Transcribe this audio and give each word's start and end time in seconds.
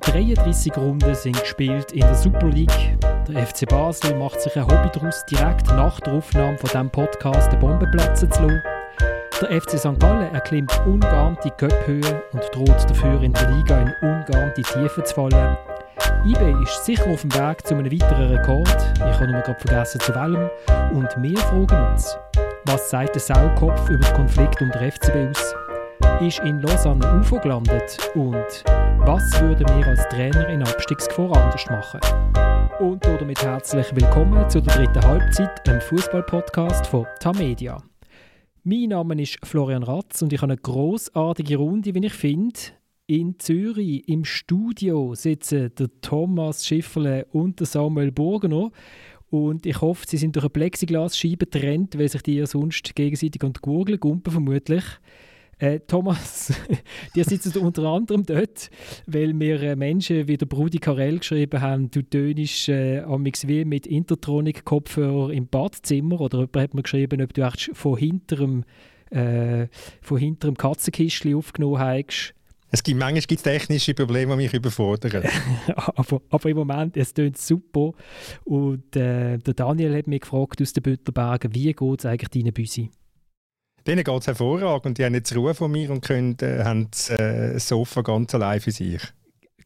33 0.00 0.76
Runden 0.76 1.14
sind 1.14 1.38
gespielt 1.38 1.92
in 1.92 2.00
der 2.00 2.14
Super 2.14 2.48
League. 2.48 2.98
Der 3.28 3.46
FC 3.46 3.68
Basel 3.68 4.16
macht 4.16 4.40
sich 4.40 4.56
ein 4.56 4.64
Hobby 4.64 4.88
daraus, 4.92 5.24
direkt 5.26 5.66
nach 5.68 6.00
der 6.00 6.14
Aufnahme 6.14 6.56
von 6.56 6.68
diesem 6.68 6.90
Podcast 6.90 7.52
den 7.52 7.58
Bomben 7.58 7.90
platzen 7.90 8.30
zu 8.30 8.42
lassen. 8.42 8.62
Der 9.40 9.60
FC 9.60 9.78
St. 9.78 10.00
Gallen 10.00 10.34
erklimmt 10.34 10.72
ungeahnte 10.86 11.50
Köpfhöhe 11.50 12.22
und 12.32 12.42
droht 12.52 12.90
dafür 12.90 13.22
in 13.22 13.32
der 13.32 13.50
Liga 13.50 13.80
in 13.80 14.08
ungeahnte 14.08 14.62
Tiefen 14.62 15.04
zu 15.04 15.14
fallen. 15.14 15.56
IB 16.26 16.62
ist 16.62 16.84
sicher 16.84 17.06
auf 17.06 17.20
dem 17.20 17.34
Weg 17.34 17.66
zu 17.66 17.74
einem 17.74 17.92
weiteren 17.92 18.34
Rekord. 18.34 18.94
Ich 18.96 19.20
habe 19.20 19.32
nur 19.32 19.42
gerade 19.42 19.60
vergessen 19.60 20.00
zu 20.00 20.14
welchem. 20.14 20.50
Und 20.96 21.08
wir 21.18 21.38
fragen 21.38 21.92
uns, 21.92 22.16
was 22.64 22.90
sagt 22.90 23.14
der 23.14 23.22
Saukopf 23.22 23.88
über 23.90 24.04
den 24.04 24.14
Konflikt 24.14 24.60
um 24.60 24.70
den 24.70 24.90
FCB 24.90 25.30
aus? 25.30 25.54
ist 26.20 26.40
in 26.40 26.60
Lausanne 26.60 27.20
UFO 27.20 27.38
gelandet 27.38 27.96
und 28.14 28.64
was 29.06 29.40
würden 29.40 29.66
wir 29.66 29.86
als 29.86 30.06
Trainer 30.08 30.48
in 30.48 30.62
Abstiegsgefahr 30.62 31.34
anders 31.34 31.66
machen? 31.70 32.00
Und 32.80 33.04
damit 33.04 33.42
herzlich 33.42 33.86
willkommen 33.94 34.48
zu 34.50 34.60
der 34.60 34.74
dritten 34.74 35.02
Halbzeit, 35.02 35.68
einem 35.68 35.80
Fußball-Podcast 35.80 36.86
von 36.86 37.06
Tamedia. 37.18 37.82
Mein 38.62 38.90
Name 38.90 39.20
ist 39.22 39.38
Florian 39.44 39.82
Ratz 39.82 40.20
und 40.22 40.32
ich 40.32 40.42
habe 40.42 40.52
eine 40.52 40.60
großartige 40.60 41.56
Runde, 41.56 41.94
wie 41.94 42.06
ich 42.06 42.12
finde. 42.12 42.60
In 43.06 43.38
Zürich 43.38 44.06
im 44.06 44.24
Studio 44.24 45.14
sitzen 45.14 45.74
der 45.76 45.88
Thomas 46.02 46.66
Schifferle 46.66 47.26
und 47.32 47.58
der 47.58 47.66
Samuel 47.66 48.12
Burgener. 48.12 48.70
Und 49.30 49.64
ich 49.64 49.80
hoffe, 49.80 50.04
sie 50.06 50.18
sind 50.18 50.36
durch 50.36 50.44
eine 50.44 50.50
Plexiglasscheibe 50.50 51.46
getrennt, 51.46 51.98
weil 51.98 52.08
sich 52.08 52.22
die 52.22 52.34
ja 52.34 52.46
sonst 52.46 52.94
gegenseitig 52.94 53.42
und 53.42 53.62
gurgeln, 53.62 53.98
gumpen 53.98 54.32
vermutlich. 54.32 54.84
Äh, 55.60 55.80
Thomas, 55.80 56.54
die 57.14 57.22
sitzen 57.22 57.58
unter 57.58 57.84
anderem 57.84 58.24
dort, 58.24 58.70
weil 59.06 59.34
mir 59.34 59.60
äh, 59.60 59.76
Menschen 59.76 60.26
wie 60.26 60.38
der 60.38 60.46
Brudi 60.46 60.78
Karel 60.78 61.18
geschrieben 61.18 61.60
haben, 61.60 61.90
du 61.90 62.02
tönst 62.02 62.70
äh, 62.70 63.04
wie 63.04 63.64
mit 63.66 63.86
Intertronic-Kopfhörer 63.86 65.30
im 65.30 65.48
Badzimmer. 65.48 66.22
Oder 66.22 66.38
jemand 66.38 66.56
hat 66.56 66.74
mir 66.74 66.82
geschrieben, 66.82 67.20
ob 67.20 67.34
du 67.34 67.42
echt 67.42 67.70
von 67.74 67.98
hinterem, 67.98 68.64
äh, 69.10 69.66
von 70.00 70.16
hinterem 70.16 70.56
Katzenkistchen 70.56 71.34
aufgenommen 71.34 71.78
hast. 71.78 72.34
Es 72.70 72.82
gibt 72.82 72.98
manchmal 72.98 73.20
gibt's 73.22 73.42
technische 73.42 73.92
Probleme, 73.92 74.32
die 74.36 74.44
mich 74.44 74.54
überfordern. 74.54 75.24
aber, 75.76 76.22
aber, 76.30 76.48
im 76.48 76.56
Moment, 76.56 76.96
es 76.96 77.12
klingt 77.12 77.36
super. 77.36 77.92
Und 78.44 78.96
äh, 78.96 79.36
der 79.36 79.54
Daniel 79.54 79.94
hat 79.94 80.06
mich 80.06 80.22
gefragt 80.22 80.62
aus 80.62 80.72
den 80.72 80.84
Bütterbergen, 80.84 81.54
wie 81.54 81.70
geht 81.70 81.98
es 81.98 82.06
eigentlich 82.06 82.30
deinen 82.30 82.54
Büsi? 82.54 82.88
Denen 83.90 84.04
geht 84.04 84.20
es 84.20 84.28
hervorragend. 84.28 84.98
Die 84.98 85.04
haben 85.04 85.14
jetzt 85.14 85.34
Ruhe 85.34 85.52
von 85.52 85.72
mir 85.72 85.90
und 85.90 86.00
können, 86.00 86.36
äh, 86.42 86.62
haben 86.62 86.86
das 86.92 87.10
äh, 87.10 87.58
Sofa 87.58 88.02
ganz 88.02 88.32
allein 88.36 88.60
für 88.60 88.70
sich. 88.70 89.02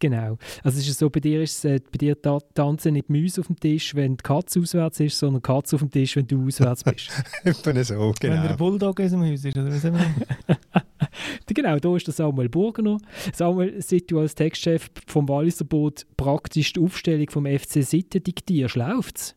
Genau. 0.01 0.39
Also 0.63 0.79
es 0.79 0.89
ist 0.89 0.99
so, 0.99 1.11
bei 1.11 1.21
dir 1.21 1.43
ist 1.43 1.63
äh, 1.67 1.79
bei 1.93 1.99
dir 1.99 2.21
ta 2.21 2.39
tanzen 2.55 2.95
nicht 2.95 3.11
Mäuse 3.11 3.43
auf 3.43 3.49
dem 3.49 3.61
Tisch, 3.61 3.95
wenn 3.95 4.17
die 4.17 4.23
Katze 4.23 4.61
auswärts 4.61 4.99
ist, 5.01 5.19
sondern 5.19 5.43
die 5.43 5.47
Katze 5.47 5.77
auf 5.77 5.83
dem 5.83 5.91
Tisch, 5.91 6.17
wenn 6.17 6.27
du 6.27 6.47
auswärts 6.47 6.85
bist. 6.85 7.11
Etwa 7.45 7.85
so, 7.85 8.15
genau. 8.19 8.35
Wenn 8.35 8.49
der 8.49 8.57
Bulldog 8.57 8.99
aus 8.99 9.11
dem 9.11 9.23
Haus 9.31 9.45
ist, 9.45 9.59
oder 9.59 9.71
was 9.71 9.83
Genau, 11.47 11.79
da 11.79 11.95
ist 11.95 12.07
der 12.07 12.15
Samuel 12.15 12.49
Burgener. 12.49 12.97
Samuel, 13.35 13.83
seit 13.83 14.11
du 14.11 14.21
als 14.21 14.35
Textchef 14.35 14.89
vom 15.07 15.29
Walliser 15.29 15.67
Boot 15.67 16.07
praktisch 16.17 16.73
die 16.73 16.81
Aufstellung 16.81 17.29
vom 17.29 17.45
FC 17.45 17.85
Sitten 17.85 18.23
diktierst, 18.23 18.77
läuft's? 18.77 19.37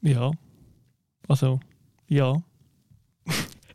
Ja. 0.00 0.30
Also, 1.28 1.60
ja. 2.08 2.42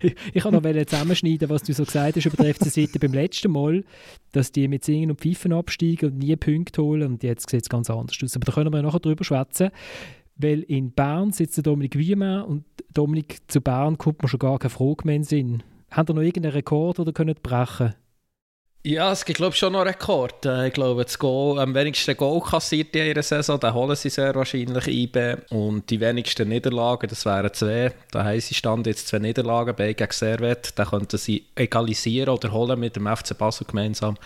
ich 0.33 0.43
kann 0.43 0.53
noch 0.53 0.63
zusammenschneiden, 0.63 1.49
was 1.49 1.63
du 1.63 1.73
so 1.73 1.85
gesagt 1.85 2.15
hast 2.15 2.25
über 2.25 2.43
die 2.43 2.53
FC 2.53 2.65
Seite 2.65 2.99
beim 2.99 3.13
letzten 3.13 3.51
Mal, 3.51 3.83
dass 4.31 4.51
die 4.51 4.67
mit 4.67 4.83
Singen 4.83 5.11
und 5.11 5.21
Pfeifen 5.21 5.53
absteigen 5.53 6.11
und 6.11 6.17
nie 6.17 6.35
Punkte 6.35 6.81
holen 6.81 7.13
und 7.13 7.23
jetzt 7.23 7.49
sieht 7.49 7.63
es 7.63 7.69
ganz 7.69 7.89
anders 7.89 8.17
aus. 8.23 8.35
Aber 8.35 8.45
da 8.45 8.53
können 8.53 8.73
wir 8.73 8.81
nachher 8.81 8.99
drüber 8.99 9.23
schwätzen, 9.23 9.69
weil 10.37 10.61
in 10.61 10.91
Bern 10.91 11.31
sitzt 11.31 11.57
der 11.57 11.63
Dominik 11.63 11.97
Wiemann 11.97 12.43
und 12.43 12.65
Dominik, 12.93 13.39
zu 13.47 13.61
Bern 13.61 13.97
kommt 13.97 14.21
man 14.21 14.29
schon 14.29 14.39
gar 14.39 14.59
keine 14.59 14.69
Frage 14.69 15.05
mehr 15.05 15.15
in 15.15 15.23
Sinn. 15.23 15.63
Haben 15.91 16.11
ihr 16.11 16.15
noch 16.15 16.21
irgendeinen 16.21 16.53
Rekord 16.53 16.99
oder 16.99 17.11
können 17.11 17.35
brechen? 17.41 17.93
Ja, 18.83 19.11
es 19.11 19.25
gibt 19.25 19.37
glaube 19.37 19.55
schon 19.55 19.73
noch 19.73 19.85
Rekord. 19.85 20.45
Äh, 20.45 20.67
ich 20.67 20.73
glaube, 20.73 21.03
das 21.03 21.19
Goal, 21.19 21.59
am 21.59 21.75
wenigsten 21.75 22.17
Goal 22.17 22.41
kassiert 22.41 22.95
in 22.95 23.05
ihrer 23.05 23.21
Saison, 23.21 23.59
den 23.59 23.73
holen 23.73 23.95
sie 23.95 24.09
sehr 24.09 24.33
wahrscheinlich 24.33 24.87
IB. 24.87 25.35
Und 25.49 25.89
die 25.89 25.99
wenigsten 25.99 26.49
Niederlagen, 26.49 27.07
das 27.07 27.25
wären 27.25 27.53
zwei. 27.53 27.93
Da 28.09 28.23
haben 28.23 28.39
sie 28.39 28.55
stand 28.55 28.87
jetzt 28.87 29.07
zwei 29.07 29.19
Niederlagen 29.19 29.75
bei 29.75 29.93
gegen 29.93 30.11
Servet. 30.11 30.73
Da 30.79 30.85
könnten 30.85 31.17
sie 31.19 31.45
egalisieren 31.55 32.29
oder 32.29 32.51
holen 32.51 32.79
mit 32.79 32.95
dem 32.95 33.05
FC 33.05 33.37
Basel 33.37 33.67
gemeinsam. 33.67 34.17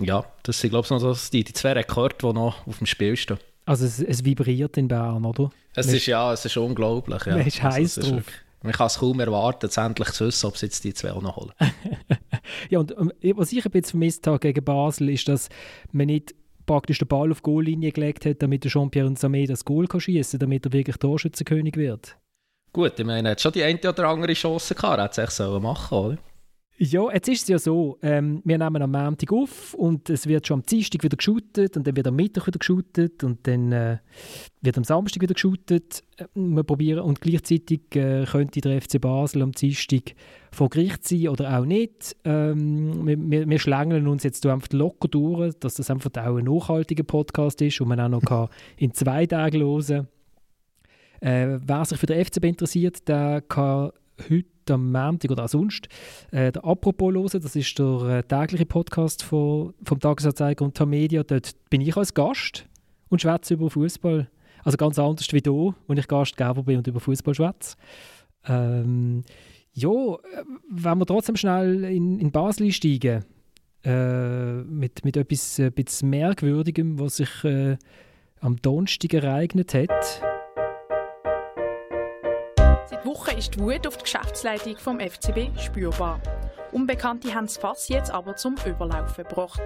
Ja, 0.00 0.24
das 0.44 0.60
sind 0.60 0.70
glaube 0.70 0.86
ich 0.86 0.90
noch 0.90 1.18
die, 1.32 1.42
die 1.42 1.52
zwei 1.52 1.72
Rekorde, 1.72 2.16
die 2.22 2.32
noch 2.32 2.66
auf 2.66 2.78
dem 2.78 2.86
Spiel 2.86 3.16
stehen. 3.16 3.38
Also 3.66 3.84
es, 3.84 4.00
es 4.00 4.24
vibriert 4.24 4.76
in 4.76 4.88
Bern, 4.88 5.24
oder? 5.24 5.50
Es 5.74 5.86
ist 5.86 6.06
ja, 6.06 6.32
es 6.32 6.44
ist 6.44 6.56
unglaublich. 6.56 7.24
Ja. 7.26 7.36
Man 7.36 7.46
ist 7.46 7.62
heiß 7.62 7.98
also, 7.98 8.16
drauf. 8.16 8.24
Man 8.62 8.72
kann 8.72 8.86
es 8.86 8.98
kaum 8.98 9.18
erwarten, 9.20 9.70
endlich 9.74 10.10
zu 10.10 10.26
wissen, 10.26 10.46
ob 10.46 10.56
sie 10.56 10.66
jetzt 10.66 10.84
die 10.84 10.94
zwei 10.94 11.12
auch 11.12 11.22
noch 11.22 11.36
holen. 11.36 11.52
ja, 12.70 12.78
und 12.78 12.92
ähm, 12.92 13.12
was 13.34 13.52
ich 13.52 13.64
ein 13.64 13.70
bisschen 13.70 13.90
vermisst 13.90 14.26
habe 14.26 14.38
gegen 14.38 14.64
Basel, 14.64 15.10
ist, 15.10 15.28
dass 15.28 15.48
man 15.90 16.06
nicht 16.06 16.34
praktisch 16.66 16.98
den 16.98 17.08
Ball 17.08 17.30
auf 17.30 17.38
die 17.38 17.44
Goallinie 17.44 17.92
gelegt 17.92 18.24
hat, 18.24 18.42
damit 18.42 18.64
der 18.64 18.70
Jean-Pierre 18.70 19.08
Samé 19.10 19.46
das 19.46 19.64
Goal 19.64 19.86
kann 19.86 20.00
schießen 20.00 20.38
kann, 20.38 20.48
damit 20.48 20.66
er 20.66 20.72
wirklich 20.72 20.96
Torschützenkönig 20.96 21.76
wird. 21.76 22.16
Gut, 22.72 22.98
ich 22.98 23.04
meine, 23.04 23.28
er 23.28 23.32
hat 23.32 23.40
schon 23.40 23.52
die 23.52 23.62
eine 23.62 23.78
oder 23.80 24.08
andere 24.08 24.32
Chance 24.32 24.74
gehabt, 24.74 24.98
er 24.98 25.04
hätte 25.04 25.20
es 25.22 25.40
echt 25.40 25.50
machen 25.60 25.98
oder? 25.98 26.18
Ja, 26.84 27.12
jetzt 27.12 27.28
ist 27.28 27.42
es 27.42 27.48
ja 27.48 27.58
so, 27.60 27.96
ähm, 28.02 28.42
wir 28.44 28.58
nehmen 28.58 28.82
am 28.82 28.90
Montag 28.90 29.32
auf 29.32 29.72
und 29.74 30.10
es 30.10 30.26
wird 30.26 30.48
schon 30.48 30.58
am 30.58 30.66
Dienstag 30.66 31.04
wieder 31.04 31.16
geshootet 31.16 31.76
und 31.76 31.86
dann 31.86 31.94
wird 31.94 32.08
am 32.08 32.16
Mittwoch 32.16 32.48
wieder 32.48 32.58
geshootet 32.58 33.22
und 33.22 33.46
dann 33.46 33.70
äh, 33.70 33.98
wird 34.62 34.76
am 34.76 34.82
Samstag 34.82 35.22
wieder 35.22 35.34
geshootet. 35.34 36.02
Äh, 36.16 36.24
wir 36.34 36.64
probieren 36.64 37.04
und 37.04 37.20
gleichzeitig 37.20 37.82
äh, 37.94 38.24
könnte 38.24 38.60
der 38.60 38.82
FC 38.82 39.00
Basel 39.00 39.42
am 39.42 39.52
Dienstag 39.52 40.16
vor 40.50 40.70
Gericht 40.70 41.06
sein 41.06 41.28
oder 41.28 41.56
auch 41.56 41.64
nicht. 41.64 42.16
Ähm, 42.24 43.06
wir, 43.06 43.16
wir, 43.16 43.48
wir 43.48 43.58
schlängeln 43.60 44.08
uns 44.08 44.24
jetzt 44.24 44.44
einfach 44.44 44.72
locker 44.72 45.06
durch, 45.06 45.54
dass 45.60 45.74
das 45.74 45.88
einfach 45.88 46.10
auch 46.16 46.36
ein 46.36 46.46
nachhaltiger 46.46 47.04
Podcast 47.04 47.62
ist 47.62 47.80
und 47.80 47.86
man 47.86 48.00
auch 48.00 48.08
noch 48.08 48.22
kann 48.22 48.48
in 48.76 48.92
zwei 48.92 49.24
Tagen 49.26 49.60
hören 49.60 50.08
äh, 51.20 51.60
Wer 51.64 51.84
sich 51.84 51.98
für 51.98 52.06
den 52.06 52.24
FCB 52.24 52.44
interessiert, 52.46 53.06
der 53.06 53.40
kann 53.42 53.92
heute 54.28 54.51
am 54.70 54.92
Montag 54.92 55.30
oder 55.30 55.44
auch 55.44 55.48
sonst 55.48 55.88
äh, 56.30 56.52
der 56.52 56.64
«Apropos» 56.64 57.12
hören. 57.12 57.42
Das 57.42 57.56
ist 57.56 57.78
der 57.78 58.02
äh, 58.02 58.22
tägliche 58.22 58.66
Podcast 58.66 59.22
von, 59.22 59.74
vom 59.84 60.00
Tagesanzeiger 60.00 60.64
und 60.64 60.76
Tamedia. 60.76 61.22
Dort 61.22 61.52
bin 61.70 61.80
ich 61.80 61.96
als 61.96 62.14
Gast 62.14 62.66
und 63.08 63.20
schwätze 63.20 63.54
über 63.54 63.70
Fußball. 63.70 64.28
Also 64.64 64.76
ganz 64.76 64.98
anders 64.98 65.32
wie 65.32 65.40
hier, 65.42 65.52
wo 65.52 65.92
ich 65.94 66.08
Gastgeber 66.08 66.62
bin 66.62 66.78
und 66.78 66.86
über 66.86 67.00
Fußball 67.00 67.34
schwätze. 67.34 67.76
Ähm, 68.46 69.24
ja, 69.72 69.90
wenn 70.70 70.98
wir 70.98 71.06
trotzdem 71.06 71.36
schnell 71.36 71.84
in, 71.84 72.18
in 72.18 72.30
Basel 72.30 72.66
einsteigen, 72.66 73.24
äh, 73.84 74.62
mit, 74.62 75.04
mit 75.04 75.16
etwas, 75.16 75.58
äh, 75.58 75.72
Merkwürdigem, 76.02 77.00
was 77.00 77.16
sich 77.16 77.44
äh, 77.44 77.76
am 78.40 78.56
Donnerstag 78.62 79.14
ereignet 79.14 79.74
hat. 79.74 80.31
Woche 83.04 83.32
ist 83.32 83.54
die 83.54 83.60
Wut 83.60 83.86
auf 83.86 83.96
die 83.96 84.04
Geschäftsleitung 84.04 84.76
vom 84.76 85.00
FCB 85.00 85.58
spürbar. 85.58 86.20
Unbekannte 86.72 87.34
haben 87.34 87.46
das 87.46 87.56
Fass 87.56 87.88
jetzt 87.88 88.10
aber 88.10 88.36
zum 88.36 88.56
Überlaufen 88.66 89.24
gebracht. 89.24 89.60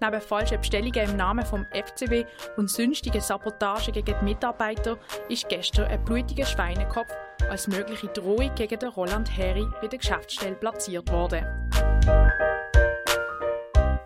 Neben 0.00 0.20
falschen 0.20 0.58
Bestellungen 0.58 1.10
im 1.10 1.16
Namen 1.16 1.44
vom 1.44 1.66
FCB 1.72 2.26
und 2.56 2.70
sonstigen 2.70 3.20
Sabotagen 3.20 3.92
gegen 3.92 4.14
die 4.20 4.24
Mitarbeiter 4.24 4.98
ist 5.28 5.48
gestern 5.48 5.86
ein 5.86 6.04
blutiger 6.04 6.44
Schweinekopf 6.44 7.12
als 7.50 7.66
mögliche 7.66 8.08
Drohung 8.08 8.54
gegen 8.54 8.78
den 8.78 8.88
Roland 8.90 9.36
Heri 9.36 9.66
bei 9.80 9.88
der 9.88 9.98
Geschäftsstelle 9.98 10.54
platziert 10.54 11.10
worden. 11.10 11.44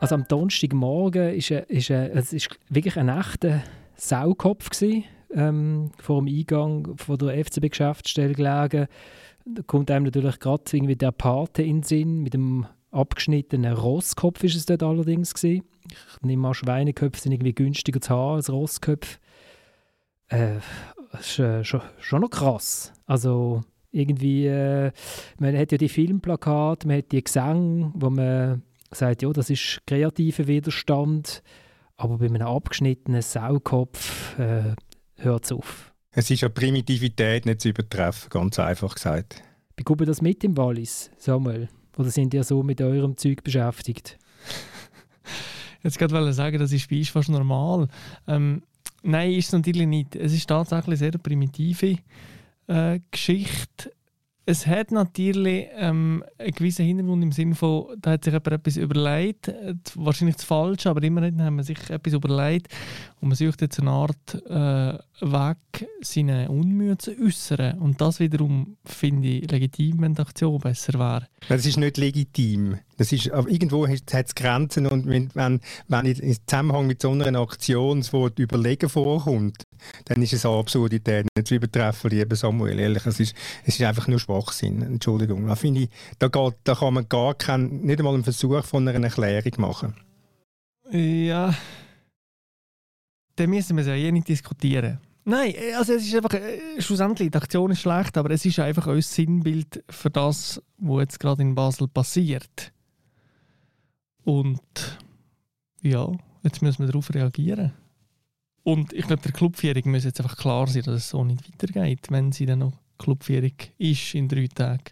Also 0.01 0.15
am 0.15 0.27
Donnerstagmorgen 0.27 1.35
ist, 1.35 1.51
ist, 1.51 1.91
es 1.91 2.33
ist 2.33 2.49
wirklich 2.69 2.97
ein 2.97 3.09
echter 3.09 3.63
Saukopf 3.97 4.71
gewesen 4.71 5.05
ähm, 5.35 5.91
vor 5.99 6.21
dem 6.23 6.29
Eingang 6.29 6.97
von 6.97 7.19
der 7.19 7.45
FCB-Geschäftsstelle 7.45 8.35
gelegen. 8.35 8.87
Da 9.45 9.63
kommt 9.67 9.91
einem 9.91 10.07
natürlich 10.07 10.39
gerade 10.39 10.65
irgendwie 10.73 10.97
der 10.97 11.13
Pate 11.13 11.63
in 11.63 11.79
den 11.79 11.83
Sinn, 11.83 12.23
mit 12.23 12.35
dem 12.35 12.67
abgeschnittenen 12.91 13.73
Rosskopf 13.73 14.43
ist 14.45 14.57
es 14.57 14.67
dort 14.67 14.83
allerdings 14.83 15.35
gewesen. 15.35 15.65
Ich 15.87 16.23
nehme 16.23 16.49
an, 16.49 16.55
Schweineköpfe 16.55 17.21
sind 17.21 17.33
irgendwie 17.33 17.55
günstiger 17.55 18.01
zu 18.01 18.11
haben 18.11 18.37
als 18.37 18.51
Rossköpfe. 18.51 19.19
Äh, 20.29 20.57
das 21.13 21.21
ist 21.21 21.39
äh, 21.39 21.65
schon, 21.65 21.83
schon 21.99 22.23
noch 22.23 22.31
krass. 22.31 22.93
Also 23.07 23.63
irgendwie, 23.93 24.47
äh, 24.47 24.93
man 25.39 25.57
hat 25.57 25.73
ja 25.73 25.79
die 25.79 25.89
Filmplakate, 25.89 26.87
man 26.87 26.99
hat 26.99 27.13
die 27.13 27.23
Gesänge, 27.23 27.93
wo 27.95 28.11
man 28.11 28.63
sagt, 28.93 29.23
ja, 29.23 29.31
das 29.31 29.51
ist 29.51 29.81
kreativer 29.87 30.47
Widerstand, 30.47 31.43
aber 31.97 32.19
bei 32.19 32.27
einem 32.27 32.43
abgeschnittenen 32.43 33.23
Saukopf 33.23 34.39
äh, 34.39 34.75
hört 35.23 35.45
es 35.45 35.53
auf. 35.53 35.93
Es 36.13 36.31
ist 36.31 36.41
ja 36.41 36.49
Primitivität 36.49 37.47
nicht 37.47 37.61
zu 37.61 37.69
übertreffen, 37.69 38.31
ganz 38.31 38.59
einfach 38.59 38.95
gesagt. 38.95 39.43
Bekommt 39.77 40.07
das 40.09 40.21
mit 40.21 40.43
im 40.45 40.57
Wallis, 40.57 41.11
Samuel? 41.19 41.69
Oder 41.97 42.11
sind 42.11 42.35
ihr 42.35 42.45
so 42.45 42.63
mit 42.63 42.81
eurem 42.81 43.17
Zeug 43.17 43.45
beschäftigt? 43.45 44.19
jetzt 45.83 45.99
gerade 45.99 46.33
sagen, 46.33 46.59
das 46.59 46.73
ist 46.73 46.89
bei 46.89 46.99
uns 46.99 47.09
fast 47.11 47.29
normal. 47.29 47.89
Ähm, 48.27 48.63
nein, 49.03 49.33
ist 49.33 49.47
es 49.47 49.53
natürlich 49.53 49.87
nicht. 49.87 50.17
Es 50.17 50.33
ist 50.33 50.49
tatsächlich 50.49 50.87
eine 50.87 50.97
sehr 50.97 51.13
primitive 51.13 51.99
äh, 52.67 53.01
Geschichte 53.11 53.93
es 54.51 54.67
hat 54.67 54.91
natürlich 54.91 55.69
ähm, 55.77 56.25
einen 56.39 56.51
gewissen 56.53 56.85
Hintergrund 56.85 57.23
im 57.23 57.33
Sinne 57.33 57.55
von, 57.55 57.87
da 57.99 58.13
hat 58.13 58.25
sich 58.25 58.33
jemand 58.33 58.53
etwas 58.53 58.77
überlegt, 58.77 59.49
äh, 59.49 59.75
wahrscheinlich 59.95 60.37
das 60.37 60.45
Falsche, 60.45 60.91
aber 60.91 61.03
immerhin 61.03 61.41
haben 61.43 61.57
wir 61.57 61.63
sich 61.63 61.79
etwas 61.89 62.15
überlegt 62.15 62.69
und 63.21 63.29
man 63.29 63.37
sucht 63.37 63.61
jetzt 63.61 63.79
eine 63.79 63.91
Art 63.91 64.35
äh, 64.47 64.99
Weg, 65.21 65.89
seine 66.01 66.51
Unmühe 66.51 66.97
zu 66.97 67.13
äußern. 67.19 67.79
Und 67.79 68.01
das 68.01 68.19
wiederum 68.19 68.79
finde 68.85 69.29
ich 69.29 69.51
legitim, 69.51 70.01
wenn 70.01 70.15
die 70.15 70.23
Aktion 70.23 70.59
besser 70.59 70.99
wäre. 70.99 71.27
Das 71.49 71.67
ist 71.67 71.77
nicht 71.77 71.99
legitim. 71.99 72.79
Das 72.97 73.13
ist, 73.13 73.31
aber 73.31 73.49
irgendwo 73.49 73.87
hat 73.87 74.03
es 74.13 74.35
Grenzen 74.35 74.87
und 74.87 75.07
wenn, 75.07 75.31
wenn, 75.35 75.61
wenn 75.89 76.07
in 76.07 76.37
Zusammenhang 76.47 76.87
mit 76.87 77.03
so 77.03 77.11
einer 77.11 77.41
Aktion 77.41 78.01
das 78.01 78.13
Wort 78.13 78.39
Überlegen 78.39 78.89
vorkommt, 78.89 79.65
dann 80.07 80.23
ist 80.23 80.33
es 80.33 80.47
eine 80.47 80.57
Absurdität. 80.57 81.27
Nicht 81.37 81.49
zu 81.49 81.55
übertreffen, 81.55 82.11
lieber 82.11 82.37
Samuel. 82.37 82.79
Ehrlich, 82.79 83.05
es 83.07 83.21
ist, 83.21 83.35
es 83.65 83.75
ist 83.75 83.83
einfach 83.83 84.09
nur 84.09 84.19
Schwachsinn. 84.19 84.83
Entschuldigung. 84.83 85.47
Da, 85.47 85.57
finde 85.57 85.83
ich, 85.83 85.91
da, 86.19 86.29
geht, 86.29 86.55
da 86.65 86.75
kann 86.75 86.95
man 86.95 87.09
gar 87.09 87.35
keinen, 87.35 87.83
nicht 87.83 87.99
einmal 87.99 88.15
einen 88.15 88.25
Versuch 88.25 88.65
von 88.65 88.89
einer 88.89 89.05
Erklärung 89.05 89.53
machen. 89.59 89.95
Ja, 90.91 91.55
dann 93.37 93.51
müssen 93.51 93.77
wir 93.77 93.83
es 93.83 93.89
ja 93.89 93.95
eh 93.95 94.13
nicht 94.13 94.29
diskutieren. 94.29 94.99
Nein, 95.25 95.55
also 95.77 95.93
es 95.93 96.07
ist 96.07 96.15
einfach, 96.15 96.33
äh, 96.35 96.81
schlussendlich, 96.81 97.31
die 97.31 97.37
Aktion 97.37 97.71
ist 97.71 97.81
schlecht, 97.81 98.17
aber 98.17 98.31
es 98.31 98.45
ist 98.45 98.59
einfach 98.59 98.87
ein 98.87 99.03
Sinnbild 99.03 99.85
für 99.89 100.11
das, 100.11 100.63
was 100.79 101.01
jetzt 101.01 101.21
gerade 101.21 101.43
in 101.43 101.55
Basel 101.55 101.89
passiert. 101.89 102.73
Und 104.25 104.99
ja, 105.83 106.11
jetzt 106.43 106.63
müssen 106.63 106.81
wir 106.81 106.87
darauf 106.87 107.13
reagieren. 107.15 107.73
Und 108.63 108.93
ich 108.93 109.07
glaube, 109.07 109.23
der 109.23 109.33
Clubführung 109.33 109.91
muss 109.91 110.05
jetzt 110.05 110.21
einfach 110.21 110.37
klar 110.37 110.67
sein, 110.67 110.83
dass 110.83 110.95
es 110.95 111.09
so 111.11 111.25
nicht 111.25 111.51
weitergeht, 111.51 112.07
wenn 112.11 112.33
sie 112.33 112.47
dann 112.47 112.61
noch 112.61 112.73
Clubführung 112.99 113.55
ist 113.79 114.15
in 114.15 114.29
drei 114.29 114.47
Tagen. 114.47 114.85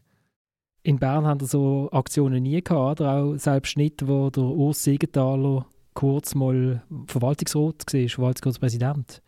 In 0.83 0.99
Bern 0.99 1.27
haben 1.27 1.41
wir 1.41 1.47
so 1.47 1.91
Aktionen 1.93 2.43
nie 2.43 2.63
gehabt, 2.63 3.01
oder? 3.01 3.13
auch 3.13 3.37
selbst 3.37 3.77
nicht, 3.77 4.07
wo 4.07 4.31
der 4.31 4.45
Urs 4.45 4.85
Siegenthaler 4.85 5.67
kurz 5.99 6.37
mal 6.37 6.81
Verwaltungsrat 7.09 7.93
war, 7.93 8.09
Verwaltungsratspräsident. 8.09 9.21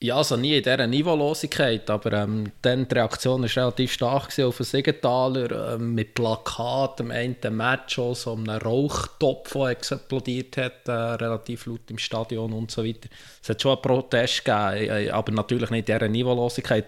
Ja, 0.00 0.18
also 0.18 0.36
nie 0.36 0.58
in 0.58 0.62
dieser 0.62 0.86
Niveaulosigkeit, 0.86 1.90
aber 1.90 2.12
ähm, 2.12 2.52
dann 2.62 2.86
die 2.86 2.94
Reaktion 2.94 3.42
war 3.42 3.56
relativ 3.56 3.92
stark 3.92 4.38
auf 4.38 4.56
den 4.58 4.66
Siegenthaler 4.66 5.74
ähm, 5.74 5.94
mit 5.94 6.14
Plakaten, 6.14 7.06
am 7.06 7.10
Ende 7.10 7.50
Match, 7.50 7.98
auch 7.98 8.14
so 8.14 8.34
einem 8.34 8.50
Rauchtopf, 8.50 9.54
der 9.54 9.70
explodiert 9.70 10.58
hat, 10.58 10.86
äh, 10.86 10.92
relativ 10.92 11.66
laut 11.66 11.90
im 11.90 11.98
Stadion 11.98 12.52
und 12.52 12.70
so 12.70 12.84
weiter. 12.84 13.08
Es 13.42 13.48
hat 13.48 13.60
schon 13.60 13.72
einen 13.72 13.82
Protest 13.82 14.44
gegeben, 14.44 14.90
äh, 14.90 15.10
aber 15.10 15.32
natürlich 15.32 15.70
nicht 15.70 15.88
in 15.88 15.96
dieser 15.96 16.08
Niveaulosigkeit. 16.08 16.86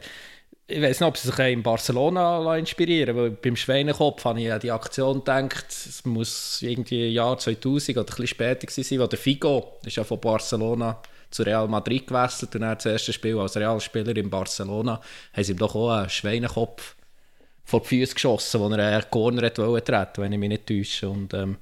Ich 0.70 0.82
weiß 0.82 1.00
nicht, 1.00 1.08
ob 1.08 1.16
sie 1.16 1.28
sich 1.28 1.38
in 1.38 1.62
Barcelona 1.62 2.54
inspirieren 2.58 3.16
weil 3.16 3.30
beim 3.30 3.56
Schweinekopf 3.56 4.22
habe 4.26 4.38
ich 4.42 4.52
an 4.52 4.60
die 4.60 4.70
Aktion 4.70 5.20
gedacht, 5.20 5.64
es 5.70 6.04
muss 6.04 6.60
irgendwie 6.60 7.08
Jahr 7.08 7.38
2000 7.38 7.96
oder 7.96 8.04
ein 8.04 8.06
bisschen 8.06 8.26
später 8.26 8.70
sein, 8.70 9.00
wo 9.00 9.06
der 9.06 9.18
Figo, 9.18 9.78
ist 9.86 9.96
ja 9.96 10.04
von 10.04 10.20
Barcelona 10.20 11.00
zu 11.30 11.42
Real 11.42 11.68
Madrid 11.68 12.06
gewechselt 12.06 12.54
und 12.54 12.60
dann 12.60 12.74
das 12.74 12.84
erste 12.84 13.14
Spiel 13.14 13.38
als 13.38 13.56
Realspieler 13.56 14.14
in 14.14 14.28
Barcelona 14.28 15.00
haben 15.32 15.44
sie 15.44 15.52
ihm 15.52 15.58
doch 15.58 15.74
auch 15.74 15.88
einen 15.88 16.10
Schweinekopf 16.10 16.96
vor 17.64 17.80
die 17.80 17.86
Füße 17.86 18.12
geschossen, 18.12 18.60
wo 18.60 18.68
er 18.68 18.78
einen 18.78 19.10
Corner 19.10 19.46
hat 19.46 19.54
treten 19.54 20.22
wenn 20.22 20.32
ich 20.32 20.38
mich 20.38 20.48
nicht 20.50 20.66
täusche. 20.66 21.08
Und, 21.08 21.32
ähm, 21.32 21.56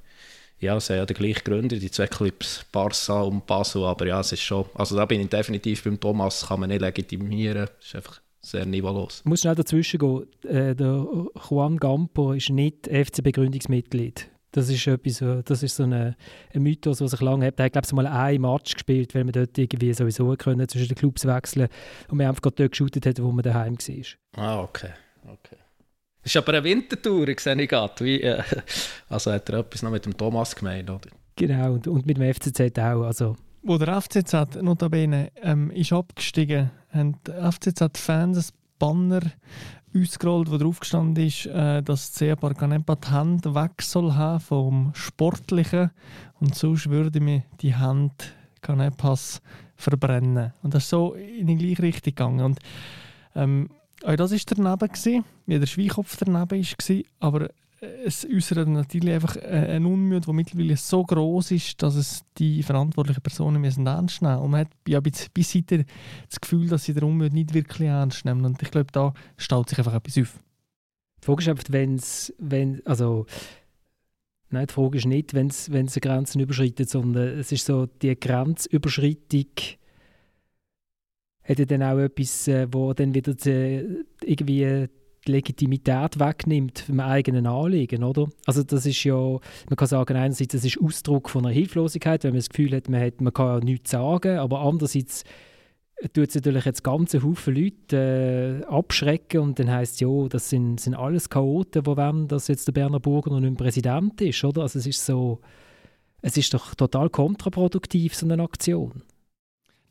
ja, 0.59 0.75
es 0.75 0.87
sind 0.87 0.97
ja 0.97 1.05
die 1.05 1.13
gleichen 1.13 1.45
Gründe, 1.45 1.79
die 1.79 1.91
zwei 1.91 2.07
Clubs, 2.07 2.65
Barca 2.73 3.21
und 3.21 3.45
Basel, 3.45 3.85
aber 3.85 4.05
ja, 4.05 4.19
es 4.19 4.33
ist 4.33 4.41
schon, 4.41 4.65
also 4.73 4.97
da 4.97 5.05
bin 5.05 5.21
ich 5.21 5.29
definitiv 5.29 5.85
beim 5.85 5.97
Thomas, 5.97 6.47
kann 6.47 6.59
man 6.59 6.69
nicht 6.69 6.81
legitimieren, 6.81 7.69
es 7.79 7.87
ist 7.87 7.95
einfach 7.95 8.19
sehr 8.47 8.65
niveaulos. 8.65 9.21
Ich 9.23 9.29
muss 9.29 9.41
schnell 9.41 9.55
dazwischen 9.55 9.99
gehen, 9.99 10.25
äh, 10.43 10.75
der 10.75 11.05
Juan 11.49 11.77
Gampo 11.77 12.33
ist 12.33 12.49
nicht 12.49 12.87
FCB-Gründungsmitglied. 12.87 14.29
Das 14.51 14.69
ist, 14.69 14.87
etwas, 14.87 15.23
das 15.45 15.61
ist 15.61 15.75
so 15.75 15.83
ein 15.83 16.15
Mythos, 16.53 16.99
der 16.99 17.09
sich 17.09 17.21
lange 17.21 17.45
hat. 17.45 17.59
Er 17.59 17.65
hat, 17.65 17.73
glaube 17.73 17.85
ich, 17.85 17.93
mal 17.93 18.07
einen 18.07 18.41
Match 18.41 18.73
gespielt, 18.73 19.13
weil 19.13 19.25
man 19.25 19.33
dort 19.33 19.57
irgendwie 19.57 19.93
sowieso 19.93 20.33
können 20.35 20.67
zwischen 20.67 20.87
den 20.87 20.95
Clubs 20.95 21.25
wechseln 21.25 21.67
und 22.09 22.17
man 22.17 22.27
einfach 22.27 22.41
gerade 22.41 22.55
dort 22.55 22.71
geshootet 22.71 23.05
hat, 23.05 23.21
wo 23.21 23.31
man 23.31 23.43
daheim 23.43 23.77
war. 23.77 24.43
Ah, 24.43 24.61
okay. 24.61 24.91
okay. 25.25 25.57
Das 26.23 26.31
ist 26.33 26.37
aber 26.37 26.53
eine 26.53 26.63
Wintertour, 26.63 27.27
sehe 27.37 27.61
ich 27.61 27.69
gerade. 27.69 28.03
Wie, 28.03 28.21
äh, 28.21 28.41
also 29.09 29.31
hat 29.31 29.49
er 29.49 29.59
etwas 29.59 29.83
noch 29.83 29.91
mit 29.91 30.05
dem 30.05 30.17
Thomas 30.17 30.55
gemeint, 30.55 30.89
oder? 30.89 31.09
Genau, 31.35 31.73
und, 31.73 31.87
und 31.87 32.05
mit 32.05 32.17
dem 32.17 32.33
FCZ 32.33 32.79
auch. 32.79 33.03
Also. 33.03 33.35
Wo 33.67 33.77
der 33.77 34.01
FCZ 34.01 34.61
notabene 34.61 35.29
ähm, 35.43 35.71
ist 35.71 35.91
abgestiegen, 35.91 36.71
haben 36.89 37.17
die 37.27 37.31
FCZ-Fans 37.31 38.37
ein 38.37 38.57
Banner 38.79 39.19
ausgerollt, 39.93 40.49
wo 40.49 40.57
drauf 40.57 40.79
gestanden 40.79 41.25
ist, 41.25 41.47
äh, 41.47 41.83
dass 41.83 42.13
CA 42.13 42.37
Parcanepa 42.37 42.95
die 42.95 43.11
Hände 43.11 43.53
weg 43.53 43.81
soll 43.81 44.13
haben 44.13 44.39
vom 44.39 44.91
Sportlichen 44.93 45.91
und 46.39 46.55
sonst 46.55 46.89
würde 46.89 47.19
mir 47.19 47.43
die 47.59 47.77
Hände 47.77 48.15
Canepas 48.61 49.41
verbrennen. 49.75 50.53
Und 50.63 50.73
das 50.73 50.83
ist 50.83 50.89
so 50.89 51.15
in 51.15 51.47
die 51.47 51.57
gleiche 51.57 51.83
Richtung 51.83 52.15
gegangen. 52.15 52.45
Und, 52.45 52.59
ähm, 53.35 53.69
auch 54.05 54.15
das 54.15 54.31
war 54.31 54.39
daneben, 54.45 55.25
wie 55.45 55.59
der 55.59 55.67
Schweikopf 55.67 56.15
daneben 56.15 56.63
war, 56.63 57.03
aber 57.19 57.49
es 57.79 58.25
äußert 58.25 58.67
natürlich 58.67 59.13
einfach 59.13 59.35
äh, 59.35 59.75
ein 59.75 59.85
Unmut, 59.85 60.25
der 60.25 60.33
mittlerweile 60.33 60.77
so 60.77 61.03
groß 61.03 61.51
ist, 61.51 61.81
dass 61.83 61.95
es 61.95 62.23
die 62.37 62.63
verantwortlichen 62.63 63.21
Personen 63.21 63.61
müssen 63.61 63.85
ernst 63.85 64.21
nehmen 64.21 64.33
müssen. 64.33 64.43
Und 64.43 64.51
man 64.51 64.61
hat 64.61 64.69
ja 64.87 64.99
bis, 64.99 65.29
heute 65.55 65.85
das 66.29 66.41
Gefühl, 66.41 66.67
dass 66.67 66.85
sie 66.85 66.93
den 66.93 67.03
Unmut 67.03 67.33
nicht 67.33 67.53
wirklich 67.53 67.87
ernst 67.87 68.25
nehmen. 68.25 68.45
Und 68.45 68.61
ich 68.61 68.71
glaube, 68.71 68.91
da 68.91 69.13
staut 69.37 69.69
sich 69.69 69.77
einfach 69.77 69.93
etwas 69.93 70.17
auf. 70.17 70.39
Die 71.21 71.25
Frage 71.25 71.41
ist 71.41 71.49
einfach, 71.49 71.65
wenn's, 71.69 72.33
wenn 72.39 72.81
also 72.85 73.25
Nein, 74.49 74.67
die 74.67 74.73
Frage 74.73 74.97
ist 74.97 75.05
nicht, 75.05 75.33
wenn 75.33 75.47
es 75.47 75.69
eine 75.69 75.85
Grenze 75.85 76.39
überschreitet, 76.39 76.89
sondern 76.89 77.37
es 77.37 77.51
ist 77.51 77.65
so, 77.65 77.85
die 77.85 78.17
Grenzüberschreitung 78.17 79.45
hat 81.43 81.59
ja 81.59 81.65
dann 81.65 81.83
auch 81.83 81.97
etwas, 81.97 82.47
äh, 82.47 82.65
wo 82.71 82.93
dann 82.93 83.13
wieder 83.13 83.33
die, 83.33 84.05
irgendwie 84.23 84.87
die 85.25 85.31
Legitimität 85.31 86.19
wegnimmt 86.19 86.79
vom 86.79 86.99
eigenen 86.99 87.47
Anliegen, 87.47 88.03
oder? 88.03 88.27
Also 88.45 88.63
das 88.63 88.85
ist 88.85 89.03
ja, 89.03 89.15
man 89.15 89.75
kann 89.75 89.87
sagen, 89.87 90.15
einerseits, 90.15 90.53
das 90.53 90.65
ist 90.65 90.79
Ausdruck 90.79 91.29
von 91.29 91.45
einer 91.45 91.53
Hilflosigkeit, 91.53 92.23
wenn 92.23 92.31
man 92.31 92.39
das 92.39 92.49
Gefühl 92.49 92.75
hat, 92.75 92.89
man, 92.89 93.01
hat, 93.01 93.21
man 93.21 93.33
kann 93.33 93.47
ja 93.47 93.59
nichts 93.59 93.91
sagen, 93.91 94.37
aber 94.37 94.61
andererseits 94.61 95.23
tut 96.13 96.29
es 96.29 96.35
natürlich 96.35 96.65
jetzt 96.65 96.83
ganze 96.83 97.23
Haufen 97.23 97.55
Leute 97.55 98.63
äh, 98.63 98.65
abschrecken 98.65 99.41
und 99.41 99.59
dann 99.59 99.71
heisst 99.71 99.95
es, 99.95 99.99
ja, 100.01 100.27
das 100.27 100.49
sind, 100.49 100.79
sind 100.79 100.95
alles 100.95 101.29
Chaoten, 101.29 101.83
die 101.83 101.87
wollen, 101.87 102.27
dass 102.27 102.47
jetzt 102.47 102.67
der 102.67 102.73
Berner 102.73 102.99
Burger 102.99 103.31
noch 103.31 103.39
nicht 103.39 103.57
Präsident 103.57 104.21
ist, 104.21 104.43
oder? 104.43 104.61
Also 104.61 104.79
es 104.79 104.85
ist 104.85 105.05
so, 105.05 105.39
es 106.21 106.37
ist 106.37 106.53
doch 106.53 106.75
total 106.75 107.09
kontraproduktiv, 107.09 108.13
so 108.13 108.27
eine 108.27 108.41
Aktion. 108.43 109.01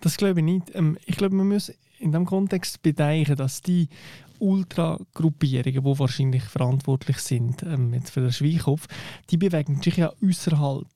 Das 0.00 0.16
glaube 0.16 0.40
ich 0.40 0.44
nicht. 0.44 0.74
Ähm, 0.74 0.98
ich 1.06 1.16
glaube, 1.16 1.34
man 1.34 1.48
muss 1.48 1.72
in 1.98 2.12
diesem 2.12 2.26
Kontext 2.26 2.82
bedenken, 2.82 3.36
dass 3.36 3.60
die 3.60 3.88
Ultragruppierungen, 4.38 5.84
die 5.84 5.98
wahrscheinlich 5.98 6.42
verantwortlich 6.44 7.18
sind 7.18 7.62
ähm, 7.62 7.94
jetzt 7.94 8.10
für 8.10 8.20
den 8.20 8.32
Schweikopf, 8.32 8.86
die 9.30 9.36
bewegen 9.36 9.80
sich 9.82 9.96
ja 9.96 10.12
außerhalb 10.22 10.86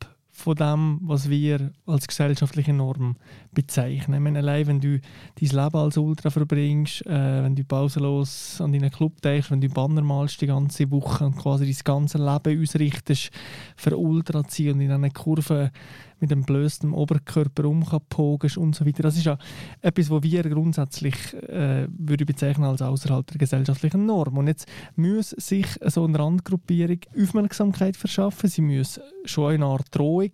von 0.40 0.56
dem, 0.56 1.00
was 1.02 1.28
wir 1.28 1.70
als 1.86 2.06
gesellschaftliche 2.06 2.72
Norm 2.72 3.16
bezeichnen. 3.52 4.14
Ich 4.14 4.20
meine, 4.20 4.38
allein, 4.38 4.66
wenn 4.66 4.80
du 4.80 4.98
dein 4.98 5.48
Leben 5.48 5.76
als 5.76 5.98
Ultra 5.98 6.30
verbringst, 6.30 7.04
äh, 7.06 7.42
wenn 7.42 7.54
du 7.54 7.64
pausenlos 7.64 8.60
an 8.60 8.72
deinen 8.72 8.90
Club 8.90 9.20
denkst, 9.20 9.50
wenn 9.50 9.60
du 9.60 9.68
Banner 9.68 10.02
malst 10.02 10.40
die 10.40 10.46
ganze 10.46 10.90
Woche 10.90 11.26
und 11.26 11.36
quasi 11.36 11.66
dein 11.66 11.84
ganzes 11.84 12.20
Leben 12.20 12.62
ausrichtest 12.62 13.30
für 13.76 13.96
Ultra 13.96 14.46
ziehen 14.46 14.74
und 14.74 14.80
in 14.80 14.92
einer 14.92 15.10
Kurve 15.10 15.70
mit 16.20 16.30
dem 16.30 16.42
blösten 16.42 16.92
Oberkörper 16.92 17.64
umpogen 17.64 18.50
und 18.56 18.74
so 18.74 18.86
weiter. 18.86 19.02
Das 19.02 19.16
ist 19.16 19.24
ja 19.24 19.38
etwas, 19.80 20.10
was 20.10 20.22
wir 20.22 20.42
grundsätzlich 20.42 21.14
äh, 21.48 21.86
würde 21.90 22.26
bezeichnen 22.26 22.64
als 22.64 22.82
außerhalb 22.82 23.26
der 23.26 23.38
gesellschaftlichen 23.38 24.06
Norm. 24.06 24.38
Und 24.38 24.46
jetzt 24.46 24.68
muss 24.96 25.30
sich 25.30 25.66
so 25.86 26.04
eine 26.04 26.18
Randgruppierung 26.18 27.00
Aufmerksamkeit 27.18 27.96
verschaffen. 27.96 28.48
Sie 28.48 28.62
muss 28.62 29.00
schon 29.24 29.52
eine 29.52 29.66
Art 29.66 29.86
Drohung 29.90 30.32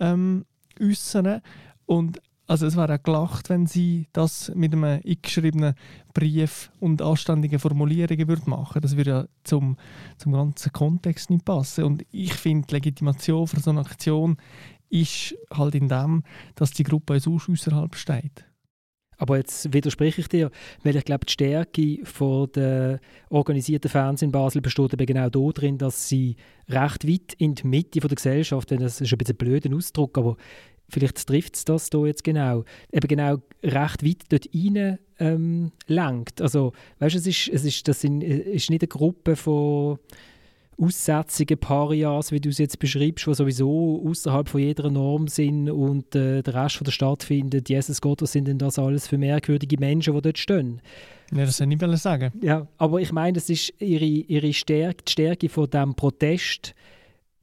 ähm, 0.00 0.44
äußern. 0.80 1.40
Und 1.86 2.20
also 2.46 2.66
es 2.66 2.76
wäre 2.76 2.94
auch 2.94 3.02
gelacht, 3.02 3.48
wenn 3.48 3.66
sie 3.66 4.06
das 4.12 4.52
mit 4.54 4.72
einem 4.72 4.84
eingeschriebenen 4.84 5.74
Brief 6.12 6.70
und 6.78 7.00
anständigen 7.00 7.58
Formulierungen 7.58 8.28
würde 8.28 8.50
machen 8.50 8.82
Das 8.82 8.96
würde 8.96 9.10
ja 9.10 9.24
zum, 9.44 9.76
zum 10.18 10.32
ganzen 10.32 10.72
Kontext 10.72 11.30
nicht 11.30 11.44
passen. 11.44 11.84
Und 11.84 12.04
ich 12.10 12.34
finde, 12.34 12.66
die 12.66 12.74
Legitimation 12.74 13.46
für 13.46 13.60
so 13.60 13.70
eine 13.70 13.80
Aktion 13.80 14.36
ist 14.94 15.34
halt 15.52 15.74
in 15.74 15.88
dem, 15.88 16.22
dass 16.54 16.70
die 16.70 16.84
Gruppe 16.84 17.18
so 17.18 17.34
außerhalb 17.34 17.94
steht. 17.96 18.46
Aber 19.16 19.36
jetzt 19.36 19.72
widerspreche 19.72 20.20
ich 20.20 20.28
dir, 20.28 20.50
weil 20.82 20.96
ich 20.96 21.04
glaube, 21.04 21.26
die 21.26 21.32
Stärke 21.32 21.98
von 22.04 22.50
der 22.52 23.00
organisierten 23.30 23.90
Fans 23.90 24.22
in 24.22 24.32
Basel 24.32 24.60
besteht 24.60 24.92
eben 24.92 25.06
genau 25.06 25.28
darin, 25.28 25.78
dass 25.78 26.08
sie 26.08 26.36
recht 26.68 27.06
weit 27.06 27.32
in 27.38 27.54
die 27.54 27.66
Mitte 27.66 28.00
der 28.00 28.08
Gesellschaft, 28.10 28.70
das 28.70 29.00
ist 29.00 29.12
ein 29.12 29.18
bisschen 29.18 29.34
ein 29.34 29.38
blöder 29.38 29.74
Ausdruck, 29.74 30.18
aber 30.18 30.36
vielleicht 30.88 31.26
trifft 31.26 31.56
es 31.56 31.64
das 31.64 31.88
hier 31.92 32.06
jetzt 32.06 32.24
genau, 32.24 32.64
eben 32.92 33.08
genau 33.08 33.38
recht 33.62 34.04
weit 34.04 34.24
dort 34.28 34.48
rein 34.54 34.98
ähm, 35.18 35.72
lenkt. 35.86 36.40
Also, 36.40 36.72
weißt 36.98 37.14
du, 37.14 37.18
es 37.18 37.26
ist, 37.26 37.48
es 37.48 37.64
ist, 37.64 37.86
das 37.86 38.00
sind, 38.00 38.22
ist 38.22 38.70
nicht 38.70 38.82
eine 38.82 38.88
Gruppe 38.88 39.36
von 39.36 39.98
Aussetzungen, 40.80 41.58
Parias, 41.58 42.32
wie 42.32 42.40
du 42.40 42.48
es 42.48 42.58
jetzt 42.58 42.78
beschreibst, 42.78 43.26
die 43.26 43.34
sowieso 43.34 44.02
außerhalb 44.06 44.48
von 44.48 44.60
jeder 44.60 44.90
Norm 44.90 45.28
sind 45.28 45.70
und 45.70 46.14
äh, 46.14 46.42
der 46.42 46.54
Rest 46.54 46.76
von 46.76 46.84
der 46.84 46.92
Stadt 46.92 47.22
findet, 47.22 47.68
Jesus 47.68 48.00
Gott, 48.00 48.22
was 48.22 48.32
sind 48.32 48.48
denn 48.48 48.58
das 48.58 48.78
alles 48.78 49.06
für 49.06 49.18
merkwürdige 49.18 49.78
Menschen, 49.78 50.14
die 50.14 50.20
dort 50.20 50.38
stehen? 50.38 50.80
Ja, 51.32 51.44
das 51.44 51.56
soll 51.56 51.72
ich 51.72 51.80
nicht 51.80 51.98
sagen. 51.98 52.32
Ja, 52.42 52.66
aber 52.78 53.00
ich 53.00 53.12
meine, 53.12 53.34
das 53.34 53.48
ist 53.50 53.72
ihre, 53.80 54.04
ihre 54.04 54.52
Stärke, 54.52 55.04
die 55.06 55.12
Stärke 55.12 55.48
von 55.48 55.70
diesem 55.70 55.94
Protest 55.94 56.74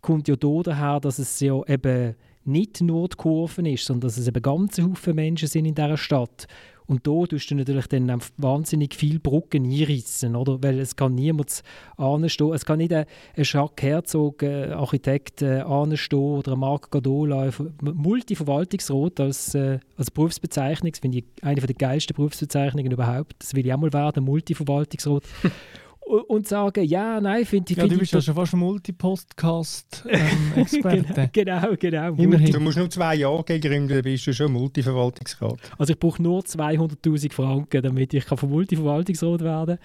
kommt 0.02 0.28
ja 0.28 0.36
daher, 0.36 1.00
dass 1.00 1.20
es 1.20 1.40
ja 1.40 1.62
eben 1.68 2.16
nicht 2.44 2.82
nur 2.82 3.08
die 3.08 3.18
Kurven 3.18 3.66
ist, 3.66 3.86
sondern 3.86 4.08
dass 4.08 4.18
es 4.18 4.28
eben 4.28 4.42
ganze 4.42 4.84
Haufen 4.84 5.16
Menschen 5.16 5.48
sind 5.48 5.66
in 5.66 5.76
dieser 5.76 5.98
Stadt. 5.98 6.48
Und 6.92 7.08
da 7.08 7.26
tust 7.26 7.50
du 7.50 7.56
natürlich 7.56 7.88
dann 7.88 8.22
wahnsinnig 8.36 8.96
viele 8.96 9.18
Brücken 9.18 9.64
einreißen, 9.64 10.36
oder? 10.36 10.62
Weil 10.62 10.78
es 10.78 10.98
kann 10.98 11.16
niemand 11.16 11.64
anstehen. 11.96 12.52
Es 12.52 12.66
kann 12.66 12.80
nicht 12.80 12.92
ein, 12.92 13.06
ein 13.38 13.44
Jacques 13.46 13.82
Herzog, 13.82 14.44
äh, 14.44 14.72
Architekt, 14.72 15.42
äh, 15.42 15.62
anstehen 15.62 16.20
oder 16.20 16.52
ein 16.52 16.60
Marc 16.60 16.92
Gadola, 16.92 17.50
Multiverwaltungsrat 17.82 19.22
als, 19.22 19.56
äh, 19.56 19.80
als 19.96 20.12
Berufsbezeichnung. 20.12 20.92
Das 20.92 21.00
finde 21.00 21.20
ich 21.20 21.24
eine 21.42 21.62
der 21.62 21.76
geilsten 21.76 22.14
Berufsbezeichnungen 22.14 22.92
überhaupt. 22.92 23.36
Das 23.40 23.56
will 23.56 23.66
ich 23.66 23.74
auch 23.74 23.78
mal 23.78 23.94
werden, 23.94 24.26
Multiverwaltungsrat. 24.26 25.24
und 26.12 26.48
sagen, 26.48 26.84
ja, 26.84 27.20
nein, 27.22 27.46
finde 27.46 27.72
ich... 27.72 27.78
Ja, 27.78 27.88
du 27.88 27.98
bist 27.98 28.14
ja 28.14 28.22
schon 28.22 28.36
fast 28.36 28.54
Multipodcast-Experte. 28.54 31.30
genau, 31.34 31.74
genau. 31.80 32.14
Immerhin. 32.16 32.52
Du 32.52 32.60
musst 32.60 32.78
nur 32.78 32.90
zwei 32.90 33.16
Jahre 33.16 33.42
gegen 33.44 33.88
dann 33.88 34.02
bist 34.02 34.28
du 34.28 34.34
schon 34.34 34.52
Multiverwaltungsrat. 34.52 35.58
Also 35.78 35.94
ich 35.94 36.00
brauche 36.00 36.22
nur 36.22 36.42
200'000 36.42 37.32
Franken, 37.32 37.82
damit 37.82 38.14
ich 38.14 38.26
vom 38.26 38.50
Multiverwaltungsrat 38.50 39.42
werden 39.42 39.78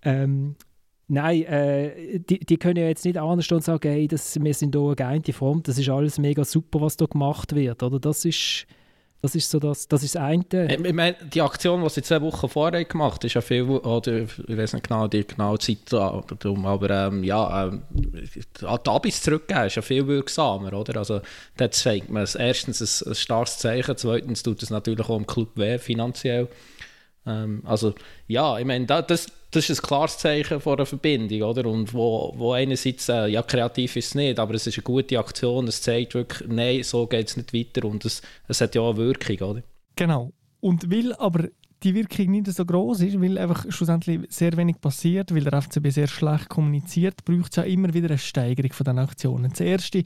kann. 0.00 0.14
Ähm, 0.14 0.56
Nein, 1.08 1.44
äh, 1.44 2.18
die, 2.18 2.40
die 2.40 2.56
können 2.56 2.80
ja 2.80 2.88
jetzt 2.88 3.04
nicht 3.04 3.16
anstehen 3.16 3.58
und 3.58 3.62
sagen, 3.62 3.88
hey, 3.88 4.08
das, 4.08 4.42
wir 4.42 4.54
sind 4.54 4.74
hier 4.74 4.84
eine 4.84 4.96
geeinte 4.96 5.32
Front, 5.32 5.68
das 5.68 5.78
ist 5.78 5.88
alles 5.88 6.18
mega 6.18 6.44
super, 6.44 6.80
was 6.80 6.96
hier 6.98 7.06
gemacht 7.06 7.54
wird. 7.54 7.80
Oder? 7.84 8.00
Das 8.00 8.24
ist 8.24 8.66
das 9.22 9.34
ist 9.34 9.50
so 9.50 9.58
das, 9.58 9.88
das 9.88 10.02
ist 10.02 10.14
das 10.14 10.22
eine. 10.22 10.44
Ich 10.70 10.92
meine, 10.92 11.16
die 11.32 11.42
Aktion, 11.42 11.82
die 11.82 11.90
sie 11.90 12.02
zwei 12.02 12.20
Wochen 12.22 12.48
vorher 12.48 12.84
gemacht 12.84 13.16
haben, 13.16 13.26
ist 13.26 13.34
ja 13.34 13.40
viel, 13.40 13.62
oder 13.62 14.18
ich 14.22 14.56
weiß 14.56 14.74
nicht 14.74 14.88
genau 14.88 15.08
die 15.08 15.26
genaue 15.26 15.58
Zeit 15.58 15.78
darum, 15.90 16.66
aber 16.66 16.90
ähm, 16.90 17.24
ja, 17.24 17.66
ähm, 17.66 17.82
die 17.90 18.66
Abis 18.66 19.22
zurückgeben 19.22 19.66
ist 19.66 19.76
ja 19.76 19.82
viel 19.82 20.06
wirksamer, 20.06 20.72
oder? 20.72 20.98
Also 20.98 21.20
dort 21.56 21.74
zeigt 21.74 22.10
man 22.10 22.26
erstens 22.38 22.80
ein, 22.80 23.10
ein 23.10 23.14
starkes 23.14 23.58
Zeichen, 23.58 23.96
zweitens 23.96 24.42
tut 24.42 24.62
es 24.62 24.70
natürlich 24.70 25.08
auch 25.08 25.18
im 25.18 25.26
Club 25.26 25.50
weh, 25.56 25.78
finanziell. 25.78 26.48
Ähm, 27.26 27.62
also 27.64 27.94
ja, 28.28 28.58
ich 28.58 28.64
meine, 28.64 28.86
das, 28.86 29.26
das 29.50 29.70
ist 29.70 29.80
ein 29.80 29.86
klares 29.86 30.18
Zeichen 30.18 30.60
von 30.60 30.74
einer 30.76 30.86
Verbindung, 30.86 31.42
oder? 31.42 31.66
Und 31.66 31.92
wo, 31.92 32.32
wo 32.36 32.52
einerseits, 32.52 33.08
äh, 33.08 33.26
ja, 33.26 33.42
kreativ 33.42 33.96
ist 33.96 34.08
es 34.08 34.14
nicht, 34.14 34.38
aber 34.38 34.54
es 34.54 34.66
ist 34.66 34.78
eine 34.78 34.84
gute 34.84 35.18
Aktion, 35.18 35.66
es 35.68 35.82
zeigt 35.82 36.14
wirklich, 36.14 36.48
nein, 36.48 36.82
so 36.82 37.06
geht 37.06 37.28
es 37.28 37.36
nicht 37.36 37.52
weiter 37.52 37.86
und 37.86 38.04
es, 38.04 38.22
es 38.48 38.60
hat 38.60 38.74
ja 38.74 38.82
auch 38.82 38.90
eine 38.94 38.98
Wirkung, 38.98 39.50
oder? 39.50 39.62
Genau. 39.96 40.32
Und 40.60 40.90
will 40.90 41.12
aber 41.14 41.48
die 41.86 41.94
Wirkung 41.94 42.32
nicht 42.32 42.48
so 42.48 42.64
groß 42.64 43.02
ist, 43.02 43.20
weil 43.20 43.38
einfach 43.38 43.64
schlussendlich 43.70 44.20
sehr 44.28 44.56
wenig 44.56 44.80
passiert, 44.80 45.32
weil 45.32 45.44
der 45.44 45.62
FCB 45.62 45.90
sehr 45.90 46.08
schlecht 46.08 46.48
kommuniziert, 46.48 47.24
braucht 47.24 47.50
es 47.50 47.56
ja 47.56 47.62
immer 47.62 47.94
wieder 47.94 48.08
eine 48.08 48.18
Steigerung 48.18 48.72
von 48.72 48.84
den 48.84 48.98
Aktionen. 48.98 49.50
Das 49.50 49.60
erste 49.60 50.02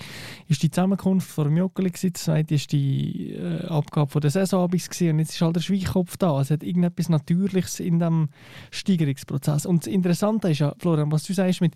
ist 0.47 0.63
die 0.63 0.71
Zusammenkunft 0.71 1.31
vor 1.31 1.45
dem 1.45 1.57
Joggeli, 1.57 1.91
das 1.91 2.23
zweite 2.23 2.55
ist 2.55 2.73
die 2.73 3.33
äh, 3.33 3.67
Abgabe 3.67 4.11
von 4.11 4.21
der 4.21 4.31
Saisonabis 4.31 4.89
und 5.01 5.19
jetzt 5.21 5.35
ist 5.35 5.41
halt 5.41 5.57
der 5.57 5.61
Schweichkopf 5.61 6.17
da. 6.19 6.41
Es 6.41 6.51
hat 6.51 6.63
irgendetwas 6.63 7.09
Natürliches 7.09 7.81
in 7.81 7.99
diesem 7.99 8.29
Steigerungsprozess. 8.71 9.65
Und 9.65 9.87
das 9.87 9.93
Interessante 9.93 10.51
ist 10.51 10.59
ja, 10.59 10.75
Florian, 10.79 11.11
was 11.11 11.25
du 11.25 11.33
sagst 11.33 11.63
mit 11.63 11.75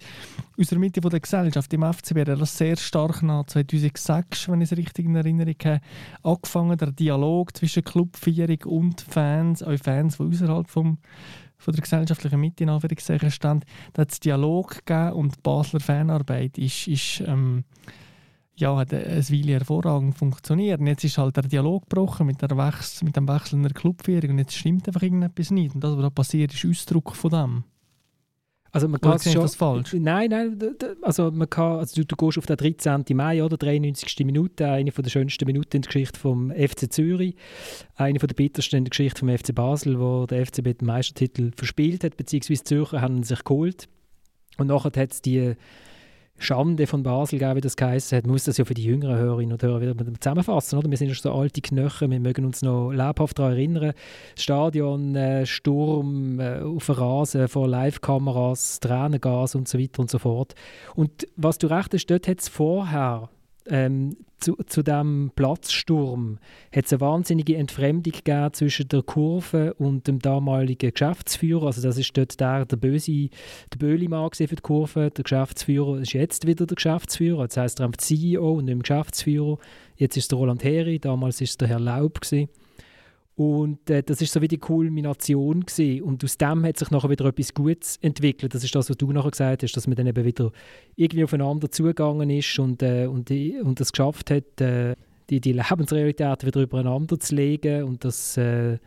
unserer 0.56 0.78
Mitte 0.78 1.00
von 1.00 1.10
der 1.10 1.20
Gesellschaft 1.20 1.72
im 1.72 1.82
FCB, 1.82 2.24
der 2.24 2.36
das 2.36 2.58
sehr 2.58 2.76
stark 2.76 3.22
nach 3.22 3.46
2006, 3.46 4.48
wenn 4.48 4.60
ich 4.60 4.70
es 4.70 4.76
richtig 4.76 5.06
in 5.06 5.16
Erinnerung 5.16 5.56
habe, 5.64 5.80
angefangen, 6.22 6.76
der 6.76 6.92
Dialog 6.92 7.56
zwischen 7.56 7.84
Clubfeierung 7.84 8.58
und 8.64 9.00
Fans, 9.00 9.44
Fans, 9.44 9.62
die 10.02 10.22
außerhalb 10.22 10.68
vom, 10.68 10.98
von 11.58 11.74
der 11.74 11.82
gesellschaftlichen 11.82 12.40
Mitte 12.40 12.64
in 12.64 12.70
Anführungszeichen 12.70 13.30
stand, 13.30 13.64
da 13.92 14.02
hat 14.02 14.12
es 14.12 14.20
Dialog 14.20 14.84
gegeben 14.84 15.12
und 15.12 15.36
die 15.36 15.40
Basler 15.42 15.80
Fanarbeit 15.80 16.58
ist, 16.58 16.88
ist 16.88 17.22
ähm, 17.26 17.64
ja, 18.56 18.76
hat 18.76 18.92
eine 18.94 19.04
Weile 19.04 19.52
hervorragend 19.52 20.16
funktioniert. 20.16 20.80
Und 20.80 20.86
jetzt 20.86 21.04
ist 21.04 21.18
halt 21.18 21.36
der 21.36 21.44
Dialog 21.44 21.88
gebrochen 21.88 22.26
mit, 22.26 22.40
der 22.40 22.50
Wechsel, 22.50 23.04
mit 23.04 23.16
dem 23.16 23.28
Wechsel 23.28 23.56
in 23.56 23.62
der 23.64 23.72
Clubführung 23.72 24.30
und 24.30 24.38
jetzt 24.38 24.54
stimmt 24.54 24.86
einfach 24.86 25.02
irgendetwas 25.02 25.50
nicht. 25.50 25.74
Und 25.74 25.82
das, 25.82 25.96
was 25.96 26.02
da 26.02 26.10
passiert, 26.10 26.54
ist 26.54 26.64
Ausdruck 26.64 27.16
von 27.16 27.30
dem. 27.30 27.64
Also 28.74 28.88
man 28.88 29.00
kann 29.00 29.20
schon, 29.20 29.40
das 29.40 29.54
falsch? 29.54 29.92
Nein, 29.92 30.30
nein, 30.30 30.58
also 31.00 31.30
man 31.30 31.48
kann, 31.48 31.78
also 31.78 32.02
du, 32.02 32.04
du 32.04 32.16
gehst 32.16 32.38
auf 32.38 32.46
den 32.46 32.56
13. 32.56 33.04
Mai, 33.12 33.44
oder 33.44 33.56
93. 33.56 34.26
Minute, 34.26 34.66
eine 34.66 34.90
der 34.90 35.10
schönsten 35.10 35.46
Minuten 35.46 35.76
in 35.76 35.82
der 35.82 35.86
Geschichte 35.86 36.18
vom 36.18 36.50
FC 36.50 36.92
Zürich, 36.92 37.36
eine 37.94 38.18
der 38.18 38.26
bittersten 38.26 38.78
in 38.78 38.84
der 38.84 38.90
Geschichte 38.90 39.20
vom 39.20 39.28
FC 39.28 39.54
Basel, 39.54 40.00
wo 40.00 40.26
der 40.26 40.44
FCB 40.44 40.80
den 40.80 40.86
Meistertitel 40.86 41.52
verspielt 41.56 42.02
hat, 42.02 42.16
beziehungsweise 42.16 42.64
die 42.64 42.68
Zürcher 42.68 43.00
haben 43.00 43.22
sich 43.22 43.44
geholt. 43.44 43.88
Und 44.58 44.66
nachher 44.66 45.00
hat 45.00 45.12
es 45.12 45.22
die 45.22 45.54
Schande 46.38 46.86
von 46.86 47.02
Basel, 47.02 47.40
wie 47.40 47.60
das 47.60 47.76
geheißen 47.76 48.18
hat, 48.18 48.26
muss 48.26 48.44
das 48.44 48.58
ja 48.58 48.64
für 48.64 48.74
die 48.74 48.84
jüngeren 48.84 49.16
Hörerinnen 49.16 49.52
und 49.52 49.62
Hörer 49.62 49.80
wieder 49.80 49.94
zusammenfassen. 50.20 50.78
Oder? 50.78 50.90
Wir 50.90 50.98
sind 50.98 51.08
ja 51.08 51.14
so 51.14 51.32
alte 51.32 51.60
Knöchel, 51.60 52.10
wir 52.10 52.20
mögen 52.20 52.44
uns 52.44 52.62
noch 52.62 52.90
lebhaft 52.90 53.38
daran 53.38 53.52
erinnern. 53.52 53.92
Stadion, 54.36 55.14
äh, 55.14 55.46
Sturm 55.46 56.40
äh, 56.40 56.60
auf 56.60 56.86
dem 56.86 56.94
Rasen 56.96 57.48
vor 57.48 57.68
Live-Kameras, 57.68 58.80
Tränengas 58.80 59.54
und 59.54 59.68
so 59.68 59.78
weiter 59.78 60.00
und 60.00 60.10
so 60.10 60.18
fort. 60.18 60.54
Und 60.94 61.26
was 61.36 61.58
du 61.58 61.68
recht 61.68 61.94
hast, 61.94 62.06
dort 62.06 62.28
hat 62.28 62.40
es 62.40 62.48
vorher 62.48 63.30
ähm, 63.66 64.16
zu, 64.38 64.56
zu 64.66 64.82
diesem 64.82 65.32
Platzsturm 65.34 66.38
hat 66.74 66.84
es 66.84 66.92
eine 66.92 67.00
wahnsinnige 67.00 67.56
Entfremdung 67.56 68.12
gegeben 68.12 68.52
zwischen 68.52 68.88
der 68.88 69.02
Kurve 69.02 69.74
und 69.74 70.06
dem 70.06 70.18
damaligen 70.18 70.92
Geschäftsführer. 70.92 71.66
Also 71.66 71.80
das 71.80 71.96
ist 71.96 72.16
dort 72.16 72.38
der, 72.38 72.66
der 72.66 72.76
böse, 72.76 73.30
der 73.72 73.78
Böhlimann 73.78 74.30
für 74.32 74.46
die 74.46 74.56
Kurve. 74.56 75.10
Der 75.10 75.24
Geschäftsführer 75.24 75.98
ist 76.00 76.12
jetzt 76.12 76.46
wieder 76.46 76.66
der 76.66 76.74
Geschäftsführer. 76.74 77.46
Das 77.46 77.56
heißt, 77.56 77.80
er 77.80 77.88
ist 77.88 78.00
CEO 78.02 78.58
und 78.58 78.66
nicht 78.66 78.80
Geschäftsführer. 78.80 79.58
Jetzt 79.96 80.16
ist 80.16 80.30
der 80.30 80.38
Roland 80.38 80.62
Heri, 80.62 80.98
damals 80.98 81.40
ist 81.40 81.50
es 81.50 81.56
der 81.56 81.68
Herr 81.68 81.80
Laub 81.80 82.20
gewesen. 82.20 82.48
Und 83.36 83.90
äh, 83.90 84.02
das 84.02 84.20
ist 84.20 84.32
so 84.32 84.40
wie 84.42 84.48
die 84.48 84.58
Kulmination 84.58 85.66
gewesen. 85.66 86.02
Und 86.02 86.22
aus 86.22 86.38
dem 86.38 86.64
hat 86.64 86.78
sich 86.78 86.90
nachher 86.90 87.10
wieder 87.10 87.24
etwas 87.24 87.52
Gutes 87.52 87.96
entwickelt. 88.00 88.54
Das 88.54 88.62
ist 88.62 88.74
das, 88.74 88.88
was 88.88 88.96
du 88.96 89.10
nachher 89.12 89.32
gesagt 89.32 89.62
hast, 89.62 89.72
dass 89.72 89.88
man 89.88 89.96
dann 89.96 90.06
eben 90.06 90.24
wieder 90.24 90.52
irgendwie 90.94 91.24
aufeinander 91.24 91.70
zugegangen 91.70 92.30
ist 92.30 92.58
und, 92.58 92.82
äh, 92.82 93.06
und, 93.06 93.30
und 93.30 93.80
das 93.80 93.90
geschafft 93.90 94.30
hat, 94.30 94.60
äh, 94.60 94.94
die, 95.30 95.40
die 95.40 95.52
Lebensrealität 95.52 96.46
wieder 96.46 96.62
übereinander 96.62 97.18
zu 97.18 97.34
legen 97.34 97.84
und 97.84 98.04
dass 98.04 98.36
äh, 98.36 98.78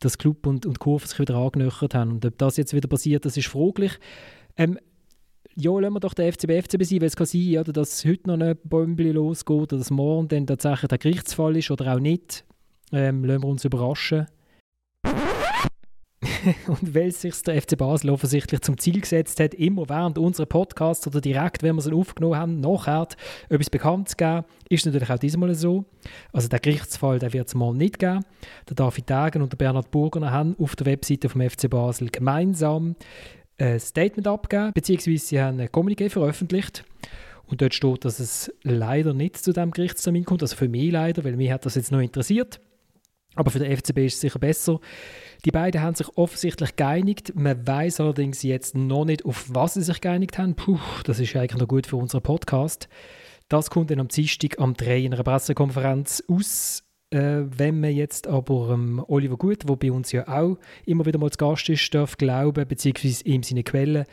das 0.00 0.16
Club 0.16 0.46
und, 0.46 0.64
und 0.64 0.78
Kurve 0.78 1.06
sich 1.06 1.18
wieder 1.18 1.36
angenöchert 1.36 1.94
haben. 1.94 2.12
Und 2.12 2.24
ob 2.24 2.38
das 2.38 2.56
jetzt 2.56 2.72
wieder 2.72 2.88
passiert, 2.88 3.24
das 3.26 3.36
ist 3.36 3.48
fraglich. 3.48 3.92
Ähm, 4.56 4.78
ja, 5.54 5.70
lassen 5.78 5.92
wir 5.92 6.00
doch 6.00 6.14
den 6.14 6.32
FCB 6.32 6.62
FCB 6.62 6.84
sein, 6.84 7.00
weil 7.00 7.08
es 7.08 7.16
kann 7.16 7.26
sein, 7.26 7.58
oder, 7.58 7.72
dass 7.72 8.04
heute 8.06 8.28
noch 8.28 8.40
ein 8.40 8.56
Bäumchen 8.64 9.12
losgeht 9.12 9.54
oder 9.54 9.76
dass 9.76 9.90
morgen 9.90 10.28
dann 10.28 10.46
tatsächlich 10.46 10.88
der 10.88 10.98
Gerichtsfall 10.98 11.56
ist 11.56 11.70
oder 11.70 11.94
auch 11.94 12.00
nicht. 12.00 12.44
Ähm, 12.92 13.24
lassen 13.24 13.42
wir 13.42 13.48
uns 13.48 13.64
überraschen. 13.64 14.26
und 16.66 16.94
weil 16.94 17.10
sich 17.12 17.40
der 17.42 17.60
FC 17.60 17.76
Basel 17.76 18.10
offensichtlich 18.10 18.60
zum 18.60 18.78
Ziel 18.78 19.00
gesetzt 19.00 19.40
hat, 19.40 19.54
immer 19.54 19.88
während 19.88 20.18
unserer 20.18 20.46
Podcasts 20.46 21.06
oder 21.06 21.20
direkt, 21.20 21.62
wenn 21.62 21.76
wir 21.76 21.82
sie 21.82 21.92
aufgenommen 21.92 22.36
haben, 22.36 22.60
nachher 22.60 23.08
etwas 23.48 23.70
bekannt 23.70 24.08
zu 24.08 24.16
geben, 24.16 24.44
ist 24.68 24.86
natürlich 24.86 25.10
auch 25.10 25.18
diesmal 25.18 25.54
so. 25.54 25.84
Also 26.32 26.48
der 26.48 26.60
Gerichtsfall, 26.60 27.20
wird 27.20 27.48
es 27.48 27.54
mal 27.54 27.74
nicht 27.74 27.98
geben. 27.98 28.24
Der 28.68 28.76
David 28.76 29.08
Dagen 29.08 29.42
und 29.42 29.52
der 29.52 29.56
Bernhard 29.56 29.90
Burger 29.90 30.30
haben 30.30 30.56
auf 30.58 30.76
der 30.76 30.86
Webseite 30.86 31.28
vom 31.28 31.40
FC 31.40 31.68
Basel 31.68 32.08
gemeinsam 32.10 32.96
ein 33.58 33.78
Statement 33.78 34.26
abgegeben, 34.26 34.72
beziehungsweise 34.74 35.26
sie 35.26 35.40
haben 35.40 35.60
ein 35.60 35.68
Kommuniqué 35.68 36.10
veröffentlicht. 36.10 36.84
Und 37.46 37.60
dort 37.60 37.74
steht, 37.74 38.04
dass 38.04 38.18
es 38.18 38.52
leider 38.62 39.12
nicht 39.12 39.36
zu 39.36 39.52
dem 39.52 39.72
Gerichtstermin 39.72 40.24
kommt, 40.24 40.42
also 40.42 40.56
für 40.56 40.68
mich 40.68 40.90
leider, 40.90 41.22
weil 41.24 41.36
mich 41.36 41.50
hat 41.50 41.66
das 41.66 41.74
jetzt 41.74 41.92
noch 41.92 42.00
interessiert. 42.00 42.60
Aber 43.34 43.50
für 43.50 43.58
den 43.58 43.76
FCB 43.76 43.98
ist 43.98 44.14
es 44.14 44.20
sicher 44.20 44.38
besser. 44.38 44.80
Die 45.44 45.50
beiden 45.50 45.80
haben 45.80 45.94
sich 45.94 46.08
offensichtlich 46.16 46.76
geeinigt. 46.76 47.34
Man 47.34 47.66
weiß 47.66 48.00
allerdings 48.00 48.42
jetzt 48.42 48.76
noch 48.76 49.04
nicht, 49.04 49.24
auf 49.24 49.46
was 49.48 49.74
sie 49.74 49.82
sich 49.82 50.00
geeinigt 50.00 50.38
haben. 50.38 50.54
Puh, 50.54 50.78
das 51.04 51.18
ist 51.18 51.34
eigentlich 51.34 51.60
noch 51.60 51.68
gut 51.68 51.86
für 51.86 51.96
unseren 51.96 52.22
Podcast. 52.22 52.88
Das 53.48 53.70
kommt 53.70 53.90
dann 53.90 54.00
am 54.00 54.08
Dienstag 54.08 54.58
am 54.58 54.74
3 54.74 55.00
in 55.00 55.14
einer 55.14 55.24
Pressekonferenz 55.24 56.22
aus 56.28 56.84
Äh, 57.10 57.44
wenn 57.58 57.78
man 57.78 57.94
jetzt 57.94 58.26
aber 58.26 58.70
ähm, 58.70 59.04
Oliver 59.06 59.36
Gut, 59.36 59.68
der 59.68 59.76
bei 59.76 59.92
uns 59.92 60.12
ja 60.12 60.26
auch 60.28 60.56
immer 60.86 61.04
wieder 61.04 61.18
mal 61.18 61.30
zu 61.30 61.36
Gast 61.36 61.68
ist, 61.68 61.94
darf 61.94 62.16
glauben, 62.16 62.66
beziehungsweise 62.66 63.24
ihm 63.24 63.42
seine 63.42 63.64
Quellen, 63.64 64.06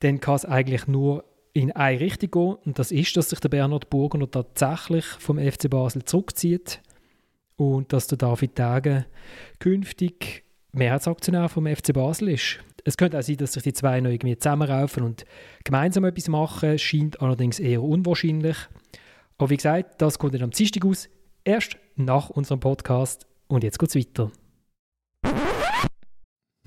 dann 0.00 0.18
kann 0.18 0.34
es 0.34 0.44
eigentlich 0.44 0.88
nur 0.88 1.24
in 1.52 1.70
eine 1.70 2.00
Richtung 2.00 2.30
gehen. 2.32 2.56
Und 2.64 2.80
das 2.80 2.90
ist, 2.90 3.16
dass 3.16 3.30
sich 3.30 3.38
der 3.38 3.50
Bernhard 3.50 3.88
Burgener 3.88 4.28
tatsächlich 4.28 5.04
vom 5.04 5.38
FC 5.38 5.70
Basel 5.70 6.04
zurückzieht 6.04 6.80
und 7.60 7.92
dass 7.92 8.06
der 8.06 8.16
David 8.16 8.54
Tage 8.54 9.04
künftig 9.58 10.44
Mehrheitsaktionär 10.72 11.50
vom 11.50 11.66
FC 11.66 11.92
Basel 11.92 12.30
ist. 12.30 12.58
Es 12.84 12.96
könnte 12.96 13.18
auch 13.18 13.22
sein, 13.22 13.36
dass 13.36 13.52
sich 13.52 13.62
die 13.62 13.74
zwei 13.74 14.00
noch 14.00 14.10
irgendwie 14.10 14.38
zusammenraufen 14.38 15.02
und 15.02 15.26
gemeinsam 15.62 16.04
etwas 16.04 16.28
machen, 16.28 16.78
scheint 16.78 17.20
allerdings 17.20 17.60
eher 17.60 17.82
unwahrscheinlich. 17.82 18.56
Aber 19.36 19.50
wie 19.50 19.58
gesagt, 19.58 20.00
das 20.00 20.18
kommt 20.18 20.32
dann 20.32 20.42
am 20.42 20.52
Dienstag 20.52 20.86
aus 20.86 21.10
erst 21.44 21.76
nach 21.96 22.30
unserem 22.30 22.60
Podcast. 22.60 23.26
Und 23.46 23.62
jetzt 23.62 23.78
geht 23.78 23.90
es 23.90 23.94
weiter. 23.94 24.32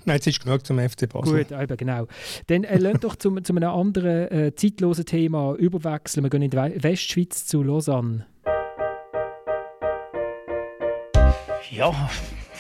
Nein, 0.06 0.18
jetzt 0.18 0.28
ist 0.28 0.44
genug 0.44 0.64
zum 0.68 0.78
FC 0.78 1.10
Basel. 1.10 1.44
Gut, 1.44 1.60
eben, 1.60 1.78
genau. 1.78 2.08
Dann 2.48 2.66
äh, 2.66 2.78
lasst 2.78 3.04
doch 3.04 3.16
zu, 3.16 3.34
zu 3.42 3.56
einem 3.56 3.70
anderen 3.70 4.32
äh, 4.32 4.54
zeitlosen 4.54 5.06
Thema 5.06 5.56
überwechseln. 5.56 6.24
Wir 6.24 6.30
gehen 6.30 6.44
in 6.44 6.52
die 6.52 6.84
Westschweiz 6.84 7.48
zu 7.48 7.64
Lausanne. 7.64 8.28
Ja, 11.74 11.92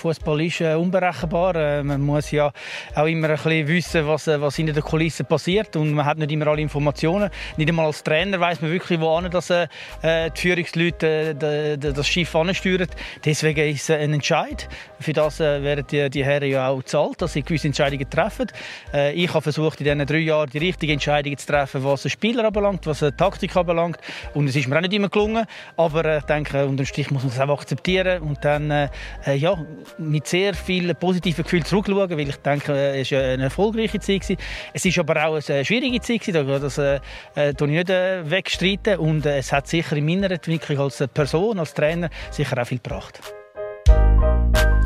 Fußball 0.03 0.41
ist 0.41 0.59
äh, 0.59 0.75
unberechenbar. 0.75 1.55
Äh, 1.55 1.81
man 1.81 2.01
muss 2.01 2.29
ja 2.31 2.51
auch 2.93 3.05
immer 3.05 3.29
ein 3.29 3.37
bisschen 3.37 3.67
wissen, 3.69 4.05
was, 4.05 4.27
äh, 4.27 4.39
was 4.41 4.57
hinter 4.57 4.73
den 4.73 4.83
Kulissen 4.83 5.25
passiert. 5.25 5.77
Und 5.77 5.93
man 5.93 6.05
hat 6.05 6.17
nicht 6.17 6.29
immer 6.29 6.47
alle 6.47 6.61
Informationen. 6.61 7.29
Nicht 7.55 7.69
einmal 7.69 7.85
als 7.85 8.03
Trainer 8.03 8.37
weiß 8.37 8.61
man 8.61 8.71
wirklich, 8.71 8.99
wo 8.99 9.21
dass, 9.21 9.49
äh, 9.49 9.67
die 10.03 10.41
Führungsleute 10.41 11.29
äh, 11.41 11.77
das 11.77 12.05
Schiff 12.05 12.35
ansteuern. 12.35 12.87
Deswegen 13.23 13.65
ist 13.69 13.89
es 13.89 13.97
ein 13.97 14.13
Entscheid. 14.13 14.67
Für 14.99 15.13
das 15.13 15.39
äh, 15.39 15.63
werden 15.63 15.85
die, 15.89 16.09
die 16.09 16.25
Herren 16.25 16.49
ja 16.49 16.67
auch 16.67 16.79
bezahlt, 16.79 17.21
dass 17.21 17.31
sie 17.31 17.41
gewisse 17.41 17.67
Entscheidungen 17.67 18.09
treffen. 18.09 18.47
Äh, 18.93 19.13
ich 19.13 19.29
habe 19.33 19.41
versucht, 19.41 19.79
in 19.79 19.85
diesen 19.85 20.05
drei 20.05 20.17
Jahren 20.17 20.49
die 20.49 20.57
richtigen 20.57 20.93
Entscheidungen 20.93 21.37
zu 21.37 21.47
treffen, 21.47 21.81
was 21.85 22.01
den 22.01 22.11
Spieler 22.11 22.43
anbelangt, 22.43 22.85
was 22.87 22.99
die 22.99 23.11
Taktik 23.11 23.55
anbelangt. 23.55 23.99
Und 24.33 24.49
es 24.49 24.55
ist 24.57 24.67
mir 24.67 24.75
auch 24.75 24.81
nicht 24.81 24.93
immer 24.93 25.07
gelungen. 25.07 25.45
Aber 25.77 26.17
ich 26.17 26.23
denke, 26.23 26.65
unter 26.65 26.83
dem 26.83 26.87
Strich 26.87 27.09
muss 27.09 27.23
man 27.23 27.31
es 27.31 27.39
auch 27.39 27.57
akzeptieren. 27.57 28.21
Und 28.21 28.43
dann, 28.43 28.89
ja, 29.25 29.57
mit 29.97 30.27
sehr 30.27 30.53
vielen 30.53 30.95
positiven 30.95 31.43
Gefühlen 31.43 31.65
zurückschauen, 31.65 32.09
weil 32.09 32.29
ich 32.29 32.37
denke, 32.37 32.73
es 32.73 33.11
war 33.11 33.21
eine 33.21 33.43
erfolgreiche 33.43 33.99
Zeit. 33.99 34.37
Es 34.73 34.85
war 34.85 34.99
aber 34.99 35.25
auch 35.27 35.49
eine 35.49 35.65
schwierige 35.65 36.01
Zeit, 36.01 36.33
das 36.33 36.77
äh, 36.77 36.99
äh, 37.35 37.51
ich 37.51 37.61
nicht 37.61 37.89
äh, 37.89 38.29
wegstreiten 38.29 38.97
und 38.97 39.25
äh, 39.25 39.37
es 39.37 39.51
hat 39.51 39.67
sicher 39.67 39.95
in 39.95 40.05
meiner 40.05 40.31
Entwicklung 40.31 40.79
als 40.79 41.03
Person, 41.13 41.59
als 41.59 41.73
Trainer 41.73 42.09
sicher 42.31 42.61
auch 42.61 42.67
viel 42.67 42.79
gebracht. 42.79 43.19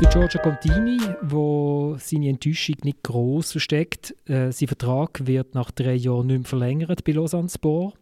Der 0.00 0.10
Giorgio 0.10 0.40
Contini, 0.40 1.00
wo 1.22 1.96
seine 1.98 2.28
Enttäuschung 2.28 2.76
nicht 2.84 3.02
groß 3.02 3.52
versteckt, 3.52 4.14
äh, 4.26 4.52
sein 4.52 4.68
Vertrag 4.68 5.26
wird 5.26 5.56
nach 5.56 5.72
drei 5.72 5.94
Jahren 5.94 6.28
nicht 6.28 6.38
mehr 6.38 6.46
verlängert 6.46 7.02
bei 7.02 7.12
Lausanne 7.12 7.48
Sport. 7.48 7.94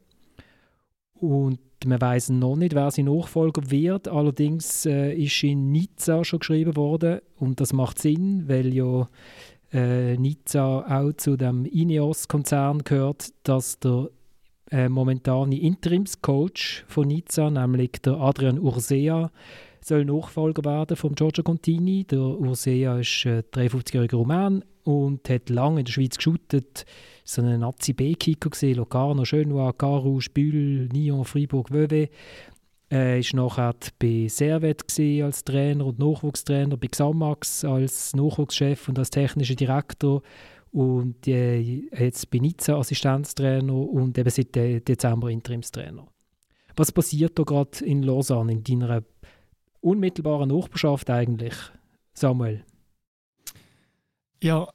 Und 1.14 1.58
man 1.84 2.00
weiß 2.00 2.30
noch 2.30 2.56
nicht, 2.56 2.74
wer 2.74 2.90
sein 2.90 3.04
Nachfolger 3.06 3.70
wird. 3.70 4.08
Allerdings 4.08 4.86
äh, 4.86 5.12
ist 5.14 5.42
in 5.42 5.72
Nizza 5.72 6.24
schon 6.24 6.38
geschrieben 6.38 6.76
worden 6.76 7.20
und 7.36 7.60
das 7.60 7.72
macht 7.72 7.98
Sinn, 7.98 8.44
weil 8.48 8.72
ja 8.72 9.06
äh, 9.72 10.16
Nizza 10.16 10.84
auch 10.88 11.12
zu 11.12 11.36
dem 11.36 11.64
Ineos-Konzern 11.64 12.82
gehört, 12.84 13.28
dass 13.42 13.78
der 13.78 14.10
äh, 14.70 14.88
momentane 14.88 15.60
Interimscoach 15.60 16.84
von 16.88 17.08
Nizza, 17.08 17.50
nämlich 17.50 17.92
der 18.04 18.14
Adrian 18.14 18.58
Ursea, 18.58 19.30
soll 19.80 20.04
Nachfolger 20.04 20.64
werden 20.64 20.96
von 20.96 21.14
Giorgio 21.14 21.44
Contini. 21.44 22.04
Der 22.04 22.18
Ursea 22.18 22.98
ist 22.98 23.26
äh, 23.26 23.42
53-jähriger 23.52 24.16
Roman 24.16 24.64
und 24.86 25.28
hat 25.28 25.50
lange 25.50 25.80
in 25.80 25.84
der 25.86 25.92
Schweiz 25.92 26.16
geschootet 26.16 26.86
so 27.26 27.42
ein 27.42 27.60
Nazi-B-Kicker 27.60 28.50
gesehen, 28.50 28.76
Locarno, 28.76 29.24
Schönwa, 29.24 29.72
Carouge, 29.72 30.30
Bühl, 30.32 30.88
Nyon, 30.92 31.24
Fribourg, 31.24 31.72
Vevey. 31.72 32.08
Er 32.88 33.18
war 33.18 33.34
nachher 33.34 33.74
bei 33.98 34.28
Servet 34.28 34.84
als 35.22 35.42
Trainer 35.42 35.86
und 35.86 35.98
Nachwuchstrainer, 35.98 36.76
bei 36.76 36.86
Xamax 36.86 37.64
als 37.64 38.14
Nachwuchschef 38.14 38.88
und 38.88 38.98
als 38.98 39.10
technischer 39.10 39.56
Direktor 39.56 40.22
und 40.70 41.26
äh, 41.26 41.58
jetzt 41.58 42.30
bei 42.30 42.38
Nizza 42.38 42.78
Assistenztrainer 42.78 43.74
und 43.74 44.16
eben 44.16 44.30
seit 44.30 44.54
Dezember 44.54 45.30
Interimstrainer. 45.30 46.06
Was 46.76 46.92
passiert 46.92 47.36
da 47.36 47.42
gerade 47.42 47.84
in 47.84 48.04
Lausanne, 48.04 48.52
in 48.52 48.62
deiner 48.62 49.02
unmittelbaren 49.80 50.50
Nachbarschaft 50.50 51.10
eigentlich, 51.10 51.54
Samuel? 52.12 52.64
Ja, 54.42 54.68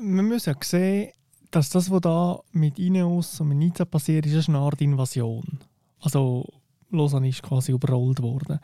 man 0.00 0.28
muss 0.28 0.46
ja 0.46 0.54
sehen, 0.62 1.12
dass 1.50 1.70
das, 1.70 1.90
was 1.90 2.00
da 2.00 2.40
mit 2.52 2.78
Ineos 2.78 3.40
und 3.40 3.48
mit 3.48 3.58
Nizza 3.58 3.84
passiert, 3.84 4.26
ist 4.26 4.48
eine 4.48 4.58
Art 4.58 4.80
Invasion. 4.80 5.58
Also 6.00 6.44
Lausanne 6.90 7.28
ist 7.28 7.42
quasi 7.42 7.72
überrollt 7.72 8.20
worden. 8.22 8.58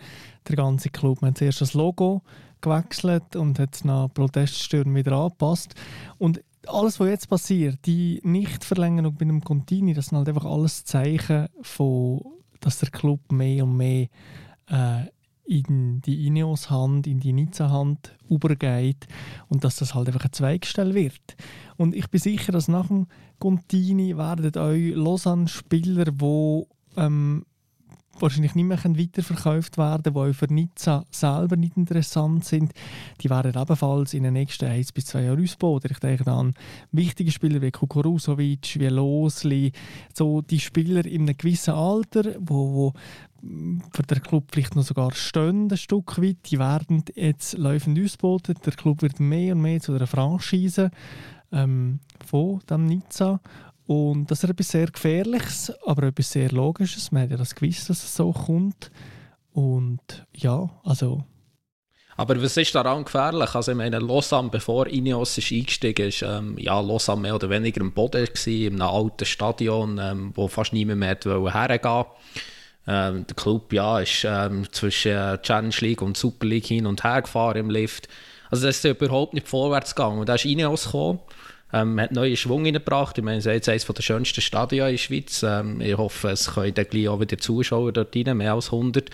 Der 0.47 0.57
ganze 0.57 0.91
Club. 0.91 1.23
Hat 1.23 1.39
zuerst 1.39 1.61
das 1.61 1.75
Logo 1.75 2.23
gewechselt 2.61 3.37
und 3.37 3.59
hat 3.59 3.75
es 3.75 3.85
nach 3.85 4.09
Proteststürmen 4.13 4.95
wieder 4.95 5.13
angepasst. 5.13 5.75
Und 6.19 6.43
alles, 6.67 7.01
was 7.01 7.09
jetzt 7.09 7.29
passiert, 7.29 7.79
die 7.87 8.21
Nichtverlängerung 8.23 9.15
bei 9.15 9.23
einem 9.23 9.43
Contini, 9.43 9.95
das 9.95 10.07
sind 10.07 10.19
halt 10.19 10.29
einfach 10.29 10.45
alles 10.45 10.85
Zeichen 10.85 11.49
von, 11.63 12.21
dass 12.61 12.79
der 12.79 12.91
Club 12.91 13.33
mehr 13.33 13.65
und 13.65 13.77
mehr 13.77 14.09
äh, 14.69 15.07
in 15.45 16.01
die 16.03 16.27
Ineos-Hand, 16.27 17.07
in 17.07 17.21
die 17.21 17.33
Nizza-Hand 17.33 18.17
übergeht 18.29 19.07
und 19.49 19.65
dass 19.65 19.77
das 19.77 19.95
halt 19.95 20.09
einfach 20.09 20.25
ein 20.25 20.33
Zweigstell 20.33 20.95
wird. 20.95 21.37
Und 21.77 21.95
ich 21.95 22.09
bin 22.11 22.21
sicher, 22.21 22.53
dass 22.53 22.69
nach 22.69 22.87
dem 22.87 23.07
Contini 23.39 24.17
werden 24.17 24.57
euch 24.57 24.95
Lausanne-Spieler, 24.95 26.05
die 26.05 26.63
ähm, 26.97 27.45
wahrscheinlich 28.19 28.55
nicht 28.55 28.67
mehr 28.67 28.79
weiterverkauft 28.79 29.79
werden, 29.79 30.15
die 30.15 30.35
für 30.35 30.53
Nizza 30.53 31.05
selber 31.11 31.57
nicht 31.57 31.77
interessant 31.77 32.45
sind, 32.45 32.73
die 33.21 33.31
werden 33.31 33.61
ebenfalls 33.61 34.15
in 34.15 34.23
den 34.23 34.35
nächsten 34.35 34.67
1 34.67 34.93
bis 34.93 35.07
2 35.07 35.23
Jahren 35.23 35.43
ausbauen. 35.43 35.83
Ich 35.91 35.99
denke 35.99 36.31
an 36.31 36.55
wichtige 36.93 37.33
Spieler 37.33 37.61
wie 37.63 37.71
Kukurusovic, 37.71 38.79
wie 38.79 38.89
Losli, 38.89 39.73
so 40.15 40.43
die 40.43 40.61
Spieler 40.61 41.05
in 41.05 41.23
einem 41.23 41.37
gewissen 41.37 41.75
Alter, 41.75 42.35
wo, 42.39 42.73
wo 42.75 42.93
für 43.93 44.03
den 44.03 44.23
Club 44.23 44.45
vielleicht 44.53 44.77
noch 44.77 44.85
sogar 44.85 45.13
stehen, 45.15 45.69
ein 45.71 45.77
Stück 45.77 46.21
weit. 46.23 46.39
Die 46.51 46.59
werden 46.59 47.05
jetzt 47.15 47.59
laufend 47.59 47.99
ausgeboten. 47.99 48.55
Der 48.65 48.73
Club 48.73 49.03
wird 49.03 49.21
mehr 49.21 49.55
und 49.55 49.63
mehr 49.63 49.81
zu 49.81 49.93
einer 49.95 50.07
Franchise 50.07 50.91
ähm, 51.51 52.01
von 52.25 52.61
dem 52.71 52.87
Nizza. 52.87 53.41
Und 53.87 54.31
das 54.31 54.45
ist 54.45 54.51
etwas 54.51 54.69
sehr 54.69 54.87
Gefährliches, 54.87 55.73
aber 55.85 56.05
etwas 56.05 56.31
sehr 56.31 56.51
Logisches. 56.51 57.11
Man 57.11 57.25
hat 57.25 57.31
ja 57.31 57.37
das 57.37 57.55
gewusst, 57.55 57.91
dass 57.91 58.03
es 58.03 58.15
so 58.15 58.33
kommt. 58.33 58.91
Und 59.53 60.27
ja, 60.35 60.71
also... 60.85 61.25
Aber 62.15 62.41
was 62.43 62.59
ist 62.59 62.75
daran 62.75 63.05
gefährlich? 63.05 63.55
Also 63.55 63.73
ich 63.73 63.77
meine, 63.77 63.99
Lausanne, 63.99 64.51
bevor 64.51 64.87
Ineos 64.87 65.39
ist 65.39 65.51
eingestiegen 65.51 66.09
ist, 66.09 66.23
ähm, 66.23 66.59
ja, 66.59 66.79
Lausanne 66.79 67.23
mehr 67.23 67.35
oder 67.35 67.49
weniger 67.49 67.81
im 67.81 67.93
Boden 67.93 68.27
gewesen, 68.27 68.75
in 68.75 68.83
einem 68.83 68.95
alten 68.95 69.25
Stadion, 69.25 69.99
ähm, 69.99 70.33
wo 70.35 70.47
fast 70.47 70.75
niemand 70.75 71.01
mehr 71.01 71.17
hergehen 71.53 72.05
ähm, 72.87 73.27
Der 73.27 73.37
Club 73.37 73.73
ja, 73.73 74.01
ist 74.01 74.25
ähm, 74.25 74.67
zwischen 74.73 75.13
äh, 75.13 75.39
Challenge 75.41 75.75
League 75.81 76.03
und 76.03 76.17
Super 76.17 76.47
League 76.47 76.67
hin 76.67 76.87
und 76.87 77.05
her 77.05 77.23
gefahren 77.23 77.57
im 77.57 77.71
Lift. 77.71 78.09
Also 78.51 78.67
das 78.67 78.85
ist 78.85 78.85
überhaupt 78.85 79.35
nicht 79.35 79.49
vorwärts 79.49 79.95
gegangen. 79.95 80.19
Und 80.19 80.29
da 80.29 80.35
ist 80.35 80.45
Ineos 80.45 80.85
gekommen 80.85 81.21
ähm, 81.73 81.99
hat 82.01 82.13
neuen 82.13 82.37
Schwung 82.37 82.65
reingebracht. 82.65 83.17
Ich 83.19 83.25
meine, 83.25 83.39
es 83.39 83.47
ist 83.47 83.53
jetzt 83.53 83.69
eines 83.69 83.87
der 83.87 84.03
schönsten 84.03 84.41
Stadien 84.41 84.87
in 84.87 84.93
der 84.93 84.99
Schweiz. 84.99 85.43
Ähm, 85.43 85.81
ich 85.81 85.97
hoffe, 85.97 86.31
es 86.31 86.53
können 86.55 86.75
dann 86.75 86.87
gleich 86.89 87.09
auch 87.09 87.21
wieder 87.21 87.39
Zuschauer 87.39 87.93
dort 87.93 88.15
rein, 88.15 88.37
mehr 88.37 88.53
als 88.53 88.67
100. 88.67 89.11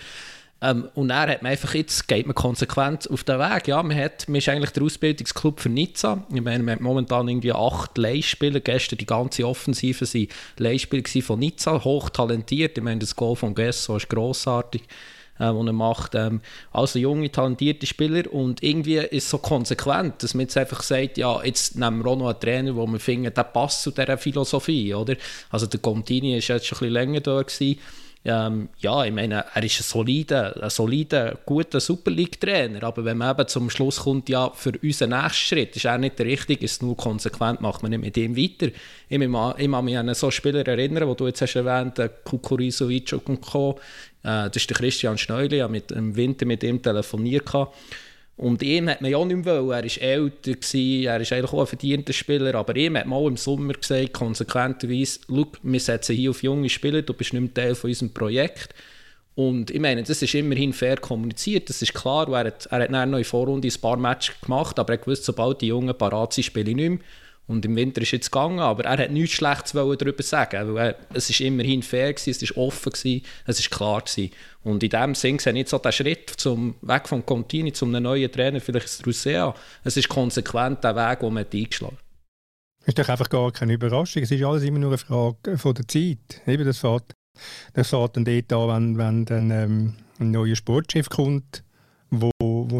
Ähm, 0.61 0.89
und 0.93 1.07
dann 1.09 1.29
hat 1.29 1.41
man 1.41 1.51
einfach 1.51 1.73
jetzt, 1.73 2.07
geht 2.07 2.25
man 2.25 2.35
konsequent 2.35 3.09
auf 3.09 3.23
den 3.23 3.39
Weg. 3.39 3.67
Ja, 3.67 3.81
man, 3.81 3.97
hat, 3.97 4.27
man 4.27 4.37
ist 4.37 4.49
eigentlich 4.49 4.71
der 4.71 4.83
Ausbildungsclub 4.83 5.59
für 5.59 5.69
Nizza. 5.69 6.25
Ich 6.33 6.41
meine, 6.41 6.63
man 6.63 6.75
hat 6.75 6.81
momentan 6.81 7.27
irgendwie 7.27 7.53
acht 7.53 7.97
Leihspieler. 7.97 8.59
Gestern 8.59 8.97
die 8.97 9.05
ganze 9.05 9.47
Offensive 9.47 10.05
waren 10.05 10.27
Leihspieler 10.57 11.23
von 11.23 11.39
Nizza, 11.39 11.83
hochtalentiert. 11.83 12.77
Ich 12.77 12.83
meine, 12.83 12.99
das 12.99 13.15
Goal 13.15 13.35
von 13.35 13.55
Gesso 13.55 13.95
ist 13.95 14.09
grossartig 14.09 14.83
äh, 15.39 15.51
die 15.51 15.67
er 15.67 15.73
macht. 15.73 16.15
Ähm, 16.15 16.41
also 16.71 16.99
junge, 16.99 17.31
talentierte 17.31 17.85
Spieler 17.85 18.31
und 18.31 18.61
irgendwie 18.61 18.97
ist 18.97 19.23
es 19.23 19.29
so 19.29 19.37
konsequent, 19.37 20.21
dass 20.21 20.33
man 20.33 20.41
jetzt 20.41 20.57
einfach 20.57 20.83
sagt, 20.83 21.17
ja, 21.17 21.43
jetzt 21.43 21.77
nehmen 21.77 22.03
wir 22.03 22.11
auch 22.11 22.17
noch 22.17 22.29
einen 22.29 22.39
Trainer, 22.39 22.75
wo 22.75 22.85
wir 22.85 22.99
finden, 22.99 23.33
der 23.33 23.43
passt 23.43 23.83
zu 23.83 23.91
dieser 23.91 24.17
Philosophie, 24.17 24.93
oder? 24.93 25.15
Also 25.49 25.65
der 25.65 25.79
Contini 25.79 26.37
ist 26.37 26.49
jetzt 26.49 26.67
schon 26.67 26.77
ein 26.77 26.79
bisschen 26.79 26.93
länger 26.93 27.21
da 27.21 27.41
gewesen. 27.41 27.79
Ähm, 28.25 28.67
ja, 28.79 29.05
ich 29.05 29.13
meine, 29.13 29.45
er 29.53 29.63
ist 29.63 29.79
ein 29.79 29.83
solider, 29.83 30.61
ein 30.61 30.69
solider 30.69 31.37
guter 31.45 31.79
Super 31.79 32.11
League-Trainer, 32.11 32.83
aber 32.83 33.05
wenn 33.05 33.17
man 33.17 33.31
eben 33.31 33.47
zum 33.47 33.69
Schluss 33.69 34.01
kommt, 34.01 34.27
ja, 34.27 34.49
für 34.49 34.73
unseren 34.83 35.11
nächsten 35.11 35.33
Schritt 35.33 35.75
ist 35.77 35.85
er 35.85 35.97
nicht 35.97 36.19
der 36.19 36.25
richtige, 36.25 36.65
ist 36.65 36.81
nur 36.81 36.97
konsequent, 36.97 37.61
macht 37.61 37.81
man 37.81 37.91
nicht 37.91 38.01
mit 38.01 38.17
ihm 38.17 38.35
weiter. 38.35 38.71
Ich, 39.07 39.19
kann 39.71 39.85
mich 39.85 39.97
an 39.97 40.13
so 40.13 40.29
Spieler 40.31 40.67
erinnern, 40.67 41.07
wo 41.07 41.13
du 41.13 41.27
jetzt 41.27 41.41
hast 41.41 41.55
erwähnt, 41.55 42.01
Kukurisovic 42.25 43.13
und 43.25 43.39
Co., 43.39 43.79
äh, 44.23 44.49
das 44.49 44.57
ist 44.57 44.69
der 44.69 44.75
Christian 44.75 45.17
Schneuli, 45.17 45.55
ich 45.55 45.61
habe 45.61 45.71
mit, 45.71 45.91
im 45.91 46.13
Winter 46.13 46.45
mit 46.45 46.61
ihm 46.63 46.81
telefoniert. 46.81 47.45
Gehabt. 47.45 47.73
Und 48.39 48.63
ihm 48.63 48.87
hat 48.87 49.01
man 49.01 49.11
ja 49.11 49.17
auch 49.17 49.25
nicht 49.25 49.43
mehr 49.43 49.61
wollen. 49.65 49.83
Er 49.83 49.83
war 49.83 50.01
älter, 50.01 50.53
gewesen, 50.53 51.03
er 51.03 51.19
ist 51.19 51.33
eigentlich 51.33 51.51
auch 51.51 51.59
ein 51.59 51.67
verdienter 51.67 52.13
Spieler, 52.13 52.55
aber 52.55 52.73
ihm 52.77 52.95
hat 52.95 53.05
man 53.05 53.19
auch 53.19 53.27
im 53.27 53.35
Sommer 53.35 53.73
gesagt, 53.73 54.13
konsequenterweise, 54.13 55.19
wir 55.61 55.79
setzen 55.81 56.15
hier 56.15 56.29
auf 56.29 56.41
junge 56.41 56.69
Spieler, 56.69 57.01
du 57.01 57.13
bist 57.13 57.33
nicht 57.33 57.41
mehr 57.41 57.53
Teil 57.53 57.75
von 57.75 57.89
unserem 57.89 58.13
Projekt. 58.13 58.73
Und 59.35 59.71
ich 59.71 59.79
meine, 59.81 60.03
das 60.03 60.21
ist 60.21 60.33
immerhin 60.35 60.71
fair 60.71 60.95
kommuniziert, 60.95 61.67
das 61.67 61.81
ist 61.81 61.93
klar, 61.93 62.29
er 62.29 62.45
hat, 62.45 62.65
er 62.67 62.83
hat 62.83 62.93
dann 62.93 63.09
noch 63.09 63.17
in 63.17 63.25
Vorrunde 63.25 63.67
ein 63.67 63.81
paar 63.81 63.97
Matches 63.97 64.39
gemacht, 64.39 64.79
aber 64.79 64.93
er 64.93 65.05
wusste, 65.05 65.25
sobald 65.25 65.59
die 65.59 65.67
Jungen 65.67 65.97
parat 65.97 66.31
sind, 66.31 66.45
spiele 66.45 66.69
ich 66.69 66.77
nicht 66.77 66.89
mehr. 66.91 66.99
Und 67.49 67.65
im 67.65 67.75
Winter 67.75 68.03
ist 68.03 68.11
jetzt 68.11 68.31
gegangen, 68.31 68.59
aber 68.59 68.85
er 68.85 68.99
hat 68.99 69.09
nichts 69.09 69.37
Schlechtes 69.37 69.71
darüber 69.71 70.21
sagen, 70.21 70.75
weil 70.75 70.89
er, 70.89 70.95
es 71.15 71.31
ist 71.31 71.41
immerhin 71.41 71.81
fair 71.81 72.13
gewesen, 72.13 72.29
es 72.29 72.55
war 72.55 72.63
offen 72.63 72.91
gewesen, 72.91 73.23
es 73.47 73.59
ist 73.59 73.71
klar 73.71 74.01
gewesen. 74.01 74.29
Und 74.63 74.83
in 74.83 74.91
dem 74.91 75.15
Sinn 75.15 75.39
sehe 75.39 75.51
ich 75.51 75.55
nicht 75.55 75.69
so 75.69 75.79
den 75.79 75.91
Schritt 75.91 76.29
zum 76.29 76.75
Weg 76.83 77.07
vom 77.07 77.25
Contini 77.25 77.73
zu 77.73 77.85
einem 77.85 78.03
neuen 78.03 78.31
Trainer, 78.31 78.61
vielleicht 78.61 78.85
ist 78.85 79.07
Rusea. 79.07 79.55
Es 79.83 79.97
ist 79.97 80.07
konsequent 80.07 80.83
der 80.83 80.95
Weg, 80.95 81.21
den 81.21 81.33
man 81.33 81.45
eingeschlagen 81.51 81.97
hat. 81.97 82.03
Das 82.81 82.87
ist 82.89 82.99
doch 82.99 83.09
einfach 83.09 83.29
gar 83.29 83.51
keine 83.51 83.73
Überraschung. 83.73 84.21
Es 84.21 84.29
ist 84.29 84.43
alles 84.43 84.61
immer 84.61 84.77
nur 84.77 84.91
eine 84.91 84.99
Frage 84.99 85.57
von 85.57 85.73
der 85.73 85.87
Zeit. 85.87 86.41
Eben 86.45 86.65
das 86.65 86.77
fährt, 86.77 87.13
das 87.73 87.89
fährt 87.89 88.15
dann 88.15 88.25
dort 88.25 88.53
an, 88.53 88.69
wenn, 88.69 88.97
wenn 88.99 89.25
dann 89.25 89.49
ähm, 89.49 89.95
ein 90.19 90.29
neuer 90.29 90.55
Sportchef 90.55 91.09
kommt, 91.09 91.63
wo 92.11 92.31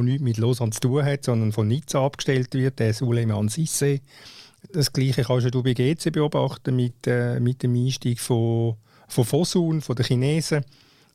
nichts 0.03 0.21
mit 0.21 0.37
Lausanne 0.37 0.71
zu 0.71 0.81
tun 0.81 1.03
hat, 1.03 1.23
sondern 1.23 1.53
von 1.53 1.67
Nizza 1.67 2.05
abgestellt 2.05 2.53
wird, 2.53 2.77
der 2.77 2.93
Suleiman 2.93 3.49
Sisse 3.49 3.99
das 4.71 4.93
Gleiche 4.93 5.23
kannst 5.23 5.53
du 5.53 5.63
bei 5.63 5.73
GC 5.73 6.11
beobachten 6.11 6.75
mit, 6.75 7.07
äh, 7.07 7.39
mit 7.39 7.63
dem 7.63 7.75
Einstieg 7.75 8.19
von, 8.19 8.75
von 9.07 9.25
Fosun, 9.25 9.81
von 9.81 9.95
den 9.95 10.05
Chinesen. 10.05 10.63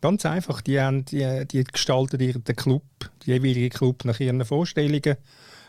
Ganz 0.01 0.27
einfach, 0.27 0.61
die, 0.61 0.81
haben, 0.81 1.05
die, 1.05 1.47
die 1.51 1.65
gestalten 1.65 2.21
ihren 2.21 2.45
Club, 2.45 2.83
den 3.27 3.35
jeweiligen 3.35 3.71
Club 3.71 4.05
nach 4.05 4.21
ihren 4.21 4.45
Vorstellungen. 4.45 5.17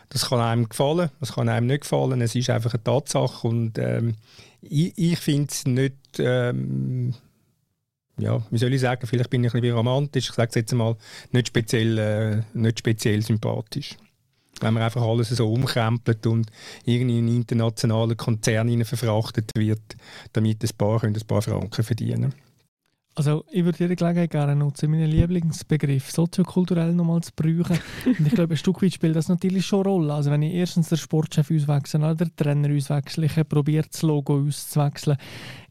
Das 0.08 0.28
kann 0.28 0.40
einem 0.40 0.68
gefallen, 0.68 1.10
das 1.20 1.32
kann 1.32 1.48
einem 1.48 1.66
nicht 1.66 1.82
gefallen. 1.82 2.20
Es 2.20 2.34
ist 2.34 2.50
einfach 2.50 2.74
eine 2.74 2.84
Tatsache 2.84 3.48
und 3.48 3.78
ähm, 3.78 4.14
ich, 4.60 4.92
ich 4.96 5.18
finde 5.18 5.48
es 5.50 5.64
nicht, 5.64 5.96
ähm, 6.18 7.14
ja, 8.18 8.40
wie 8.50 8.58
soll 8.58 8.72
ich 8.72 8.80
sagen, 8.80 9.06
vielleicht 9.06 9.30
bin 9.30 9.44
ich 9.44 9.52
ein 9.54 9.60
bisschen 9.60 9.76
romantisch, 9.76 10.28
ich 10.28 10.34
sage 10.34 10.50
es 10.50 10.54
jetzt 10.54 10.72
mal, 10.74 10.96
nicht 11.32 11.48
speziell, 11.48 11.98
äh, 11.98 12.42
nicht 12.54 12.78
speziell 12.78 13.22
sympathisch 13.22 13.96
wenn 14.60 14.74
man 14.74 14.82
einfach 14.82 15.02
alles 15.02 15.28
so 15.30 15.52
umkrempelt 15.52 16.26
und 16.26 16.50
irgendwie 16.84 17.18
in 17.18 17.26
einen 17.26 17.36
internationalen 17.36 18.16
Konzern 18.16 18.84
verfrachtet 18.84 19.50
wird, 19.56 19.96
damit 20.32 20.62
ein 20.62 20.76
paar, 20.76 21.02
ein 21.02 21.14
paar 21.26 21.42
Franken 21.42 21.84
verdienen 21.84 22.34
also 23.16 23.44
ich 23.50 23.64
würde 23.64 23.78
jede 23.78 23.96
Gelegenheit 23.96 24.30
gerne 24.30 24.54
nutzen, 24.54 24.90
meinen 24.90 25.10
Lieblingsbegriff 25.10 26.10
soziokulturell 26.10 26.92
nochmal 26.92 27.22
zu 27.22 27.32
brauchen. 27.34 27.78
Und 28.06 28.26
ich 28.26 28.34
glaube, 28.34 28.54
ein 28.54 28.56
Stück 28.58 28.82
weit 28.82 28.92
spielt 28.92 29.16
das 29.16 29.28
natürlich 29.28 29.64
schon 29.64 29.86
eine 29.86 29.88
Rolle. 29.88 30.14
Also 30.14 30.30
wenn 30.30 30.42
ich 30.42 30.52
erstens 30.52 30.90
den 30.90 30.98
Sportchef 30.98 31.50
auswechsle 31.50 31.98
oder 32.00 32.14
den 32.14 32.36
Trainer 32.36 32.74
auswechsle, 32.74 33.24
ich 33.24 33.48
probiere 33.48 33.86
das 33.90 34.02
Logo 34.02 34.46
auszuwechseln, 34.46 35.16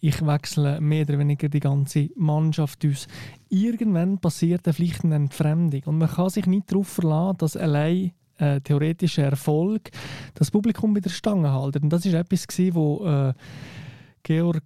ich 0.02 0.26
wechsle 0.26 0.82
mehr 0.82 1.04
oder 1.04 1.20
weniger 1.20 1.48
die 1.48 1.60
ganze 1.60 2.10
Mannschaft 2.16 2.84
aus. 2.84 3.08
Irgendwann 3.50 4.18
passiert 4.18 4.68
vielleicht 4.72 5.04
eine 5.04 5.16
Entfremdung 5.16 5.84
und 5.86 6.00
man 6.00 6.10
kann 6.10 6.30
sich 6.30 6.48
nicht 6.48 6.72
darauf 6.72 6.88
verlassen, 6.88 7.38
dass 7.38 7.56
allein 7.56 8.12
äh, 8.38 8.62
theoretischer 8.62 9.24
Erfolg 9.24 9.92
das 10.34 10.52
Publikum 10.52 10.96
wieder 10.96 11.10
Stange 11.10 11.52
halten. 11.52 11.84
Und 11.84 11.90
das 11.90 12.06
ist 12.06 12.14
etwas, 12.14 12.48
gewesen, 12.48 12.76
wo 12.76 13.06
äh, 13.06 13.34
Georg 14.24 14.64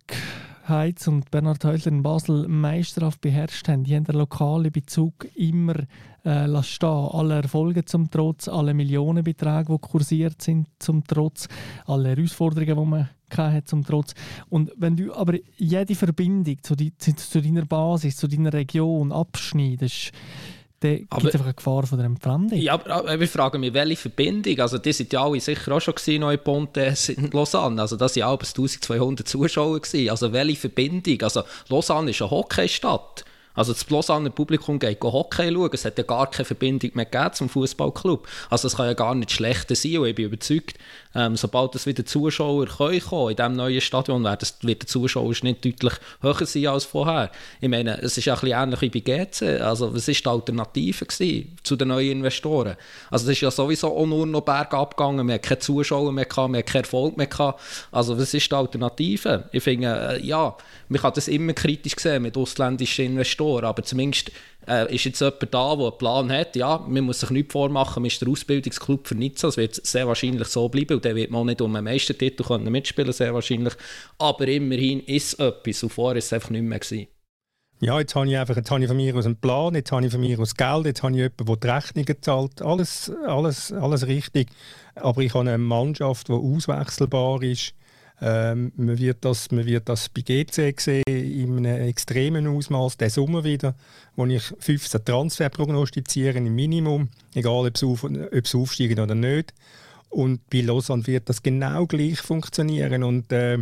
Heitz 0.69 1.07
und 1.07 1.31
Bernhard 1.31 1.65
Häusler 1.65 1.91
in 1.91 2.03
Basel 2.03 2.47
meisterhaft 2.47 3.21
beherrscht 3.21 3.67
haben. 3.67 3.83
Die 3.83 3.95
haben 3.95 4.03
den 4.03 4.15
lokalen 4.15 4.71
Bezug 4.71 5.27
immer 5.35 5.75
äh, 6.23 6.63
stehen 6.63 6.89
Alle 6.89 7.35
Erfolge 7.35 7.85
zum 7.85 8.09
Trotz, 8.11 8.47
alle 8.47 8.73
Millionenbeträge, 8.73 9.73
die 9.73 9.79
kursiert 9.79 10.41
sind 10.41 10.67
zum 10.77 11.03
Trotz, 11.05 11.47
alle 11.85 12.09
Herausforderungen, 12.09 12.77
die 12.77 12.89
man 12.89 13.09
hat 13.35 13.67
zum 13.67 13.83
Trotz. 13.83 14.13
Und 14.49 14.71
wenn 14.77 14.95
du 14.95 15.13
aber 15.13 15.35
jede 15.57 15.95
Verbindung 15.95 16.57
zu, 16.61 16.75
die, 16.75 16.95
zu 16.97 17.41
deiner 17.41 17.65
Basis, 17.65 18.17
zu 18.17 18.27
deiner 18.27 18.53
Region 18.53 19.11
abschneidest, 19.11 20.11
dann 20.79 20.95
gibt 20.97 21.25
es 21.25 21.33
einfach 21.33 21.45
eine 21.45 21.53
Gefahr 21.53 21.85
von 21.85 21.97
der 21.97 22.07
Entfremdung. 22.07 22.57
Ja, 22.57 22.73
aber 22.73 23.19
ich 23.19 23.29
frage 23.29 23.57
mich, 23.57 23.73
welche 23.73 23.97
Verbindung? 23.97 24.59
Also, 24.59 24.77
die 24.77 24.93
sind 24.93 25.11
ja 25.11 25.23
alle 25.23 25.39
sicher 25.39 25.73
auch 25.73 25.81
schon 25.81 25.95
gewesen, 25.95 26.23
in 26.31 26.39
Pontes 26.39 27.09
in 27.09 27.29
Lausanne. 27.31 27.81
Also, 27.81 27.97
das 27.97 28.15
waren 28.15 28.39
1200 28.39 29.27
Zuschauer. 29.27 29.81
Gewesen. 29.81 30.09
Also, 30.09 30.31
welche 30.31 30.55
Verbindung? 30.55 31.21
Also, 31.21 31.43
Lausanne 31.67 32.11
ist 32.11 32.21
eine 32.21 32.31
Hockeystadt. 32.31 33.25
Also 33.59 33.73
das 33.73 33.89
Lausanne 33.89 34.29
Publikum 34.29 34.79
geht 34.79 35.01
Hockey 35.03 35.51
schauen. 35.51 35.69
Es 35.73 35.83
hat 35.83 35.97
ja 35.97 36.05
gar 36.05 36.29
keine 36.29 36.45
Verbindung 36.45 36.91
mehr 36.93 37.31
zum 37.33 37.49
Fußballclub. 37.49 38.25
Also 38.49 38.67
es 38.67 38.77
kann 38.77 38.85
ja 38.85 38.93
gar 38.93 39.13
nicht 39.15 39.31
schlechter 39.31 39.75
sein. 39.75 39.97
Und 39.97 40.07
ich 40.07 40.15
bin 40.15 40.25
überzeugt, 40.27 40.77
ähm, 41.15 41.35
sobald 41.35 41.73
es 41.75 41.85
wieder 41.85 42.05
Zuschauer 42.05 42.67
können 42.67 42.99
kommen 42.99 43.31
in 43.31 43.35
diesem 43.35 43.53
neuen 43.53 43.81
Stadion, 43.81 44.23
das, 44.23 44.57
wird 44.61 44.83
der 44.83 44.87
Zuschauer 44.87 45.33
nicht 45.41 45.65
deutlich 45.65 45.93
höher 46.21 46.45
sein 46.45 46.67
als 46.67 46.85
vorher. 46.85 47.31
Ich 47.61 47.69
meine, 47.69 47.99
es 48.01 48.17
ist 48.17 48.25
ja 48.25 48.35
ein 48.35 48.39
bisschen 48.41 48.61
ähnlich 48.61 48.81
wie 48.81 48.89
bei 48.89 48.99
GC. 48.99 49.61
Also 49.61 49.93
was 49.93 50.07
war 50.07 50.13
die 50.13 50.27
Alternative 50.27 51.07
zu 51.63 51.75
den 51.75 51.87
neuen 51.87 52.11
Investoren? 52.11 52.75
Also 53.09 53.25
es 53.25 53.37
ist 53.37 53.41
ja 53.41 53.49
sowieso 53.49 53.95
auch 53.95 54.05
nur 54.05 54.27
noch 54.27 54.41
bergab 54.41 54.95
gegangen. 54.95 55.27
Wir 55.27 55.35
haben 55.35 55.41
keine 55.41 55.59
Zuschauer 55.59 56.11
mehr 56.11 56.25
gehabt, 56.25 56.51
wir 56.51 56.59
haben 56.59 56.65
keinen 56.65 56.83
Erfolg 56.83 57.17
mehr 57.17 57.27
gehabt. 57.27 57.59
Also 57.91 58.17
was 58.17 58.33
ist 58.33 58.51
die 58.51 58.55
Alternative? 58.55 59.49
Ich 59.51 59.63
finde, 59.63 59.87
äh, 59.87 60.25
ja, 60.25 60.55
man 60.89 61.01
kann 61.01 61.13
das 61.15 61.27
immer 61.27 61.53
kritisch 61.53 61.95
sehen 61.97 62.21
mit 62.21 62.37
ausländischen 62.37 63.05
Investoren, 63.05 63.65
aber 63.65 63.81
zumindest 63.83 64.31
äh, 64.69 64.93
ist 64.93 65.05
jetzt 65.05 65.19
jemand 65.19 65.53
da, 65.53 65.75
der 65.75 65.85
einen 65.87 65.97
Plan 65.97 66.31
hat, 66.31 66.55
ja, 66.55 66.77
man 66.87 67.03
muss 67.03 67.21
sich 67.21 67.31
nichts 67.31 67.51
vormachen, 67.51 68.03
man 68.03 68.07
ist 68.07 68.21
der 68.21 68.29
Ausbildungsclub 68.29 69.07
für 69.07 69.15
Nizza, 69.15 69.47
das 69.47 69.57
wird 69.57 69.75
sehr 69.85 70.07
wahrscheinlich 70.07 70.47
so 70.47 70.69
bleiben 70.69 70.95
und 70.95 71.05
der 71.05 71.15
wird 71.15 71.31
man 71.31 71.41
auch 71.41 71.45
nicht 71.45 71.61
um 71.61 71.75
einen 71.75 71.85
Meistertitel 71.85 72.43
können 72.43 72.71
mitspielen 72.71 73.11
sehr 73.11 73.33
wahrscheinlich, 73.33 73.73
aber 74.19 74.47
immerhin 74.47 74.99
ist 75.01 75.33
es 75.33 75.39
etwas 75.39 75.83
und 75.83 75.89
vorher 75.89 76.17
ist 76.17 76.25
es 76.25 76.33
einfach 76.33 76.51
nicht 76.51 76.63
mehr 76.63 76.79
gewesen. 76.79 77.07
Ja, 77.81 77.97
jetzt 77.97 78.13
habe 78.13 78.27
ich 78.27 78.37
einfach 78.37 78.57
jetzt 78.57 78.69
habe 78.71 78.81
ich 78.81 78.87
von 78.87 78.97
mir 78.97 79.15
aus 79.15 79.25
einen 79.25 79.37
Plan, 79.37 79.73
jetzt 79.73 79.91
habe 79.93 80.05
ich 80.05 80.11
von 80.11 80.19
mir 80.19 80.37
aus 80.37 80.53
Geld, 80.53 80.85
jetzt 80.85 81.01
habe 81.01 81.13
ich 81.13 81.19
jemanden, 81.19 81.45
der 81.45 81.55
die 81.55 81.67
Rechnungen 81.67 82.21
zahlt. 82.21 82.61
Alles, 82.61 83.09
alles, 83.25 83.71
alles 83.71 84.05
richtig. 84.05 84.49
Aber 84.95 85.21
ich 85.21 85.33
habe 85.33 85.47
eine 85.47 85.57
Mannschaft, 85.57 86.27
die 86.27 86.33
auswechselbar 86.33 87.41
ist. 87.41 87.73
Ähm, 88.21 88.73
man, 88.75 88.97
wird 88.97 89.23
das, 89.23 89.49
man 89.51 89.65
wird 89.65 89.87
das 89.87 90.09
bei 90.09 90.21
GC 90.21 90.77
sehen, 90.77 91.03
einem 91.69 91.87
extremen 91.87 92.47
Ausmaß, 92.47 92.97
der 92.97 93.09
Sommer 93.09 93.43
wieder, 93.43 93.75
wo 94.15 94.25
ich 94.25 94.43
15 94.59 95.05
Transfer 95.05 95.49
prognostiziere 95.49 96.37
im 96.37 96.53
Minimum, 96.55 97.09
egal 97.33 97.67
ob 97.67 97.77
sie, 97.77 97.85
auf, 97.85 98.03
aufsteigen 98.03 98.99
oder 98.99 99.15
nicht. 99.15 99.53
Und 100.09 100.49
bei 100.49 100.61
Lausanne 100.61 101.05
wird 101.07 101.29
das 101.29 101.43
genau 101.43 101.85
gleich 101.85 102.19
funktionieren. 102.19 103.03
Und 103.03 103.31
äh, 103.31 103.59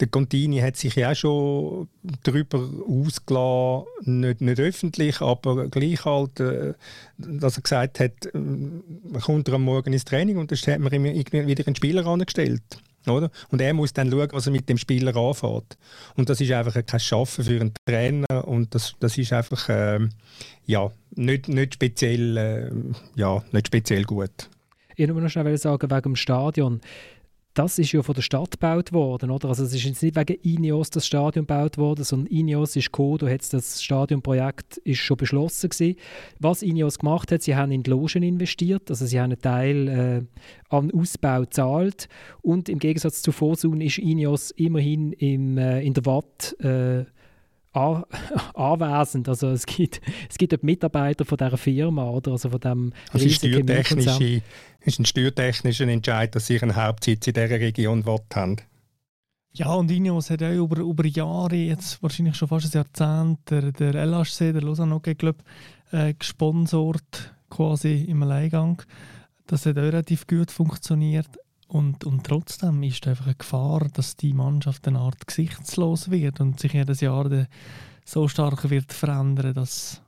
der 0.00 0.08
Contini 0.08 0.58
hat 0.58 0.76
sich 0.76 0.96
ja 0.96 1.12
auch 1.12 1.14
schon 1.14 1.88
darüber 2.22 2.58
ausgelassen, 2.88 4.20
nicht, 4.20 4.40
nicht 4.40 4.60
öffentlich, 4.60 5.20
aber 5.20 5.68
gleich 5.68 6.04
halt, 6.04 6.40
äh, 6.40 6.74
dass 7.18 7.56
er 7.56 7.62
gesagt 7.62 8.00
hat, 8.00 8.26
äh, 8.26 8.38
man 8.38 9.20
kommt 9.20 9.48
am 9.48 9.62
Morgen 9.62 9.92
ins 9.92 10.04
Training 10.04 10.38
und 10.38 10.50
dann 10.50 10.58
hat 10.58 10.80
man 10.80 10.92
ihm 10.92 11.46
wieder 11.46 11.66
einen 11.66 11.76
Spieler 11.76 12.06
angestellt. 12.06 12.62
Oder? 13.06 13.30
Und 13.50 13.60
er 13.60 13.74
muss 13.74 13.92
dann 13.92 14.10
schauen, 14.10 14.28
was 14.32 14.46
er 14.46 14.52
mit 14.52 14.68
dem 14.68 14.78
Spieler 14.78 15.16
anfängt. 15.16 15.76
Und 16.16 16.28
das 16.28 16.40
ist 16.40 16.52
einfach 16.52 16.84
kein 16.86 17.00
Schaffen 17.00 17.44
für 17.44 17.60
einen 17.60 17.72
Trainer 17.84 18.46
und 18.46 18.74
das, 18.74 18.94
das 19.00 19.18
ist 19.18 19.32
einfach 19.32 19.68
äh, 19.68 20.00
ja, 20.66 20.90
nicht, 21.14 21.48
nicht, 21.48 21.74
speziell, 21.74 22.36
äh, 22.36 22.70
ja, 23.16 23.42
nicht 23.52 23.66
speziell 23.66 24.04
gut. 24.04 24.48
Ich 24.96 25.08
wollte 25.08 25.22
noch 25.22 25.30
schnell 25.30 25.56
sagen, 25.58 25.90
wegen 25.90 26.02
dem 26.02 26.16
Stadion 26.16 26.80
das 27.54 27.78
ist 27.78 27.92
ja 27.92 28.02
von 28.02 28.14
der 28.14 28.22
Stadt 28.22 28.52
gebaut 28.52 28.92
worden, 28.92 29.30
oder? 29.30 29.48
Also 29.48 29.64
es 29.64 29.74
ist 29.74 29.84
jetzt 29.84 30.02
nicht 30.02 30.16
wegen 30.16 30.40
Ineos 30.42 30.90
das 30.90 31.06
Stadion 31.06 31.46
gebaut 31.46 31.76
worden, 31.76 32.04
sondern 32.04 32.26
Ineos 32.28 32.76
ist 32.76 32.86
gekommen, 32.86 33.18
da 33.18 33.28
hat 33.28 33.52
das 33.52 33.82
Stadionprojekt 33.82 34.78
ist 34.78 35.00
schon 35.00 35.18
beschlossen 35.18 35.68
gewesen. 35.68 35.96
Was 36.38 36.62
Ineos 36.62 36.98
gemacht 36.98 37.30
hat, 37.30 37.42
sie 37.42 37.54
haben 37.54 37.72
in 37.72 37.82
die 37.82 37.90
Logen 37.90 38.22
investiert, 38.22 38.88
also 38.88 39.04
sie 39.04 39.20
haben 39.20 39.32
einen 39.32 39.40
Teil 39.40 39.88
äh, 39.88 40.74
an 40.74 40.90
Ausbau 40.92 41.40
gezahlt 41.42 42.08
und 42.40 42.68
im 42.68 42.78
Gegensatz 42.78 43.20
zu 43.20 43.32
Fosun 43.32 43.80
ist 43.80 43.98
Ineos 43.98 44.50
immerhin 44.52 45.12
im, 45.12 45.58
äh, 45.58 45.82
in 45.82 45.92
der 45.92 46.06
Watt 46.06 46.56
äh, 46.60 47.04
an, 47.72 48.04
anwesend. 48.54 49.28
Also 49.28 49.50
es 49.50 49.66
gibt, 49.66 50.00
es 50.30 50.38
gibt 50.38 50.62
Mitarbeiter 50.62 51.24
von 51.24 51.38
dieser 51.38 51.56
Firma 51.56 52.08
oder 52.08 52.32
also 52.32 52.50
von 52.50 52.60
dem 52.60 52.92
also 53.10 53.26
ist, 53.26 53.42
ist 53.42 54.98
ein 54.98 55.06
steuertechnischer 55.06 55.88
Entscheid, 55.88 56.34
dass 56.34 56.46
sie 56.46 56.60
einen 56.60 56.76
Hauptsitz 56.76 57.26
in 57.26 57.34
dieser 57.34 57.50
Region 57.50 58.04
haben. 58.34 58.56
Ja, 59.54 59.74
und 59.74 59.90
Ineos 59.90 60.30
hat 60.30 60.42
auch 60.42 60.50
über, 60.50 60.80
über 60.80 61.04
Jahre, 61.06 61.56
jetzt 61.56 62.02
wahrscheinlich 62.02 62.36
schon 62.36 62.48
fast 62.48 62.74
ein 62.74 62.78
Jahrzehnt, 62.78 63.38
der, 63.50 63.70
der 63.72 63.94
LHC, 63.94 64.52
der 64.52 64.62
Lausanne 64.62 64.94
Hockey 64.94 65.14
Club, 65.14 65.42
äh, 65.90 66.14
gesponsert, 66.14 67.34
quasi 67.50 68.04
im 68.04 68.22
Alleingang. 68.22 68.80
Das 69.46 69.66
hat 69.66 69.76
auch 69.76 69.82
relativ 69.82 70.26
gut 70.26 70.50
funktioniert. 70.50 71.28
Und, 71.72 72.04
und 72.04 72.24
trotzdem 72.24 72.82
ist 72.82 73.06
einfach 73.08 73.24
eine 73.24 73.34
Gefahr, 73.34 73.88
dass 73.94 74.14
die 74.14 74.34
Mannschaft 74.34 74.86
eine 74.86 74.98
Art 74.98 75.26
gesichtslos 75.26 76.10
wird 76.10 76.38
und 76.38 76.60
sich 76.60 76.74
jedes 76.74 77.00
Jahr 77.00 77.46
so 78.04 78.28
stark 78.28 78.68
wird 78.68 78.92
verändern, 78.92 79.54
dass 79.54 80.02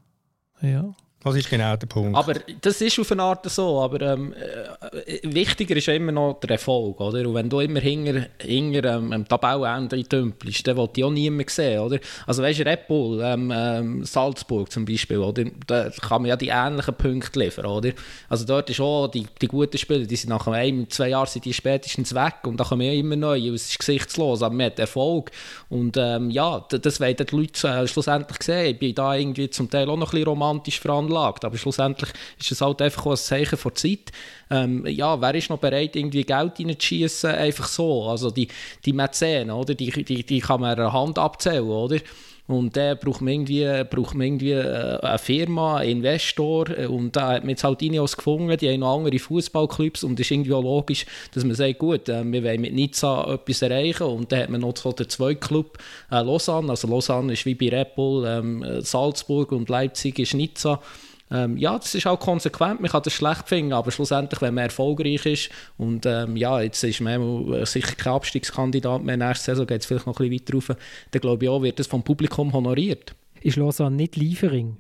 ja, 0.61 0.94
das 1.24 1.37
ist 1.37 1.48
genau 1.48 1.74
der 1.74 1.87
Punkt. 1.87 2.16
Aber 2.16 2.34
das 2.60 2.82
ist 2.82 2.98
auf 2.98 3.10
eine 3.10 3.22
Art 3.22 3.48
so, 3.50 3.80
aber 3.80 4.00
ähm, 4.02 4.34
äh, 4.34 5.20
wichtiger 5.22 5.74
ist 5.74 5.88
immer 5.88 6.12
noch 6.12 6.38
der 6.40 6.50
Erfolg, 6.50 7.00
oder? 7.00 7.26
Und 7.26 7.34
wenn 7.34 7.48
du 7.48 7.60
immer 7.60 7.80
hinter, 7.80 8.26
hinter 8.38 8.96
ähm, 8.96 9.10
am 9.10 9.26
Tabellenende 9.26 10.02
tümpelst, 10.04 10.66
dann 10.66 10.76
will 10.76 10.90
ich 10.94 11.02
auch 11.02 11.10
niemand 11.10 11.48
sehen, 11.48 11.80
oder? 11.80 11.98
Also 12.26 12.42
weißt 12.42 12.60
du, 12.60 12.66
Red 12.66 12.87
Bull, 12.88 13.22
ähm, 13.22 13.50
ähm, 13.54 14.04
Salzburg 14.04 14.70
zum 14.70 14.84
Beispiel, 14.84 15.16
oder? 15.16 15.44
Da 15.66 15.88
kann 15.88 16.20
man 16.20 16.28
ja 16.28 16.37
die 16.37 16.48
ähnlichen 16.48 16.94
Punkte 16.94 17.38
liefern, 17.38 17.66
oder? 17.66 17.92
Also 18.28 18.44
dort 18.44 18.68
ist 18.68 18.80
auch, 18.80 19.08
die, 19.08 19.26
die 19.40 19.48
guten 19.48 19.78
Spieler, 19.78 20.04
die 20.04 20.16
sind 20.16 20.28
nach 20.28 20.46
einem, 20.46 20.90
zwei 20.90 21.08
Jahren 21.08 21.26
sind 21.26 21.46
die 21.46 21.54
spätestens 21.54 22.14
weg 22.14 22.40
und 22.42 22.58
da 22.58 22.64
kommen 22.64 22.82
ja 22.82 22.92
immer 22.92 23.16
neue, 23.16 23.54
es 23.54 23.70
ist 23.70 23.78
gesichtslos, 23.78 24.42
aber 24.42 24.54
man 24.54 24.66
hat 24.66 24.78
Erfolg 24.78 25.30
und 25.70 25.96
ähm, 25.96 26.28
ja, 26.28 26.66
das 26.68 27.00
wollen 27.00 27.16
die 27.16 27.37
Leute 27.37 27.66
äh, 27.66 27.88
schlussendlich 27.88 28.42
sehen. 28.42 28.74
Ich 28.74 28.78
bin 28.78 28.94
da 28.94 29.14
irgendwie 29.14 29.48
zum 29.48 29.70
Teil 29.70 29.88
auch 29.88 29.96
noch 29.96 30.08
ein 30.08 30.10
bisschen 30.10 30.28
romantisch 30.28 30.80
veranlagt 30.80 31.13
veranlagt. 31.14 31.44
Aber 31.44 31.57
schlussendlich 31.57 32.11
ist 32.38 32.53
es 32.53 32.61
halt 32.61 32.83
einfach 32.83 33.07
ein 33.07 33.16
Zeichen 33.16 33.57
vor 33.57 33.74
Zeit. 33.74 34.12
Ähm, 34.50 34.87
ja, 34.87 35.20
wer 35.20 35.35
ist 35.35 35.50
noch 35.50 35.59
bereit, 35.59 35.96
irgendwie 35.96 36.24
Geld 36.24 36.59
reinzuschießen? 36.59 37.31
Einfach 37.31 37.66
so. 37.66 38.05
Also 38.05 38.31
die, 38.31 38.48
die 38.85 38.92
Mäzenen, 38.92 39.50
oder? 39.50 39.74
Die, 39.74 39.90
die, 39.90 40.24
die 40.24 40.40
kann 40.40 40.61
man 40.61 40.70
an 40.70 40.77
der 40.77 40.92
Hand 40.92 41.18
abzählen, 41.18 41.64
oder? 41.64 41.98
Und 42.46 42.77
da 42.77 42.94
braucht 42.94 43.22
man 43.22 43.33
irgendwie, 43.33 43.85
braucht 43.88 44.14
man 44.14 44.27
irgendwie 44.27 44.53
äh, 44.53 44.98
eine 45.00 45.18
Firma, 45.18 45.79
einen 45.79 45.98
Investor. 45.98 46.66
Und 46.90 47.16
da 47.16 47.33
hat 47.33 47.42
man 47.42 47.50
jetzt 47.50 47.64
halt 47.64 47.81
Ineos 47.81 48.16
gefunden, 48.16 48.55
die 48.59 48.70
haben 48.70 48.81
noch 48.81 48.98
andere 48.98 49.18
Fußballclubs. 49.18 50.05
Und 50.05 50.20
es 50.20 50.27
ist 50.27 50.31
irgendwie 50.31 50.53
auch 50.53 50.62
logisch, 50.62 51.07
dass 51.33 51.42
man 51.42 51.55
sagt, 51.55 51.79
gut, 51.79 52.07
äh, 52.11 52.22
wir 52.22 52.44
wollen 52.44 52.61
mit 52.61 52.74
Nizza 52.74 53.33
etwas 53.33 53.62
erreichen. 53.62 54.03
Und 54.03 54.31
dann 54.31 54.40
hat 54.40 54.50
man 54.50 54.61
noch 54.61 54.77
so 54.77 54.92
den 54.92 55.09
zweiten 55.09 55.40
Club, 55.40 55.79
äh, 56.11 56.20
Lausanne. 56.20 56.68
Also 56.68 56.87
Lausanne 56.87 57.33
ist 57.33 57.46
wie 57.46 57.55
bei 57.55 57.70
Red 57.70 57.94
Bull, 57.94 58.27
ähm, 58.27 58.62
Salzburg 58.81 59.50
und 59.53 59.70
Leipzig 59.70 60.18
ist 60.18 60.35
Nizza. 60.35 60.83
Ähm, 61.30 61.56
ja, 61.56 61.78
das 61.78 61.94
ist 61.94 62.06
auch 62.06 62.20
konsequent, 62.20 62.80
man 62.80 62.90
kann 62.90 63.02
das 63.02 63.14
schlecht 63.14 63.48
finden, 63.48 63.72
aber 63.72 63.90
schlussendlich, 63.90 64.42
wenn 64.42 64.54
man 64.54 64.64
erfolgreich 64.64 65.24
ist 65.24 65.50
und 65.78 66.04
ähm, 66.04 66.37
ja, 66.37 66.60
jetzt 66.60 66.82
ist 66.84 67.00
man 67.00 67.64
sicher 67.64 67.94
kein 67.96 68.12
Abstiegskandidat 68.12 69.02
mehr, 69.02 69.16
nächste 69.16 69.46
Saison 69.46 69.66
geht 69.66 69.80
es 69.80 69.87
vielleicht 69.87 70.06
noch 70.06 70.20
ein 70.20 70.28
bisschen 70.28 70.58
weiter 70.58 70.72
rauf, 70.72 70.78
dann 71.10 71.20
glaube 71.20 71.44
ich 71.44 71.48
auch, 71.48 71.62
wird 71.62 71.78
das 71.78 71.87
vom 71.87 72.02
Publikum 72.02 72.52
honoriert. 72.52 73.14
Ist 73.40 73.56
Lausanne 73.56 73.96
nicht 73.96 74.16
Liefering? 74.16 74.76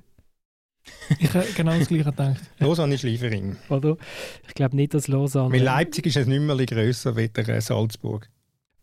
ich 1.18 1.32
habe 1.32 1.46
genau 1.56 1.78
das 1.78 1.88
Gleiche 1.88 2.04
gedacht. 2.04 2.42
Lausanne 2.58 2.94
ist 2.94 3.04
Liefering. 3.04 3.56
Oder? 3.70 3.96
Ich 4.46 4.54
glaube 4.54 4.76
nicht, 4.76 4.92
dass 4.92 5.08
Lausanne... 5.08 5.48
Mit 5.48 5.62
Leipzig 5.62 6.06
ist 6.06 6.16
es 6.16 6.26
nicht 6.26 6.40
mehr 6.40 6.56
grösser 6.56 7.16
als 7.16 7.32
der 7.32 7.60
Salzburg. 7.62 8.28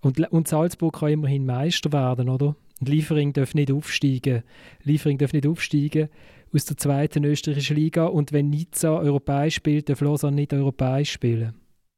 Und, 0.01 0.19
und 0.31 0.47
Salzburg 0.47 0.99
kann 0.99 1.09
immerhin 1.09 1.45
Meister 1.45 1.91
werden, 1.91 2.27
oder? 2.27 2.55
Und 2.79 2.89
Liefering 2.89 3.33
darf 3.33 3.53
nicht 3.53 3.71
aufsteigen. 3.71 4.41
Liefering 4.83 5.19
darf 5.19 5.31
nicht 5.31 5.45
aufsteigen 5.45 6.09
aus 6.53 6.65
der 6.65 6.77
zweiten 6.77 7.23
österreichischen 7.23 7.77
Liga. 7.77 8.05
Und 8.05 8.31
wenn 8.31 8.49
Nizza 8.49 8.97
europäisch 8.97 9.55
spielt, 9.55 9.89
darf 9.89 10.01
Lausanne 10.01 10.35
nicht 10.35 10.53
europäisch 10.53 11.11
spielen. 11.11 11.53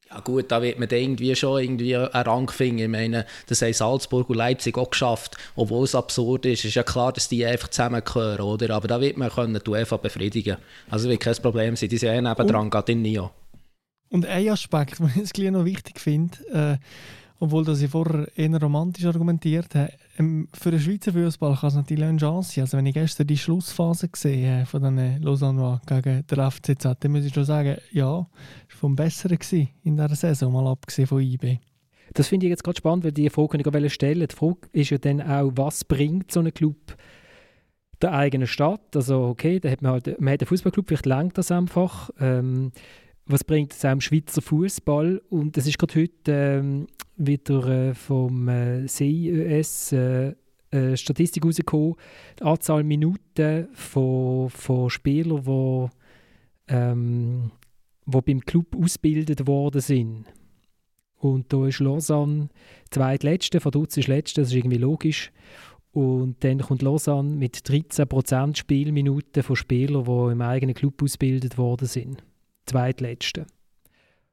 Ja 0.10 0.20
gut, 0.20 0.52
da 0.52 0.62
wird 0.62 0.80
man 0.80 0.90
irgendwie 0.90 1.36
schon 1.36 1.62
irgendwie 1.62 1.96
einen 1.96 2.08
Rang 2.12 2.50
finden. 2.50 2.80
Ich 2.80 2.88
meine, 2.88 3.26
das 3.48 3.64
haben 3.64 3.74
Salzburg 3.74 4.30
und 4.30 4.36
Leipzig 4.36 4.78
auch 4.78 4.92
geschafft, 4.92 5.38
obwohl 5.56 5.86
es 5.86 5.96
absurd 5.96 6.46
ist. 6.46 6.60
Es 6.60 6.66
ist 6.66 6.76
ja 6.76 6.84
klar, 6.84 7.12
dass 7.14 7.30
die 7.30 7.44
einfach 7.44 7.70
zusammengehören, 7.70 8.42
oder? 8.42 8.76
Aber 8.76 8.88
da 8.88 9.02
wird 9.02 9.18
man 9.18 9.32
können 9.32 9.60
die 9.66 9.70
UEFA 9.70 9.98
befriedigen. 9.98 10.58
Also 10.90 11.10
wird 11.10 11.22
kein 11.22 11.36
Problem 11.38 11.76
sein. 11.76 11.90
Die 11.90 11.98
sind 11.98 12.10
ja 12.10 12.14
eh 12.14 12.22
nebendran, 12.22 12.70
gerade 12.70 12.92
in 12.92 13.02
Nio. 13.02 13.32
Und 14.10 14.28
ein 14.28 14.50
Aspekt, 14.50 15.00
den 15.00 15.08
ich 15.08 15.16
jetzt 15.16 15.38
noch 15.40 15.66
wichtig 15.66 16.00
finde, 16.00 16.38
äh, 16.52 16.78
obwohl 17.40 17.66
das 17.66 17.82
ich 17.82 17.90
vorher 17.90 18.28
eher 18.36 18.62
romantisch 18.62 19.06
argumentiert 19.06 19.74
habe, 19.74 19.92
für 20.16 20.70
den 20.70 20.80
Schweizer 20.80 21.12
Fußball 21.12 21.56
kann 21.56 21.70
es 21.70 21.76
natürlich 21.76 22.04
eine 22.04 22.20
Chance 22.20 22.54
sein. 22.54 22.64
Also 22.64 22.78
wenn 22.78 22.86
ich 22.86 22.94
gestern 22.94 23.26
die 23.26 23.38
Schlussphase 23.38 24.10
gesehen 24.10 24.60
habe 24.60 24.66
von 24.68 24.84
den 24.84 25.22
Lausanne 25.24 25.82
gegen 25.88 26.26
den 26.28 26.52
FCZ, 26.52 26.84
dann 27.00 27.12
muss 27.12 27.26
ich 27.26 27.34
schon 27.34 27.46
sagen, 27.46 27.78
ja, 27.92 28.06
war 28.06 28.30
vom 28.68 28.96
Besseren 28.96 29.40
in 29.84 29.98
dieser 29.98 30.16
Saison, 30.16 30.54
mal 30.54 30.68
abgesehen 30.68 31.08
von 31.08 31.22
IB. 31.22 31.58
Das 32.14 32.28
finde 32.28 32.46
ich 32.46 32.52
jetzt 32.52 32.64
gerade 32.64 32.78
spannend, 32.78 33.06
weil 33.06 33.12
die 33.12 33.30
Frage 33.30 33.58
ich 33.58 33.94
stellen 33.94 34.28
Die 34.28 34.36
Frage 34.36 34.68
ist 34.72 34.92
ja 34.92 35.00
dann 35.00 35.22
auch, 35.22 35.52
was 35.56 35.84
bringt 35.84 36.32
so 36.32 36.42
ein 36.42 36.54
Club 36.54 36.96
der 38.02 38.14
eigenen 38.14 38.48
Stadt? 38.48 38.96
Also 38.96 39.24
okay, 39.26 39.60
da 39.60 39.70
hat 39.70 39.82
man 39.82 39.94
halt 39.94 40.22
man 40.22 40.34
hat 40.34 40.42
einen 40.42 40.48
Fußballclub, 40.48 40.88
vielleicht 40.88 41.08
lenkt 41.08 41.40
das 41.40 41.52
einfach. 41.52 42.12
Ähm, 42.20 42.72
was 43.26 43.44
bringt 43.44 43.74
es 43.74 43.84
auch 43.84 43.92
im 43.92 44.02
Schweizer 44.02 44.42
Fußball? 44.42 45.22
Und 45.30 45.58
es 45.58 45.66
ist 45.66 45.80
gerade 45.80 46.02
heute 46.02 46.32
ähm, 46.32 46.88
wieder 47.16 47.90
äh, 47.90 47.94
vom 47.94 48.50
CIES 48.88 49.92
äh, 49.92 50.34
äh, 50.72 50.98
Statistik 50.98 51.46
rausgekommen, 51.46 51.96
die 52.40 52.44
Anzahl 52.44 52.84
Minuten 52.84 53.68
von, 53.74 54.50
von 54.50 54.90
Spielern, 54.90 55.44
die 55.44 55.88
ähm, 56.74 57.52
wo 58.06 58.22
beim 58.22 58.42
Club 58.42 58.76
ausgebildet 58.76 59.48
worden 59.48 59.82
sind. 59.82 60.26
Und 61.18 61.54
da 61.54 61.68
ist 61.68 61.80
Lausanne 61.80 62.50
zweitletzte, 62.90 63.64
Vaduz 63.64 63.96
ist 63.96 64.08
letzte, 64.08 64.42
das 64.42 64.50
ist 64.50 64.56
irgendwie 64.56 64.78
logisch. 64.78 65.32
Und 65.92 66.44
dann 66.44 66.60
kommt 66.60 66.82
Lausanne 66.82 67.30
mit 67.30 67.56
13% 67.56 68.58
Spielminuten 68.58 69.44
von 69.44 69.56
Spielern, 69.56 70.04
die 70.04 70.32
im 70.32 70.42
eigenen 70.42 70.76
Club 70.76 71.02
ausgebildet 71.02 71.58
worden 71.58 71.88
sind 71.88 72.24
zweitletzte. 72.66 73.46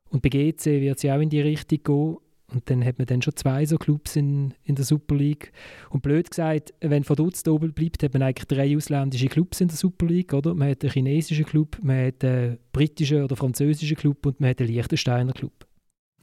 Und 0.08 0.22
bei 0.22 0.28
GC 0.28 0.64
wird 0.80 0.98
sie 0.98 1.12
auch 1.12 1.20
in 1.20 1.30
die 1.30 1.40
Richtung 1.40 1.78
gehen. 1.82 2.16
Und 2.52 2.68
dann 2.68 2.84
hat 2.84 2.98
man 2.98 3.06
dann 3.06 3.22
schon 3.22 3.36
zwei 3.36 3.64
so 3.66 3.76
Clubs 3.76 4.16
in, 4.16 4.54
in 4.64 4.74
der 4.74 4.84
Super 4.84 5.14
League. 5.14 5.52
Und 5.90 6.02
blöd 6.02 6.30
gesagt, 6.30 6.72
wenn 6.80 7.08
Vaduz 7.08 7.46
oben 7.46 7.72
bleibt, 7.72 8.02
hat 8.02 8.12
man 8.12 8.22
eigentlich 8.22 8.46
drei 8.46 8.76
ausländische 8.76 9.28
Clubs 9.28 9.60
in 9.60 9.68
der 9.68 9.76
Super 9.76 10.06
League. 10.06 10.32
Oder? 10.32 10.54
Man 10.54 10.70
hat 10.70 10.82
einen 10.82 10.92
chinesischen 10.92 11.44
Club, 11.44 11.78
man 11.82 12.06
hat 12.06 12.24
einen 12.24 12.58
britischen 12.72 13.24
oder 13.24 13.36
französischen 13.36 13.96
Club 13.96 14.26
und 14.26 14.40
man 14.40 14.50
hat 14.50 14.60
einen 14.60 14.70
Liechtensteiner 14.70 15.32
Club. 15.32 15.66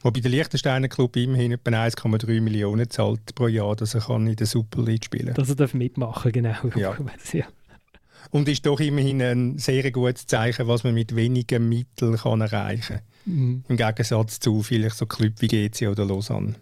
Wobei 0.02 0.20
der 0.20 0.30
Liechtensteiner 0.30 0.88
Club 0.90 1.16
immerhin 1.16 1.54
etwa 1.54 1.72
1,3 1.72 2.42
Millionen 2.42 2.90
zahlt 2.90 3.34
pro 3.34 3.48
Jahr, 3.48 3.76
dass 3.76 3.96
er 3.96 4.02
kann 4.02 4.28
in 4.28 4.36
der 4.36 4.46
Super 4.46 4.84
League 4.84 5.06
spielen 5.06 5.28
kann. 5.28 5.36
Dass 5.36 5.50
er 5.50 5.56
darf 5.56 5.74
mitmachen 5.74 6.32
genau. 6.32 6.56
Ja. 6.76 6.96
Und 8.32 8.50
ist 8.50 8.66
doch 8.66 8.80
immerhin 8.80 9.22
ein 9.22 9.58
sehr 9.58 9.90
gutes 9.92 10.28
Zeichen, 10.28 10.68
was 10.68 10.84
man 10.84 10.94
mit 10.94 11.16
wenigen 11.16 11.70
Mitteln 11.70 12.18
kann 12.18 12.42
erreichen 12.42 12.98
kann. 12.98 13.06
Mhm. 13.28 13.64
Im 13.68 13.78
Gegensatz 13.78 14.40
zu 14.40 14.64
vielleicht 14.64 14.96
so 14.96 15.06
Clubs 15.06 15.42
wie 15.42 15.48
GC 15.48 15.90
oder 15.90 16.06
Lausanne. 16.06 16.56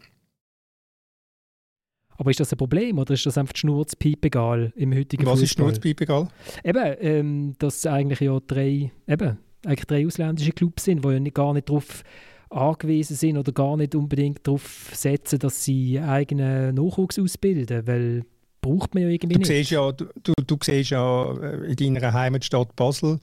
Aber 2.17 2.32
ist 2.32 2.39
das 2.39 2.51
ein 2.54 2.58
Problem 2.58 2.97
oder 2.97 3.13
ist 3.13 3.25
das 3.25 3.38
einfach 3.38 3.56
schnurzpiepegal 3.56 4.71
im 4.75 4.93
heutigen 4.93 5.25
Was 5.25 5.39
Fußball? 5.39 5.43
ist 5.43 5.54
schnurzpiepegal? 5.54 6.28
Eben, 6.63 6.95
ähm, 6.99 7.56
dass 7.60 7.86
eigentlich 7.86 8.21
ja 8.21 8.39
drei, 8.39 8.91
eben, 9.08 9.38
eigentlich 9.65 9.86
drei 9.86 10.06
ausländische 10.08 10.51
Clubs 10.51 10.86
sind, 10.86 11.04
die 11.04 11.10
ja 11.10 11.19
nicht, 11.19 11.36
gar 11.36 11.54
nicht 11.54 11.69
darauf 11.69 12.04
angewiesen 12.49 13.15
sind 13.17 13.38
oder 13.38 13.51
gar 13.51 13.75
nicht 13.75 13.95
unbedingt 13.95 14.47
darauf 14.47 14.91
setzen, 14.93 15.39
dass 15.39 15.63
sie 15.65 15.99
eigenen 15.99 16.75
Nachwuchs 16.75 17.19
ausbilden, 17.19 17.86
weil 17.86 18.23
braucht 18.62 18.93
man 18.93 19.04
ja 19.04 19.10
irgendwie 19.10 19.34
du 19.34 19.39
nicht. 19.39 19.47
Siehst 19.47 19.71
ja, 19.71 19.91
du, 19.91 20.06
du 20.23 20.58
siehst 20.63 20.91
ja 20.91 21.34
äh, 21.34 21.71
in 21.71 21.75
deiner 21.75 22.13
Heimatstadt 22.13 22.75
Basel, 22.75 23.19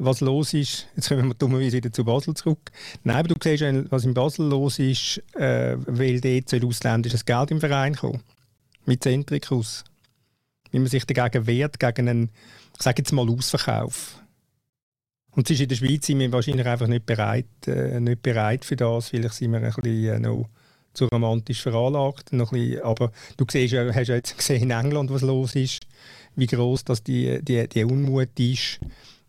was 0.00 0.20
los 0.20 0.54
ist. 0.54 0.88
Jetzt 0.96 1.08
kommen 1.08 1.28
wir 1.28 1.34
dummerweise 1.34 1.76
wieder 1.76 1.92
zu 1.92 2.04
Basel 2.04 2.34
zurück. 2.34 2.70
Nein, 3.04 3.16
aber 3.16 3.28
du 3.28 3.34
siehst 3.42 3.62
was 3.90 4.04
in 4.04 4.14
Basel 4.14 4.46
los 4.46 4.78
ist, 4.78 5.22
äh, 5.34 5.76
weil 5.86 6.20
dort 6.20 6.48
soll 6.48 6.64
ausländisches 6.64 7.24
Geld 7.24 7.50
im 7.50 7.60
Verein 7.60 7.94
kommen. 7.94 8.22
Mit 8.86 9.04
Zentrikus. 9.04 9.84
Wie 10.70 10.78
man 10.78 10.88
sich 10.88 11.04
dagegen 11.04 11.46
wehrt, 11.46 11.78
gegen 11.78 12.08
einen, 12.08 12.30
ich 12.76 12.82
sage 12.82 13.02
jetzt 13.02 13.12
mal, 13.12 13.28
Ausverkauf. 13.28 14.20
Und 15.32 15.48
es 15.48 15.54
ist 15.54 15.60
in 15.60 15.68
der 15.68 15.76
Schweiz 15.76 16.06
sind 16.06 16.18
wir 16.18 16.32
wahrscheinlich 16.32 16.66
einfach 16.66 16.88
nicht 16.88 17.06
bereit, 17.06 17.46
äh, 17.66 18.00
nicht 18.00 18.22
bereit 18.22 18.64
für 18.64 18.76
das. 18.76 19.08
Vielleicht 19.08 19.34
sind 19.34 19.52
wir 19.52 19.58
ein 19.58 19.72
bisschen 19.72 20.14
äh, 20.14 20.18
noch 20.18 20.48
zu 20.94 21.06
romantisch 21.06 21.62
veranlagt. 21.62 22.32
Noch 22.32 22.50
bisschen, 22.50 22.82
aber 22.82 23.12
du 23.36 23.44
siehst 23.48 23.74
hast 23.74 24.08
ja 24.08 24.14
jetzt 24.14 24.36
gesehen 24.36 24.62
in 24.62 24.70
England, 24.70 25.10
was 25.10 25.22
los 25.22 25.54
ist, 25.54 25.86
wie 26.36 26.46
groß 26.46 26.84
das 26.84 27.02
die, 27.02 27.42
die, 27.42 27.68
die 27.68 27.84
Unmut 27.84 28.38
ist 28.40 28.80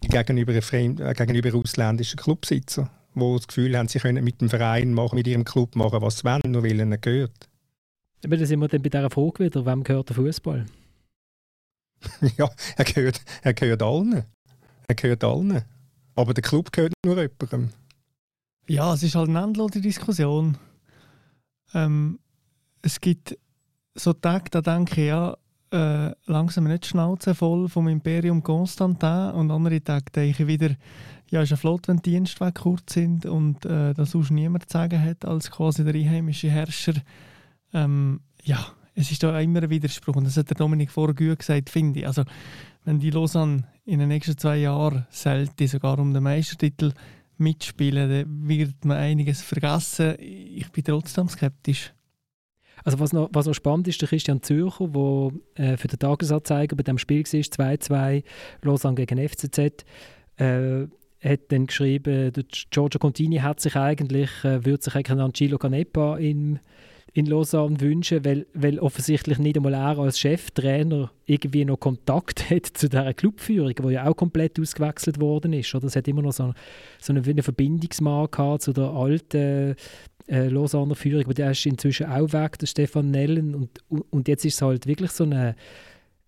gegenüber, 0.08 0.62
Fremd, 0.62 1.00
äh, 1.00 1.14
gegenüber 1.14 1.58
ausländischen 1.58 2.18
Clubsitzern, 2.18 2.90
die 3.16 3.34
das 3.36 3.48
Gefühl 3.48 3.78
haben, 3.78 3.88
sie 3.88 4.00
können 4.00 4.24
mit 4.24 4.42
dem 4.42 4.50
Verein 4.50 4.94
machen, 4.94 5.16
mit 5.16 5.28
ihrem 5.28 5.46
Club 5.46 5.76
machen, 5.76 6.02
was 6.02 6.20
sie 6.20 6.24
wollen, 6.26 6.42
nur 6.52 6.64
weil 6.64 6.80
ihnen 6.80 7.00
gehört. 7.00 7.50
Aber 8.24 8.38
da 8.38 8.46
sind 8.46 8.60
wir 8.60 8.68
dann 8.68 8.82
bei 8.82 8.90
dieser 8.90 9.10
Frage 9.10 9.46
wieder, 9.46 9.66
wem 9.66 9.84
gehört 9.84 10.10
der 10.10 10.16
Fußball? 10.16 10.66
ja, 12.38 12.50
er 12.76 12.86
gehört, 12.86 13.22
er 13.42 13.54
gehört 13.54 13.82
allen. 13.82 14.24
Er 14.88 14.96
gehört 14.96 15.24
allen. 15.24 15.64
Aber 16.16 16.34
der 16.34 16.44
Club 16.44 16.72
gehört 16.72 16.94
nur 17.06 17.20
jemandem. 17.20 17.70
Ja, 18.68 18.94
es 18.94 19.04
ist 19.04 19.16
halt 19.16 19.30
eine 19.30 19.42
endlose 19.42 19.82
Diskussion. 19.82 20.58
Ähm, 21.74 22.20
es 22.82 23.00
gibt 23.00 23.38
so 23.96 24.14
Tage, 24.14 24.50
da 24.50 24.62
denke 24.62 25.02
ich, 25.02 25.08
ja, 25.08 25.38
äh, 25.72 26.12
langsam 26.26 26.66
nicht 26.66 26.86
Schnauze 26.86 27.34
voll 27.34 27.70
vom 27.70 27.88
Imperium 27.88 28.44
Constantin 28.44 29.32
und 29.32 29.52
andere 29.52 29.82
Tage 29.82 30.06
denke 30.14 30.44
ich 30.44 30.48
wieder, 30.48 30.76
ja, 31.30 31.42
ist 31.42 31.50
ja 31.50 31.56
flott, 31.56 31.88
wenn 31.88 31.98
die 31.98 32.12
Dienstwege 32.12 32.52
kurz 32.52 32.94
sind 32.94 33.26
und 33.26 33.66
äh, 33.66 33.94
das 33.94 34.12
sonst 34.12 34.32
niemand 34.32 34.70
zu 34.70 34.74
sagen 34.74 35.02
hat 35.02 35.26
als 35.26 35.50
quasi 35.50 35.84
der 35.84 35.96
einheimische 35.96 36.50
Herrscher. 36.50 36.94
Ähm, 37.74 38.20
ja, 38.44 38.66
es 38.96 39.12
ist 39.12 39.24
da 39.24 39.40
immer 39.40 39.64
ein 39.64 39.70
Widerspruch 39.70 40.18
und 40.18 40.26
das 40.26 40.38
hat 40.38 40.50
der 40.50 40.58
Dominik 40.58 40.92
vorher 40.92 41.36
gesagt, 41.36 41.70
finde 41.70 42.02
ich. 42.02 42.08
Also, 42.08 42.24
wenn 42.84 43.00
die 43.00 43.12
Lausanne 43.12 43.64
in 43.86 44.00
den 44.00 44.10
nächsten 44.10 44.38
zwei 44.38 44.58
Jahren 44.58 45.08
selten 45.10 45.68
sogar 45.68 46.00
um 46.00 46.14
den 46.14 46.24
Meistertitel 46.24 46.94
mitspielen, 47.38 48.10
dann 48.10 48.48
wird 48.48 48.84
man 48.84 48.98
einiges 48.98 49.42
vergessen. 49.42 50.16
Ich 50.20 50.70
bin 50.72 50.84
trotzdem 50.84 51.30
skeptisch. 51.30 51.94
Also 52.84 53.00
was 53.00 53.13
noch, 53.13 53.30
was 53.32 53.46
noch 53.46 53.54
spannend 53.54 53.88
ist, 53.88 54.02
der 54.02 54.10
Christian 54.10 54.41
Zürcher, 54.41 54.88
der 54.88 55.32
äh, 55.56 55.78
für 55.78 55.88
den 55.88 56.00
Tagesanzeiger 56.00 56.76
bei 56.76 56.84
dem 56.84 56.98
Spiel 56.98 57.24
war, 57.24 57.70
2-2 57.70 58.24
Lausanne 58.62 58.96
gegen 58.96 59.30
FCZ, 59.30 59.86
äh, 60.38 60.88
hat 61.24 61.39
dann 61.50 61.67
geschrieben, 61.67 62.34
der 62.34 62.44
Giorgio 62.72 63.00
Contini 63.00 63.38
hat 63.38 63.60
sich 63.60 63.76
eigentlich, 63.76 64.30
äh, 64.44 64.65
würde 64.65 64.84
sich 64.84 64.96
eigentlich 64.96 65.12
einen 65.12 65.22
Angelo 65.22 65.58
Canepa 65.60 66.17
in, 66.17 66.60
in 67.13 67.26
Lausanne 67.26 67.80
wünschen, 67.80 68.26
weil, 68.26 68.48
weil 68.54 68.80
offensichtlich 68.80 69.38
nicht 69.38 69.58
einmal 69.58 69.74
er 69.74 70.00
als 70.00 70.20
Cheftrainer 70.20 71.12
irgendwie 71.26 71.65
noch 71.65 71.80
Kontakt 71.80 72.50
hat 72.50 72.65
zu 72.65 72.89
dieser 72.89 73.13
Clubführung, 73.13 73.74
die 73.76 73.94
ja 73.94 74.08
auch 74.08 74.15
komplett 74.15 74.60
ausgewechselt 74.60 75.20
worden 75.20 75.54
ist. 75.54 75.74
Oder? 75.76 75.86
Es 75.86 75.96
hat 75.96 76.08
immer 76.08 76.22
noch 76.22 76.32
so, 76.32 76.54
so 77.00 77.13
eine, 77.13 77.22
eine 77.22 77.44
Verbindungsmarke 77.44 78.58
zu 78.60 78.74
der 78.74 78.86
alten 78.86 79.76
äh, 80.32 80.48
Lausanner 80.48 80.96
Führung, 80.96 81.26
aber 81.26 81.34
der 81.34 81.52
ist 81.52 81.65
inzwischen 81.65 82.08
auch 82.08 82.32
weg, 82.32 82.58
der 82.58 82.67
Stefan 82.67 83.12
Nellen. 83.12 83.54
Und, 83.54 83.70
und 83.89 84.28
jetzt 84.28 84.46
ist 84.46 84.56
es 84.56 84.62
halt 84.62 84.88
wirklich 84.88 85.12
so, 85.12 85.26
eine, 85.26 85.56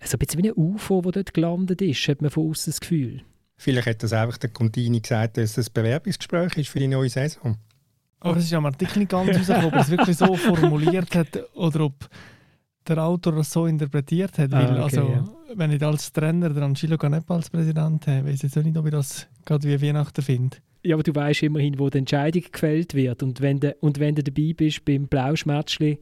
so 0.04 0.18
ein 0.18 0.20
bisschen 0.20 0.44
wie 0.44 0.50
ein 0.50 0.56
UFO, 0.56 1.02
das 1.02 1.14
dort 1.14 1.34
gelandet 1.34 1.82
ist, 1.82 2.08
hat 2.10 2.22
man 2.22 2.30
von 2.30 2.50
außen 2.50 2.72
das 2.72 2.82
Gefühl. 2.82 3.22
Vielleicht 3.56 3.88
hat 3.88 4.04
das 4.04 4.12
einfach 4.12 4.38
der 4.38 4.50
Contini 4.50 5.00
gesagt, 5.00 5.38
dass 5.38 5.58
es 5.58 5.70
ein 5.70 5.74
Bewerbungsgespräch 5.74 6.58
ist 6.58 6.70
für 6.70 6.80
die 6.80 6.88
neue 6.90 7.10
Saison. 7.10 7.58
Aber 8.20 8.38
es 8.38 8.46
ist 8.46 8.54
am 8.54 8.66
Artikel 8.66 9.00
nicht 9.00 9.12
ganz 9.12 9.30
rausgekommen, 9.30 9.66
ob 9.68 9.74
er 9.74 9.82
es 9.82 9.90
wirklich 9.90 10.18
so 10.18 10.36
formuliert 10.36 11.16
hat 11.16 11.40
oder 11.56 11.82
ob 11.82 12.10
der 12.88 12.98
Autor 12.98 13.34
das 13.34 13.52
so 13.52 13.66
interpretiert 13.66 14.38
hat. 14.38 14.52
Weil, 14.52 14.66
ah, 14.66 14.86
okay, 14.86 14.98
also, 14.98 15.10
ja. 15.10 15.30
wenn 15.56 15.72
ich 15.72 15.82
als 15.82 16.12
Trainer 16.12 16.50
der 16.50 16.64
Angelo 16.64 16.98
Canepa 16.98 17.36
als 17.36 17.50
Präsident 17.50 18.06
habe, 18.08 18.26
weiß 18.26 18.36
ich 18.36 18.44
jetzt 18.44 18.56
nicht, 18.58 18.78
ob 18.78 18.86
ich 18.86 18.92
das 18.92 19.28
gerade 19.46 19.68
wie 19.68 19.82
Weihnachten 19.82 20.22
finde. 20.22 20.58
Ja, 20.84 20.96
aber 20.96 21.04
du 21.04 21.16
weißt 21.16 21.44
immerhin, 21.44 21.80
wo 21.80 21.90
die 21.90 22.00
Entscheidung 22.00 22.44
gefällt 22.52 22.94
wird. 22.94 23.24
Und 23.24 23.40
wenn 23.42 23.60
du, 23.60 23.76
und 23.80 24.00
wenn 24.00 24.16
du 24.16 24.24
dabei 24.24 24.54
bist 24.56 24.84
beim 24.84 25.08
Blauschmätzchen 25.08 25.98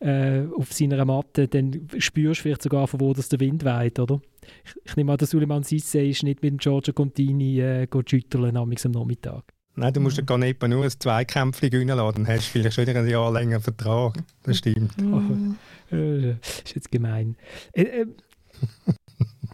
äh, 0.00 0.42
auf 0.56 0.72
seiner 0.72 1.04
Matte, 1.04 1.48
dann 1.48 1.88
spürst 1.98 2.40
du 2.40 2.42
vielleicht 2.42 2.62
sogar, 2.62 2.88
von 2.88 3.00
wo 3.00 3.12
das 3.12 3.28
der 3.28 3.40
Wind 3.40 3.64
weht, 3.64 3.98
oder? 3.98 4.20
Ich, 4.64 4.74
ich 4.84 4.96
nehme 4.96 5.12
an, 5.12 5.18
der 5.18 5.26
Suleiman 5.26 5.62
Sisse 5.64 6.00
ist 6.00 6.22
nicht 6.22 6.42
mit 6.42 6.50
dem 6.50 6.58
Giorgio 6.58 6.94
Contini 6.94 7.60
äh, 7.60 7.86
schütteln 8.06 8.56
am 8.56 8.70
Nachmittag. 8.70 9.44
Nein, 9.78 9.92
du 9.92 10.00
musst 10.00 10.18
mhm. 10.18 10.26
gar 10.26 10.38
nicht 10.38 10.62
nur 10.62 10.84
ein 10.84 10.90
Zweikämpfchen 10.90 11.68
gewinnen 11.68 11.96
lassen, 11.96 12.24
dann 12.24 12.28
hast 12.28 12.46
du 12.46 12.52
vielleicht 12.52 12.74
schon 12.74 12.88
ein 12.88 13.08
Jahr 13.08 13.30
länger 13.30 13.60
Vertrag. 13.60 14.14
Das 14.42 14.58
stimmt. 14.58 14.98
Mhm. 14.98 15.56
Oh, 15.92 15.94
äh, 15.94 16.30
ist 16.30 16.74
jetzt 16.74 16.90
gemein. 16.90 17.36
Äh, 17.72 17.82
äh, 17.82 18.06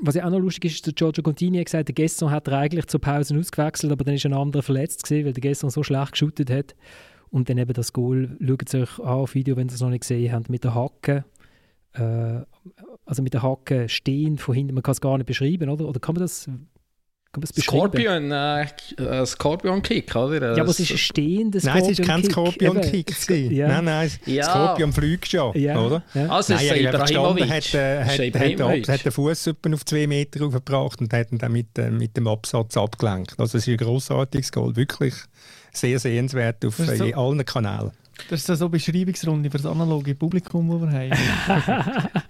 was 0.02 0.16
ja 0.16 0.26
auch 0.26 0.30
noch 0.30 0.40
lustig 0.40 0.64
ist, 0.66 0.74
ist 0.74 0.86
der 0.86 0.92
Giorgio 0.94 1.22
Contini 1.22 1.58
hat 1.58 1.66
gesagt, 1.66 1.88
der 1.88 1.94
Gesson 1.94 2.30
hat 2.30 2.48
er 2.48 2.58
eigentlich 2.58 2.86
zur 2.86 3.00
Pause 3.00 3.38
ausgewechselt, 3.38 3.92
aber 3.92 4.04
dann 4.04 4.14
ist 4.14 4.26
ein 4.26 4.34
anderer 4.34 4.62
verletzt 4.62 5.04
gewesen, 5.04 5.26
weil 5.26 5.32
der 5.32 5.40
Gesson 5.40 5.70
so 5.70 5.82
schlecht 5.82 6.12
geschootet 6.12 6.50
hat. 6.50 6.74
Und 7.30 7.48
dann 7.48 7.56
eben 7.56 7.72
das 7.72 7.92
Goal, 7.92 8.36
schaut 8.44 8.62
es 8.66 8.74
euch 8.74 8.98
an 8.98 9.06
auf 9.06 9.34
Video, 9.34 9.56
wenn 9.56 9.68
ihr 9.68 9.74
es 9.74 9.80
noch 9.80 9.88
nicht 9.88 10.00
gesehen 10.00 10.32
habt, 10.32 10.50
mit 10.50 10.64
der 10.64 10.74
Hacke. 10.74 11.24
Äh, 11.92 12.40
also 13.06 13.22
mit 13.22 13.32
der 13.32 13.42
Hacke 13.42 13.88
stehen 13.88 14.38
von 14.38 14.54
hinten, 14.54 14.74
man 14.74 14.82
kann 14.82 14.92
es 14.92 15.00
gar 15.00 15.16
nicht 15.16 15.26
beschreiben, 15.26 15.70
oder? 15.70 15.86
Oder 15.88 16.00
kann 16.00 16.14
man 16.14 16.22
das 16.22 16.48
Scorpion, 17.58 18.30
äh, 18.30 18.66
äh, 18.98 19.24
Scorpion 19.24 19.80
Kick, 19.80 20.14
oder? 20.14 20.54
Ja, 20.54 20.62
aber 20.62 20.70
es 20.70 20.80
ist 20.80 20.90
ein 20.90 20.98
stehender 20.98 21.60
Scorpion 21.60 21.82
Nein, 21.82 21.92
es 21.92 21.98
ist 21.98 22.06
kein 22.06 22.24
Scorpion 22.24 22.80
Kick. 22.82 23.28
Ja. 23.50 23.68
Nein, 23.68 23.84
nein, 23.86 24.10
ja. 24.26 24.44
Scorpion 24.44 24.92
fliegt 24.92 25.32
ja, 25.32 25.50
ja. 25.54 25.80
oder? 25.80 26.02
Ja. 26.12 26.28
Also 26.28 26.52
nein, 26.52 26.66
er 26.66 26.92
ist 26.92 27.00
gestanden, 27.00 27.48
hat, 27.48 27.74
äh, 27.74 28.04
hat, 28.04 28.60
hat, 28.60 28.88
hat 28.88 29.04
den 29.06 29.12
Fuß 29.12 29.48
auf 29.48 29.84
zwei 29.86 30.06
Meter 30.06 30.44
aufgebracht 30.44 31.00
und 31.00 31.10
hat 31.14 31.32
ihn 31.32 31.38
dann 31.38 31.52
mit, 31.52 31.78
äh, 31.78 31.90
mit 31.90 32.18
dem 32.18 32.28
Absatz 32.28 32.76
abgelenkt. 32.76 33.34
Also 33.38 33.56
es 33.56 33.66
ist 33.66 33.72
ein 33.72 33.78
grossartiges 33.78 34.52
Goal, 34.52 34.76
wirklich 34.76 35.14
sehr 35.72 35.98
sehenswert 35.98 36.62
auf 36.66 36.76
so. 36.76 37.14
allen 37.14 37.44
Kanälen. 37.46 37.92
Das 38.28 38.40
ist 38.40 38.58
so 38.58 38.64
eine 38.64 38.70
Beschreibungsrunde 38.70 39.50
für 39.50 39.58
das 39.58 39.66
analoge 39.66 40.14
Publikum, 40.14 40.70
das 40.70 40.92
wir 40.92 40.98
haben. 40.98 42.12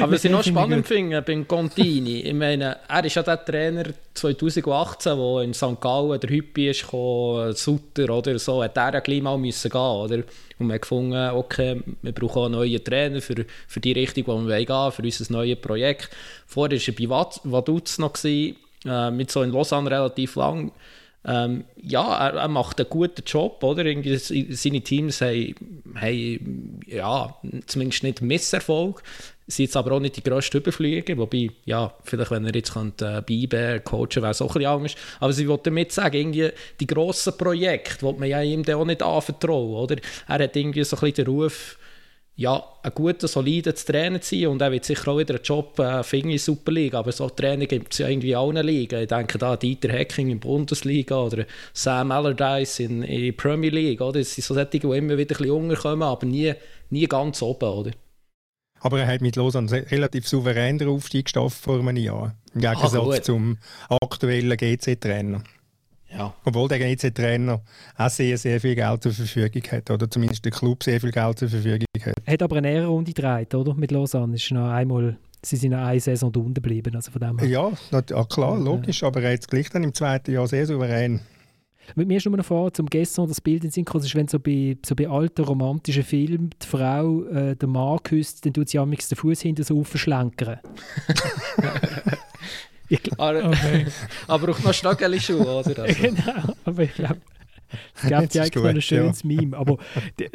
Aber 0.00 0.12
was 0.12 0.24
ich 0.24 0.30
noch 0.30 0.44
spannend 0.44 0.86
finde 0.86 1.22
beim 1.22 1.46
Contini, 1.46 2.20
ich 2.20 2.34
meine, 2.34 2.76
er 2.88 3.04
ist 3.04 3.14
ja 3.14 3.22
der 3.22 3.44
Trainer 3.44 3.84
2018, 4.14 5.16
der 5.16 5.40
in 5.42 5.54
St. 5.54 5.80
Gallen 5.80 6.20
der 6.20 6.30
Hüppi 6.30 6.68
ist 6.70 6.82
gekommen, 6.82 7.54
Sutter 7.54 8.10
oder 8.10 8.38
so, 8.38 8.62
hat 8.62 8.76
er 8.76 8.94
ja 8.94 9.00
gleich 9.00 9.22
mal 9.22 9.38
müssen 9.38 9.70
gehen, 9.70 9.80
oder? 9.80 10.16
Und 10.58 10.68
wir 10.68 10.74
haben 10.74 10.80
gefunden, 10.80 11.30
okay, 11.30 11.82
wir 12.02 12.12
brauchen 12.12 12.44
einen 12.44 12.52
neuen 12.52 12.82
Trainer 12.82 13.20
für, 13.20 13.46
für 13.68 13.80
die 13.80 13.92
Richtung, 13.92 14.26
wo 14.26 14.38
wir 14.40 14.56
gehen 14.58 14.68
wollen, 14.68 14.92
für 14.92 15.02
unser 15.02 15.32
neues 15.32 15.60
Projekt. 15.60 16.10
Vorher 16.46 16.78
war 16.78 16.88
er 16.88 17.08
bei 17.08 17.50
Vaduz 17.50 17.98
noch, 17.98 18.12
gewesen, 18.12 18.56
äh, 18.84 19.10
mit 19.10 19.30
so 19.30 19.42
in 19.42 19.52
Lausanne 19.52 19.90
relativ 19.90 20.36
lang 20.36 20.72
ähm, 21.26 21.64
ja, 21.82 22.28
er, 22.28 22.34
er, 22.34 22.48
macht 22.48 22.78
einen 22.78 22.88
guten 22.88 23.24
Job, 23.26 23.62
oder? 23.64 23.84
Irgendwie 23.84 24.16
seine 24.16 24.80
Teams 24.80 25.20
haben, 25.20 25.54
haben 25.96 26.80
ja, 26.86 27.36
zumindest 27.66 28.04
nicht 28.04 28.22
Misserfolg, 28.22 29.02
sind 29.48 29.66
jetzt 29.66 29.76
aber 29.76 29.92
auch 29.92 30.00
nicht 30.00 30.16
die 30.16 30.22
grössten 30.22 30.58
Überflüge, 30.58 31.18
wobei, 31.18 31.50
ja, 31.64 31.92
vielleicht 32.04 32.30
wenn 32.30 32.46
er 32.46 32.54
jetzt 32.54 32.74
könnte, 32.74 33.24
äh, 33.26 33.46
beiben 33.46 33.82
coachen, 33.82 34.22
wäre 34.22 34.30
es 34.30 34.40
auch 34.40 34.54
ein 34.54 34.60
bisschen 34.60 34.72
anders. 34.72 34.94
Aber 35.18 35.32
sie 35.32 35.48
wollte 35.48 35.64
damit 35.64 35.90
sagen, 35.90 36.16
irgendwie 36.16 36.50
die 36.78 36.86
grossen 36.86 37.36
Projekte, 37.36 38.06
die 38.06 38.18
man 38.18 38.28
ja 38.28 38.42
ihm 38.42 38.64
auch 38.68 38.84
nicht 38.84 39.02
anvertrauen, 39.02 39.74
oder? 39.74 39.96
Er 40.28 40.38
hat 40.44 40.56
irgendwie 40.56 40.84
so 40.84 40.96
ein 40.96 41.00
bisschen 41.00 41.24
den 41.24 41.34
Ruf, 41.34 41.76
ja, 42.38 42.62
ein 42.82 42.92
guter, 42.94 43.28
solider 43.28 43.74
Trainer 43.74 44.20
zu 44.20 44.38
sein 44.38 44.48
und 44.48 44.60
er 44.60 44.70
wird 44.70 44.84
sicher 44.84 45.08
auch 45.08 45.18
wieder 45.18 45.36
einen 45.36 45.42
Job 45.42 45.78
äh, 45.78 46.02
finden 46.02 46.30
in 46.30 46.38
Super 46.38 46.70
League, 46.70 46.92
aber 46.92 47.10
so 47.10 47.30
Trainer 47.30 47.64
gibt 47.64 47.94
es 47.94 47.98
ja 47.98 48.08
irgendwie 48.08 48.32
in 48.32 48.36
allen 48.36 48.66
Ligen. 48.66 49.00
Ich 49.00 49.08
denke 49.08 49.38
da 49.38 49.56
Dieter 49.56 49.88
Hecking 49.88 50.28
in 50.28 50.38
der 50.38 50.46
Bundesliga 50.46 51.18
oder 51.18 51.46
Sam 51.72 52.10
Allardyce 52.10 52.80
in 52.80 53.00
der 53.00 53.32
Premier 53.32 53.70
League, 53.70 54.02
oder? 54.02 54.18
Das 54.18 54.34
sind 54.34 54.44
so 54.44 54.52
solche, 54.52 54.78
die 54.78 54.86
immer 54.86 55.16
wieder 55.16 55.34
ein 55.34 55.38
bisschen 55.38 55.50
unterkommen, 55.50 56.02
aber 56.02 56.26
nie, 56.26 56.52
nie 56.90 57.06
ganz 57.06 57.40
oben, 57.40 57.70
oder? 57.70 57.90
Aber 58.80 59.00
er 59.00 59.06
hat 59.06 59.22
mit 59.22 59.36
Lausanne 59.36 59.90
relativ 59.90 60.28
souverän 60.28 60.76
den 60.76 60.88
Aufstieg 60.88 61.24
geschafft 61.24 61.62
vor 61.62 61.80
einem 61.80 61.96
Jahr, 61.96 62.36
im 62.54 62.60
Gegensatz 62.60 63.24
zum 63.24 63.56
aktuellen 63.88 64.56
GC-Trainer. 64.56 65.42
Ja. 66.10 66.34
Obwohl 66.44 66.68
der 66.68 66.78
GC-Trainer 66.78 67.60
auch 67.96 68.10
sehr, 68.10 68.38
sehr 68.38 68.60
viel 68.60 68.74
Geld 68.74 69.02
zur 69.02 69.12
Verfügung 69.12 69.62
hat, 69.70 69.90
oder 69.90 70.08
zumindest 70.08 70.44
der 70.44 70.52
Club 70.52 70.82
sehr 70.82 71.00
viel 71.00 71.10
Geld 71.10 71.38
zur 71.38 71.48
Verfügung 71.48 71.86
hat. 72.00 72.14
Er 72.24 72.32
hat 72.32 72.42
aber 72.42 72.56
eine 72.56 72.70
Ehrenrunde 72.70 73.12
gedreht, 73.12 73.54
oder? 73.54 73.74
Mit 73.74 73.90
Lausanne. 73.90 74.36
Ist 74.36 74.50
noch 74.52 74.70
einmal, 74.70 75.18
sie 75.42 75.56
sind 75.56 75.74
eine 75.74 76.00
Saison 76.00 76.32
unten 76.34 76.54
geblieben. 76.54 76.94
Also 76.94 77.10
von 77.10 77.20
dem 77.20 77.48
ja, 77.48 77.70
ja, 77.92 78.24
klar, 78.24 78.58
logisch. 78.58 79.02
Aber 79.02 79.22
er 79.22 79.32
hat 79.32 79.40
es 79.40 79.48
gleich 79.48 79.68
dann 79.70 79.82
im 79.82 79.94
zweiten 79.94 80.32
Jahr 80.32 80.46
sehr 80.46 80.66
souverän. 80.66 81.20
Mit 81.94 82.08
mir 82.08 82.16
ist 82.16 82.26
nur 82.26 82.36
noch 82.36 82.44
vor, 82.44 82.72
zum 82.72 82.86
gestern 82.86 83.28
das 83.28 83.40
Bild 83.40 83.64
in 83.64 83.70
Sinn 83.70 83.84
ist, 83.84 84.14
wenn 84.14 84.26
so 84.26 84.40
bei, 84.40 84.76
so 84.84 84.96
bei 84.96 85.08
alten 85.08 85.44
romantischen 85.44 86.02
Filmen 86.02 86.50
die 86.60 86.66
Frau 86.66 87.22
äh, 87.24 87.54
den 87.54 87.70
Mann 87.70 88.02
küsst, 88.02 88.44
dann 88.44 88.52
tut 88.52 88.68
sie 88.68 88.78
am 88.78 88.90
den 88.90 88.98
Fuß 88.98 89.40
hinter 89.42 89.62
so 89.62 89.78
aufschlenkern. 89.78 90.58
aber, 93.18 93.44
okay. 93.46 93.86
aber 94.28 94.50
auch 94.50 94.60
noch 94.60 94.74
Stöckeli-Schuhe, 94.74 95.44
oder? 95.44 95.82
Also. 95.82 96.02
genau, 96.02 96.54
aber 96.64 96.82
ich 96.82 96.94
glaube, 96.94 97.20
es 97.94 98.02
gibt 98.02 98.10
ja 98.34 98.42
eigentlich 98.42 98.54
noch 98.54 98.64
ein 98.64 98.82
schönes 98.82 99.22
ja. 99.22 99.28
Meme. 99.28 99.56
Aber, 99.56 99.78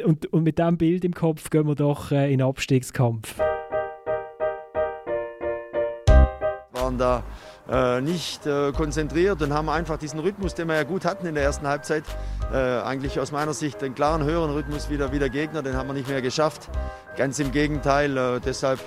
und, 0.04 0.26
und 0.32 0.42
mit 0.42 0.58
diesem 0.58 0.76
Bild 0.76 1.04
im 1.04 1.14
Kopf 1.14 1.50
gehen 1.50 1.66
wir 1.66 1.74
doch 1.74 2.12
äh, 2.12 2.32
in 2.32 2.38
den 2.38 2.46
Abstiegskampf. 2.46 3.38
Waren 6.72 6.98
da 6.98 7.22
äh, 7.70 8.00
nicht 8.00 8.46
äh, 8.46 8.72
konzentriert 8.72 9.40
und 9.40 9.52
haben 9.52 9.68
einfach 9.68 9.96
diesen 9.98 10.18
Rhythmus, 10.18 10.54
den 10.54 10.68
wir 10.68 10.74
ja 10.74 10.82
gut 10.82 11.04
hatten 11.04 11.26
in 11.26 11.34
der 11.34 11.44
ersten 11.44 11.66
Halbzeit, 11.66 12.04
äh, 12.52 12.56
eigentlich 12.56 13.20
aus 13.20 13.30
meiner 13.30 13.54
Sicht 13.54 13.80
den 13.80 13.94
klaren 13.94 14.24
höheren 14.24 14.50
Rhythmus 14.50 14.90
wieder, 14.90 15.12
wieder 15.12 15.28
Gegner, 15.28 15.62
den 15.62 15.76
haben 15.76 15.88
wir 15.88 15.94
nicht 15.94 16.08
mehr 16.08 16.22
geschafft. 16.22 16.68
Ganz 17.16 17.38
im 17.38 17.52
Gegenteil, 17.52 18.16
äh, 18.16 18.40
deshalb 18.44 18.80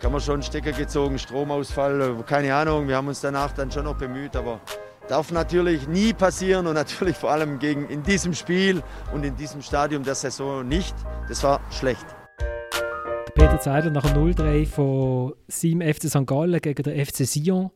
kann 0.00 0.12
man 0.12 0.20
schon 0.20 0.42
Stecker 0.42 0.72
gezogen, 0.72 1.18
Stromausfall, 1.18 2.16
keine 2.26 2.54
Ahnung. 2.54 2.88
Wir 2.88 2.96
haben 2.96 3.08
uns 3.08 3.20
danach 3.20 3.52
dann 3.52 3.70
schon 3.70 3.84
noch 3.84 3.96
bemüht, 3.96 4.36
aber 4.36 4.60
darf 5.08 5.32
natürlich 5.32 5.88
nie 5.88 6.12
passieren 6.12 6.66
und 6.66 6.74
natürlich 6.74 7.16
vor 7.16 7.30
allem 7.30 7.58
gegen, 7.58 7.88
in 7.88 8.02
diesem 8.02 8.34
Spiel 8.34 8.82
und 9.12 9.24
in 9.24 9.36
diesem 9.36 9.62
Stadium 9.62 10.02
der 10.02 10.14
Saison 10.14 10.66
nicht. 10.66 10.94
Das 11.28 11.42
war 11.42 11.60
schlecht. 11.70 12.04
Peter 13.34 13.60
Zeidler 13.60 13.90
nach 13.90 14.10
dem 14.10 14.22
0-3 14.22 14.66
von 14.66 15.34
seinem 15.46 15.82
FC 15.82 16.08
St. 16.08 16.26
Gallen 16.26 16.60
gegen 16.60 16.82
den 16.82 17.04
FC 17.04 17.26
Sion. 17.26 17.70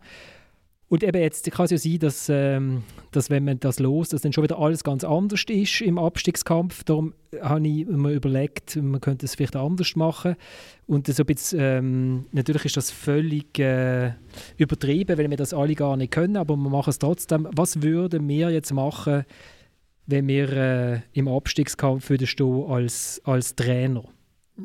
Und 0.91 1.05
eben 1.05 1.23
jetzt 1.23 1.49
kann 1.53 1.67
es 1.67 1.71
ja 1.71 1.79
sein, 1.79 1.99
dass, 2.01 2.29
ähm, 2.29 2.83
dass 3.13 3.31
wenn 3.31 3.45
man 3.45 3.61
das 3.61 3.79
los, 3.79 4.09
dass 4.09 4.23
dann 4.23 4.33
schon 4.33 4.43
wieder 4.43 4.59
alles 4.59 4.83
ganz 4.83 5.05
anders 5.05 5.45
ist 5.49 5.81
im 5.83 5.99
Abstiegskampf. 5.99 6.83
Darum 6.83 7.15
habe 7.41 7.65
ich 7.69 7.87
mir 7.87 8.11
überlegt, 8.11 8.75
man 8.75 9.01
könnte 9.01 9.25
es 9.27 9.37
vielleicht 9.37 9.55
anders 9.55 9.95
machen. 9.95 10.35
Und 10.89 11.07
so 11.07 11.25
bisschen, 11.25 11.61
ähm, 11.61 12.27
natürlich 12.33 12.65
ist 12.65 12.77
das 12.77 12.91
völlig 12.91 13.57
äh, 13.61 14.15
übertrieben, 14.57 15.17
weil 15.17 15.31
wir 15.31 15.37
das 15.37 15.55
alle 15.55 15.77
gar 15.77 15.97
nicht 15.97 16.11
können, 16.11 16.37
aber 16.37 16.57
wir 16.57 16.71
machen 16.71 16.91
es 16.91 16.99
trotzdem. 16.99 17.47
Was 17.53 17.83
würden 17.83 18.27
wir 18.29 18.51
jetzt 18.51 18.73
machen, 18.73 19.25
wenn 20.07 20.27
wir 20.27 20.53
äh, 20.53 21.01
im 21.13 21.29
Abstiegskampf 21.29 22.11
stehen 22.25 22.65
als, 22.69 23.23
als 23.25 23.55
Trainer? 23.55 24.03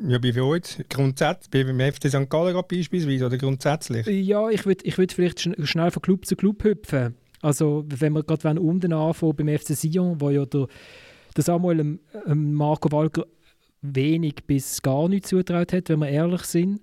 Ja, 0.06 0.18
bei 0.18 0.40
euch 0.40 0.84
grundsätzlich, 0.88 1.66
beim 1.66 1.80
FC 1.80 2.08
St. 2.08 2.28
Gallen 2.28 2.54
beispielsweise 2.54 3.26
oder 3.26 3.38
grundsätzlich? 3.38 4.06
Ja, 4.06 4.48
ich 4.50 4.66
würde 4.66 4.84
ich 4.84 4.98
würd 4.98 5.12
vielleicht 5.12 5.40
schnell 5.40 5.90
von 5.90 6.02
Club 6.02 6.26
zu 6.26 6.36
Club 6.36 6.64
hüpfen. 6.64 7.14
Also 7.40 7.84
wenn 7.88 8.12
wir 8.12 8.22
gerade 8.22 8.60
unten 8.60 8.92
anfangen 8.92 9.36
beim 9.36 9.58
FC 9.58 9.76
Sion, 9.76 10.20
wo 10.20 10.30
ja 10.30 10.44
der, 10.46 10.66
der 11.36 11.44
Samuel 11.44 11.80
ähm, 11.80 12.00
ähm, 12.26 12.54
Marco 12.54 12.90
Walker 12.90 13.24
wenig 13.82 14.44
bis 14.46 14.82
gar 14.82 15.08
nichts 15.08 15.28
zutraut 15.28 15.72
hat, 15.72 15.88
wenn 15.88 16.00
wir 16.00 16.08
ehrlich 16.08 16.42
sind. 16.42 16.80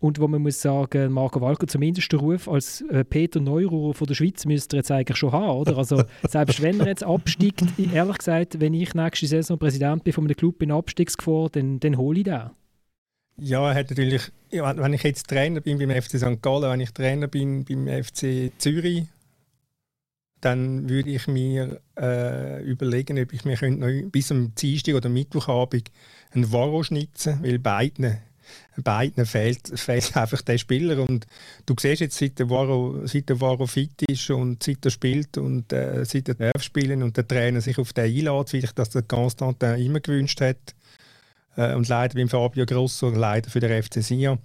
Und 0.00 0.20
wo 0.20 0.28
man 0.28 0.42
muss 0.42 0.62
sagen, 0.62 1.12
Marco 1.12 1.40
Walker 1.40 1.66
zumindest 1.66 2.12
den 2.12 2.20
Ruf 2.20 2.48
als 2.48 2.82
äh, 2.82 3.04
Peter 3.04 3.40
Neururer 3.40 3.94
von 3.94 4.06
der 4.06 4.14
Schweiz 4.14 4.46
müsste 4.46 4.76
er 4.76 4.78
jetzt 4.78 4.92
eigentlich 4.92 5.18
schon 5.18 5.32
haben, 5.32 5.58
oder? 5.58 5.76
Also 5.76 6.04
selbst 6.28 6.62
wenn 6.62 6.78
er 6.78 6.86
jetzt 6.86 7.02
absteigt, 7.02 7.64
ehrlich 7.92 8.18
gesagt, 8.18 8.60
wenn 8.60 8.74
ich 8.74 8.94
nächste 8.94 9.26
Saison 9.26 9.58
Präsident 9.58 10.04
bin 10.04 10.12
von 10.12 10.24
einem 10.24 10.36
Club 10.36 10.62
in 10.62 10.70
Abstiegsgefahr, 10.70 11.48
dann, 11.50 11.80
dann 11.80 11.96
hole 11.96 12.18
ich 12.18 12.24
den. 12.24 12.50
Ja, 13.40 13.68
er 13.68 13.74
hat 13.74 13.90
natürlich, 13.90 14.22
wenn 14.50 14.92
ich 14.92 15.02
jetzt 15.02 15.28
Trainer 15.28 15.60
bin 15.60 15.78
beim 15.78 15.90
FC 15.90 16.18
St. 16.18 16.42
Gallen, 16.42 16.70
wenn 16.70 16.80
ich 16.80 16.92
Trainer 16.92 17.26
bin 17.26 17.64
beim 17.64 17.86
FC 18.02 18.52
Zürich, 18.58 19.04
dann 20.40 20.88
würde 20.88 21.10
ich 21.10 21.26
mir 21.26 21.80
äh, 21.98 22.62
überlegen, 22.62 23.20
ob 23.20 23.32
ich 23.32 23.44
mir 23.44 23.58
noch 23.70 24.10
bis 24.10 24.28
zum 24.28 24.54
Dienstag 24.54 24.94
oder 24.94 25.08
Mittwochabend 25.08 25.90
einen 26.32 26.52
Varo 26.52 26.82
schnitzen, 26.82 27.40
weil 27.42 27.58
beiden 27.58 28.18
beiden 28.82 29.26
fehlt, 29.26 29.78
fehlt 29.78 30.16
einfach 30.16 30.42
der 30.42 30.58
Spieler. 30.58 31.06
Und 31.08 31.26
du 31.66 31.74
siehst 31.78 32.00
jetzt, 32.00 32.18
seit 32.18 32.38
der 32.38 32.50
Varo, 32.50 33.06
seit 33.06 33.28
der 33.28 33.40
Varo 33.40 33.66
fit 33.66 34.02
ist 34.08 34.30
und 34.30 34.62
seit 34.62 34.84
er 34.84 34.90
spielt 34.90 35.36
und 35.38 35.72
äh, 35.72 36.04
seit 36.04 36.28
er 36.28 36.34
darf 36.34 36.62
spielen 36.62 37.02
und 37.02 37.16
der 37.16 37.26
Trainer 37.26 37.60
sich 37.60 37.78
auf 37.78 37.92
den 37.92 38.04
einlädt, 38.04 38.52
wie 38.52 38.60
sich 38.60 38.72
das 38.72 38.90
der 38.90 39.02
Constantin 39.02 39.74
immer 39.76 40.00
gewünscht 40.00 40.40
hat. 40.40 40.74
Äh, 41.56 41.74
und 41.74 41.88
leider 41.88 42.14
beim 42.14 42.28
Fabio 42.28 42.64
Grosso, 42.66 43.10
leider 43.10 43.50
für 43.50 43.60
den 43.60 43.82
FC 43.82 44.02
Sion, 44.02 44.38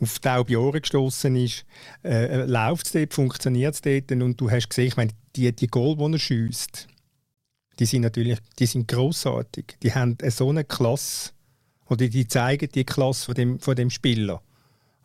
auf 0.00 0.18
taube 0.20 0.60
Ohren 0.60 0.80
gestoßen 0.80 1.34
ist, 1.36 1.64
äh, 2.04 2.26
äh 2.26 2.44
läuft 2.44 2.86
es 2.86 2.92
dort, 2.92 3.14
funktioniert 3.14 3.74
es 3.74 3.80
dort 3.80 4.12
und 4.12 4.40
du 4.40 4.50
hast 4.50 4.68
gesehen, 4.68 4.88
ich 4.88 4.96
meine, 4.96 5.12
die, 5.34 5.50
die 5.52 5.66
Goal, 5.66 5.96
die 5.96 6.14
er 6.14 6.18
schießt, 6.18 6.88
die 7.78 7.86
sind 7.86 8.02
natürlich 8.02 8.38
die 8.58 8.66
sind 8.66 8.88
grossartig. 8.88 9.76
Die 9.82 9.94
haben 9.94 10.16
so 10.28 10.50
eine 10.50 10.64
Klasse 10.64 11.30
oder 11.88 12.08
die 12.08 12.28
zeigen 12.28 12.68
die 12.74 12.84
Klasse 12.84 13.26
von 13.26 13.34
dem, 13.34 13.60
von 13.60 13.76
dem 13.76 13.90
Spieler. 13.90 14.42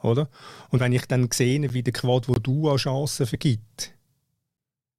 Oder? 0.01 0.29
Und 0.69 0.79
wenn 0.79 0.91
ich 0.91 1.05
dann 1.05 1.29
sehe, 1.31 1.73
wie 1.73 1.83
der 1.83 1.93
Quad, 1.93 2.27
wo 2.27 2.33
du 2.33 2.69
an 2.69 2.77
Chancen 2.77 3.25
vergibt, 3.25 3.93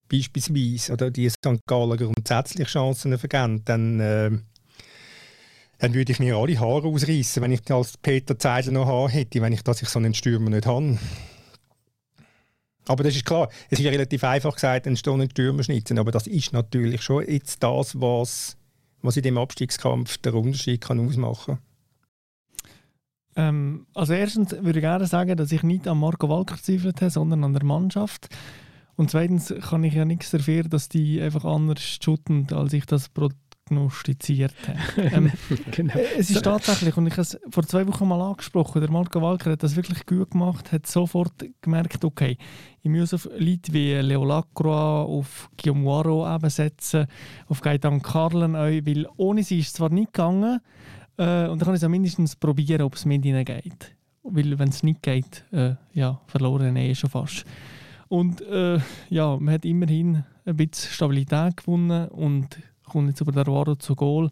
beispielsweise, 0.08 0.92
oder 0.92 1.10
die 1.10 1.28
St. 1.28 1.60
Gallen 1.66 1.96
grundsätzlich 1.96 2.68
Chancen 2.68 3.16
vergeben, 3.18 3.64
dann, 3.64 4.00
äh, 4.00 4.30
dann 5.78 5.94
würde 5.94 6.12
ich 6.12 6.20
mir 6.20 6.36
alle 6.36 6.58
Haare 6.58 6.88
ausreißen, 6.88 7.42
wenn 7.42 7.52
ich 7.52 7.70
als 7.70 7.98
Peter 7.98 8.38
Zeidler 8.38 8.72
noch 8.72 8.86
haben 8.86 9.10
hätte, 9.10 9.42
wenn 9.42 9.52
ich, 9.52 9.62
dass 9.62 9.82
ich 9.82 9.88
so 9.88 9.98
einen 9.98 10.14
Stürmer 10.14 10.50
nicht 10.50 10.66
habe. 10.66 10.98
Aber 12.86 13.02
das 13.02 13.16
ist 13.16 13.24
klar, 13.24 13.48
es 13.70 13.78
ist 13.78 13.84
ja 13.84 13.90
relativ 13.90 14.24
einfach 14.24 14.54
gesagt, 14.54 14.86
einen 14.86 14.96
Stürmer 14.96 15.62
schnitzen, 15.62 15.98
aber 15.98 16.12
das 16.12 16.26
ist 16.26 16.52
natürlich 16.52 17.02
schon 17.02 17.26
jetzt 17.26 17.62
das, 17.62 17.98
was, 18.00 18.56
was 19.02 19.16
in 19.16 19.22
dem 19.22 19.38
Abstiegskampf 19.38 20.18
der 20.18 20.34
Unterschied 20.34 20.82
kann 20.82 21.00
ausmachen 21.00 21.56
kann. 21.56 21.73
Ähm, 23.36 23.86
also 23.94 24.12
erstens 24.12 24.52
würde 24.52 24.78
ich 24.78 24.84
gerne 24.84 25.06
sagen, 25.06 25.36
dass 25.36 25.52
ich 25.52 25.62
nicht 25.62 25.88
an 25.88 25.98
Marco 25.98 26.28
Walker 26.28 26.56
gezweifelt 26.56 27.00
habe, 27.00 27.10
sondern 27.10 27.44
an 27.44 27.52
der 27.52 27.64
Mannschaft. 27.64 28.28
Und 28.96 29.10
zweitens 29.10 29.52
kann 29.68 29.84
ich 29.84 29.94
ja 29.94 30.04
nichts 30.04 30.30
dafür, 30.30 30.64
dass 30.64 30.88
die 30.88 31.20
einfach 31.20 31.44
anders 31.44 31.98
shooten, 32.00 32.46
als 32.52 32.72
ich 32.72 32.86
das 32.86 33.08
prognostiziert 33.08 34.54
habe. 34.68 35.08
ähm, 35.14 35.32
genau. 35.72 35.94
Es 36.16 36.30
ist 36.30 36.42
tatsächlich, 36.42 36.96
und 36.96 37.08
ich 37.08 37.14
habe 37.14 37.22
es 37.22 37.38
vor 37.50 37.66
zwei 37.66 37.88
Wochen 37.88 38.06
mal 38.06 38.22
angesprochen, 38.22 38.80
der 38.80 38.90
Marco 38.90 39.20
Walker 39.20 39.50
hat 39.50 39.64
das 39.64 39.74
wirklich 39.74 40.06
gut 40.06 40.30
gemacht, 40.30 40.70
hat 40.70 40.86
sofort 40.86 41.32
gemerkt, 41.60 42.04
okay, 42.04 42.38
ich 42.82 42.90
muss 42.90 43.12
auf 43.12 43.28
Leute 43.36 43.72
wie 43.72 43.94
Leo 43.94 44.24
Lacroix, 44.24 45.08
auf 45.08 45.50
Guillaume 45.60 45.86
Waro 45.86 46.32
eben 46.32 46.50
setzen, 46.50 47.06
auf 47.48 47.62
Gaetan 47.62 48.00
Carlen, 48.00 48.54
weil 48.54 49.08
ohne 49.16 49.42
sie 49.42 49.58
ist 49.58 49.68
es 49.68 49.72
zwar 49.72 49.90
nicht 49.90 50.12
gegangen, 50.12 50.60
äh, 51.16 51.46
und 51.48 51.60
dann 51.60 51.66
kann 51.66 51.74
ich 51.74 51.82
es 51.82 51.88
mindestens 51.88 52.36
probieren, 52.36 52.82
ob 52.82 52.94
es 52.94 53.04
mit 53.04 53.24
ihnen 53.24 53.44
geht. 53.44 53.94
Weil 54.22 54.58
wenn 54.58 54.68
es 54.68 54.82
nicht 54.82 55.02
geht, 55.02 55.44
äh, 55.52 55.74
ja, 55.92 56.20
verloren 56.26 56.76
eh 56.76 56.94
schon 56.94 57.10
fast. 57.10 57.44
Und 58.08 58.40
äh, 58.42 58.78
ja, 59.10 59.36
man 59.36 59.54
hat 59.54 59.64
immerhin 59.64 60.24
ein 60.44 60.56
bisschen 60.56 60.90
Stabilität 60.92 61.56
gewonnen 61.58 62.08
und 62.08 62.58
kommt 62.84 63.08
jetzt 63.08 63.20
über 63.20 63.32
der 63.32 63.46
Waro 63.46 63.76
zu 63.76 63.94
Goal. 63.94 64.30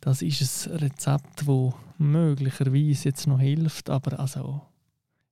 Das 0.00 0.22
ist 0.22 0.68
ein 0.68 0.76
Rezept, 0.76 1.46
das 1.46 1.74
möglicherweise 1.98 3.08
jetzt 3.08 3.26
noch 3.26 3.40
hilft, 3.40 3.90
aber 3.90 4.20
also 4.20 4.62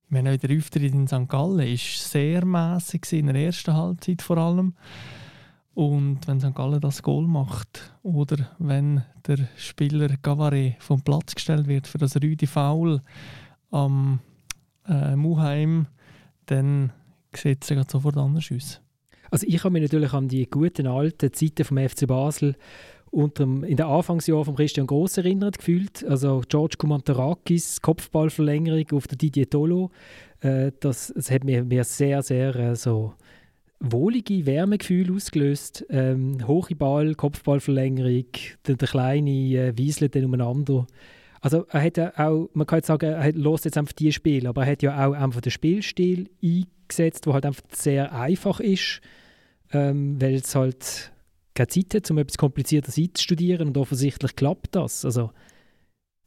ich 0.07 0.11
meine, 0.11 0.39
der 0.39 0.57
Auftritt 0.57 0.95
in 0.95 1.09
St. 1.09 1.28
Gallen 1.28 1.59
war 1.59 1.76
sehr 1.76 2.45
mäßig 2.45 3.12
in 3.12 3.26
der 3.26 3.37
ersten 3.37 3.74
Halbzeit 3.74 4.22
vor 4.22 4.39
allem. 4.39 4.74
Und 5.75 6.20
wenn 6.27 6.41
St. 6.41 6.55
Gallen 6.55 6.81
das 6.81 7.03
Goal 7.03 7.27
macht 7.27 7.93
oder 8.03 8.49
wenn 8.59 9.03
der 9.27 9.49
Spieler 9.57 10.09
Gavare 10.22 10.77
vom 10.79 11.03
Platz 11.03 11.35
gestellt 11.35 11.66
wird 11.66 11.89
für 11.89 11.99
das 11.99 12.16
Rüdi 12.16 12.47
Foul 12.47 13.01
am 13.70 14.20
äh, 14.89 15.16
Muheim, 15.16 15.87
dann 16.47 16.93
sieht 17.35 17.68
es 17.68 17.91
sofort 17.91 18.16
anders 18.16 18.51
aus. 18.55 18.81
Also 19.31 19.47
ich 19.49 19.64
habe 19.64 19.72
mich 19.72 19.83
natürlich 19.83 20.12
an 20.12 20.29
die 20.29 20.49
guten 20.49 20.87
alten 20.87 21.33
Zeiten 21.33 21.64
vom 21.64 21.79
FC 21.79 22.07
Basel 22.07 22.55
unterm, 23.11 23.64
in 23.64 23.77
den 23.77 23.87
Anfangsjahren 23.87 24.45
von 24.45 24.55
Christian 24.55 24.87
Gross 24.87 25.16
erinnert 25.16 25.59
gefühlt. 25.59 26.05
Also 26.05 26.43
George 26.49 26.77
Kumantarakis, 26.79 27.81
Kopfballverlängerung 27.81 28.87
auf 28.93 29.09
der 29.09 29.18
Didier 29.18 29.51
Tolo. 29.51 29.91
Äh, 30.41 30.70
das, 30.79 31.12
das 31.14 31.31
hat 31.31 31.43
mir, 31.43 31.64
mir 31.64 31.83
sehr, 31.83 32.22
sehr 32.22 32.55
äh, 32.55 32.77
so 32.77 33.14
wohlige 33.93 34.47
Wärmegefühl 34.47 35.14
ausgelöst. 35.14 35.85
Ähm, 35.91 36.47
hohe 36.47 36.74
Ball, 36.74 37.14
Kopfballverlängerung, 37.14 38.26
der, 38.66 38.76
der 38.76 38.89
kleine 38.89 39.30
äh, 39.30 39.72
wieselt 39.76 40.14
dann 40.14 40.24
umeinander. 40.24 40.87
Also 41.41 41.66
er 41.68 41.82
hat 41.82 41.99
ja 41.99 42.12
auch, 42.16 42.49
man 42.55 42.66
kann 42.66 42.78
jetzt 42.78 42.87
sagen, 42.87 43.12
er 43.12 43.32
lässt 43.32 43.66
jetzt 43.66 43.76
einfach 43.76 43.93
die 43.93 44.12
Spiele, 44.12 44.49
aber 44.49 44.64
er 44.64 44.72
hat 44.72 44.82
ja 44.82 45.07
auch 45.07 45.12
einfach 45.12 45.43
den 45.43 45.53
Spielstil 45.53 46.30
eingesetzt, 46.43 47.26
der 47.26 47.35
halt 47.35 47.45
einfach 47.45 47.62
sehr 47.70 48.14
einfach 48.14 48.61
ist, 48.61 49.03
ähm, 49.72 50.20
weil 50.20 50.37
es 50.37 50.55
halt 50.55 51.12
keine 51.55 51.68
Zeit 51.68 51.95
hat, 51.95 52.11
um 52.11 52.18
etwas 52.18 52.39
komplizierter 52.39 52.91
zu 52.91 53.11
studieren 53.16 53.68
und 53.68 53.76
offensichtlich 53.76 54.37
klappt 54.37 54.74
das. 54.74 55.05
Also 55.05 55.32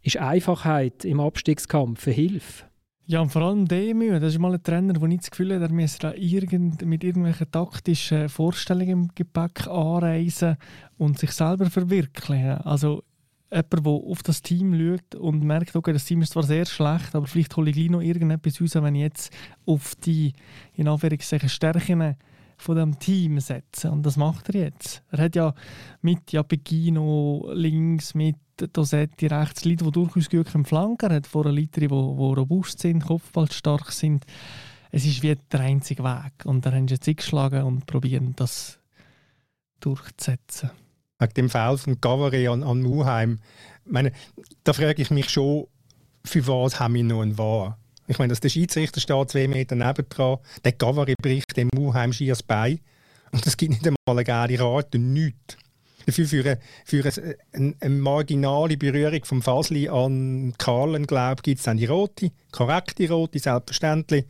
ist 0.03 0.17
Einfachheit 0.17 1.03
im 1.03 1.19
Abstiegskampf 1.19 2.05
eine 2.05 2.15
Hilfe? 2.15 2.66
Ja, 3.09 3.21
und 3.21 3.29
vor 3.29 3.41
allem 3.41 3.65
Demü, 3.65 4.19
das 4.19 4.33
ist 4.33 4.39
mal 4.39 4.53
ein 4.53 4.61
Trainer, 4.61 4.91
der 4.91 5.07
nicht 5.07 5.23
das 5.23 5.31
Gefühl 5.31 5.55
hat, 5.55 5.61
er 5.61 5.71
müsse 5.71 6.13
irgend, 6.17 6.85
mit 6.85 7.05
irgendwelchen 7.05 7.49
taktischen 7.49 8.27
Vorstellungen 8.27 8.89
im 8.89 9.07
Gepäck 9.15 9.65
anreisen 9.65 10.57
und 10.97 11.17
sich 11.17 11.31
selber 11.31 11.69
verwirklichen. 11.69 12.57
Also 12.65 13.05
jemand, 13.49 13.85
der 13.85 13.93
auf 13.93 14.23
das 14.23 14.41
Team 14.41 14.77
schaut 14.77 15.15
und 15.15 15.41
merkt, 15.41 15.73
okay, 15.77 15.93
das 15.93 16.03
Team 16.03 16.21
ist 16.21 16.33
zwar 16.33 16.43
sehr 16.43 16.65
schlecht, 16.65 17.15
aber 17.15 17.27
vielleicht 17.27 17.55
hole 17.55 17.69
ich 17.69 17.77
gleich 17.77 17.89
noch 17.89 18.01
irgendetwas 18.01 18.59
raus, 18.59 18.75
wenn 18.75 18.95
ich 18.95 19.03
jetzt 19.03 19.33
auf 19.65 19.95
die, 19.95 20.33
in 20.73 20.89
Anführungszeichen, 20.89 21.47
Stärken 21.47 22.17
von 22.57 22.75
dem 22.75 22.99
Team 22.99 23.39
setze. 23.39 23.89
Und 23.89 24.05
das 24.05 24.17
macht 24.17 24.49
er 24.49 24.63
jetzt. 24.65 25.01
Er 25.11 25.19
hat 25.23 25.35
ja 25.37 25.53
mit 26.01 26.33
Japegino 26.33 27.49
links, 27.53 28.13
mit 28.15 28.35
Dosetti 28.57 29.27
rechts 29.27 29.65
Leute, 29.65 29.85
die 29.85 29.91
durchaus 29.91 30.29
gut 30.29 30.49
flanken 30.49 31.13
hat, 31.13 31.27
vor 31.27 31.45
Leute, 31.45 31.81
die, 31.81 31.87
die 31.87 31.93
robust 31.93 32.79
sind, 32.79 33.05
kopfballstark 33.05 33.91
sind. 33.91 34.25
Es 34.91 35.05
ist 35.05 35.21
wie 35.21 35.35
der 35.51 35.59
einzige 35.59 36.03
Weg. 36.03 36.45
Und 36.45 36.65
da 36.65 36.71
haben 36.71 36.87
sie 36.87 36.95
jetzt 36.95 37.07
eingeschlagen 37.07 37.63
und 37.63 37.85
probieren 37.85 38.33
das 38.35 38.79
durchzusetzen. 39.79 40.71
Wegen 41.19 41.33
dem 41.33 41.49
Fall 41.49 41.77
von 41.77 41.99
Gavare 41.99 42.49
an, 42.49 42.63
an 42.63 42.81
Muheim, 42.81 43.39
meine, 43.85 44.11
da 44.63 44.73
frage 44.73 45.01
ich 45.01 45.11
mich 45.11 45.29
schon, 45.29 45.67
für 46.25 46.45
was 46.47 46.79
haben 46.79 46.95
wir 46.95 47.03
noch 47.03 47.21
einen 47.21 47.37
Wahr? 47.37 47.77
Ich 48.07 48.19
meine, 48.19 48.29
dass 48.29 48.39
der 48.39 48.49
Schiedsrichter 48.49 49.01
steht 49.01 49.29
zwei 49.29 49.47
Meter 49.47 49.75
nebendran, 49.75 50.37
der 50.63 50.71
Gavare 50.73 51.13
bricht 51.21 51.57
dem 51.57 51.69
Muheim 51.73 52.13
Schiers 52.13 52.43
bei 52.43 52.79
und 53.31 53.45
es 53.45 53.57
gibt 53.57 53.71
nicht 53.71 53.85
einmal 53.85 53.97
eine 54.07 54.23
geile 54.23 54.59
Rate, 54.59 54.99
nichts. 54.99 55.57
Dafür 56.07 56.25
für 56.25 56.39
eine, 56.45 56.59
für 56.85 57.03
eine, 57.51 57.75
eine, 57.81 57.93
marginale 57.95 58.77
Berührung 58.77 59.25
vom 59.25 59.41
Fasli 59.41 59.89
an 59.89 60.53
Karlen, 60.57 61.05
glaube 61.05 61.41
gibt 61.43 61.59
es 61.59 61.65
dann 61.65 61.75
die 61.75 61.85
rote, 61.85 62.31
korrekte 62.53 63.09
rote, 63.09 63.39
selbstverständlich. 63.39 64.25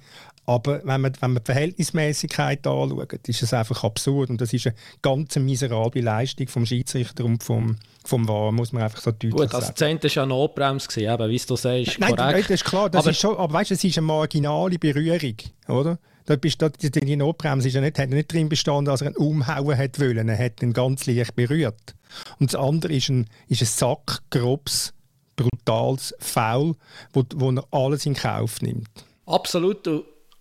Aber 0.47 0.79
wenn 0.85 1.01
man, 1.01 1.13
wenn 1.19 1.33
man 1.33 1.43
die 1.43 1.51
Verhältnismäßigkeit 1.51 2.65
anschaut, 2.65 3.27
ist 3.27 3.43
es 3.43 3.53
einfach 3.53 3.83
absurd. 3.83 4.31
Und 4.31 4.41
das 4.41 4.53
ist 4.53 4.65
eine 4.65 4.75
ganz 5.03 5.35
miserable 5.35 6.01
Leistung 6.01 6.47
vom 6.47 6.65
Schiedsrichter 6.65 7.25
und 7.25 7.43
vom, 7.43 7.75
vom 8.03 8.27
VAR, 8.27 8.51
muss 8.51 8.71
man 8.71 8.81
einfach 8.81 9.01
so 9.01 9.11
deutlich 9.11 9.33
Gut, 9.33 9.53
also 9.53 9.71
sagen. 9.75 9.99
das 10.01 10.15
war 10.15 10.15
ja 10.15 10.23
eine 10.23 10.29
Notbremse, 10.29 11.01
eben, 11.01 11.29
wie 11.29 11.37
du 11.37 11.55
sagst, 11.57 11.99
Nein, 11.99 12.15
korrekt. 12.15 12.45
das 12.45 12.61
ist 12.61 12.65
klar. 12.65 12.89
Das 12.89 13.03
Aber- 13.03 13.11
ist 13.11 13.19
schon, 13.19 13.35
aber 13.37 13.53
weißt 13.53 13.69
du, 13.69 13.75
es 13.75 13.83
ist 13.83 13.97
eine 13.99 14.07
marginale 14.07 14.79
Berührung, 14.79 15.35
oder? 15.67 15.99
Da 16.27 16.35
bist, 16.35 16.61
da, 16.61 16.67
die, 16.67 16.91
die 16.91 17.15
Notbremse 17.15 17.69
ist 17.69 17.73
ja 17.73 17.81
nicht, 17.81 17.97
hat 17.97 18.09
nicht 18.09 18.31
drin 18.31 18.49
bestanden, 18.49 18.85
dass 18.85 19.01
er 19.01 19.11
ihn 19.11 19.15
umhauen 19.15 19.77
hat 19.77 19.97
wollen. 19.99 20.27
Er 20.27 20.37
hat 20.37 20.61
ihn 20.61 20.73
ganz 20.73 21.05
leicht 21.05 21.35
berührt. 21.35 21.95
Und 22.39 22.53
das 22.53 22.61
andere 22.61 22.93
ist 22.93 23.09
ein, 23.09 23.27
ist 23.47 23.61
ein 23.61 23.65
sackgrobes, 23.65 24.93
brutales 25.37 26.13
Foul, 26.19 26.75
wo, 27.13 27.23
wo 27.35 27.51
er 27.51 27.63
alles 27.71 28.05
in 28.05 28.13
Kauf 28.13 28.61
nimmt. 28.61 28.89
Absolut. 29.25 29.87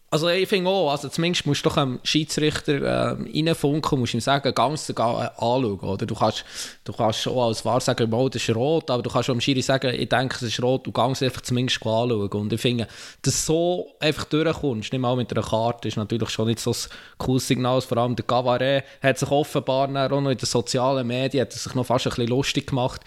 Also 0.08 0.28
ich 0.28 0.48
finde 0.48 0.70
auch, 0.70 0.92
also 0.92 1.08
zumindest 1.08 1.46
musst 1.46 1.64
du 1.64 1.68
doch 1.68 1.78
einem 1.78 1.98
Schiedsrichter 2.04 2.80
äh, 2.80 3.16
reinfunken, 3.38 3.98
musst 3.98 4.14
ihm 4.14 4.20
sagen, 4.20 4.54
ganz 4.54 4.88
anschauen, 4.88 5.80
oder? 5.80 6.06
Du 6.06 6.14
kannst, 6.14 6.44
du 6.84 6.92
kannst 6.92 7.26
auch 7.26 7.48
als 7.48 7.64
Wahr 7.64 7.80
sagen, 7.80 8.08
das 8.08 8.36
ist 8.36 8.54
rot, 8.54 8.88
aber 8.88 9.02
du 9.02 9.10
kannst 9.10 9.28
auch 9.28 9.34
dem 9.34 9.40
Schiri 9.40 9.62
sagen, 9.62 9.92
ich 9.92 10.08
denke, 10.08 10.36
es 10.36 10.42
ist 10.42 10.62
rot, 10.62 10.86
du 10.86 10.92
ganz 10.92 11.22
einfach 11.22 11.40
zumindest 11.40 11.78
anschauen. 11.78 12.28
Und 12.30 12.52
ich 12.52 12.60
finde, 12.60 12.86
dass 13.22 13.46
so 13.46 13.88
einfach 13.98 14.26
durchkommst, 14.26 14.92
nicht 14.92 15.00
mal 15.00 15.16
mit 15.16 15.32
einer 15.32 15.44
Karte, 15.44 15.88
ist 15.88 15.96
natürlich 15.96 16.30
schon 16.30 16.46
nicht 16.46 16.60
so 16.60 16.70
ein 16.70 16.76
cooles 17.18 17.48
Signal. 17.48 17.80
Vor 17.80 17.98
allem 17.98 18.14
der 18.14 18.24
Gavaret 18.24 18.84
hat 19.02 19.18
sich 19.18 19.30
offenbar 19.30 19.88
auch 19.88 20.20
noch 20.20 20.30
in 20.30 20.38
den 20.38 20.46
sozialen 20.46 21.08
Medien, 21.08 21.42
hat 21.42 21.52
sich 21.52 21.74
noch 21.74 21.84
fast 21.84 22.06
ein 22.06 22.10
bisschen 22.10 22.28
lustig 22.28 22.68
gemacht, 22.68 23.00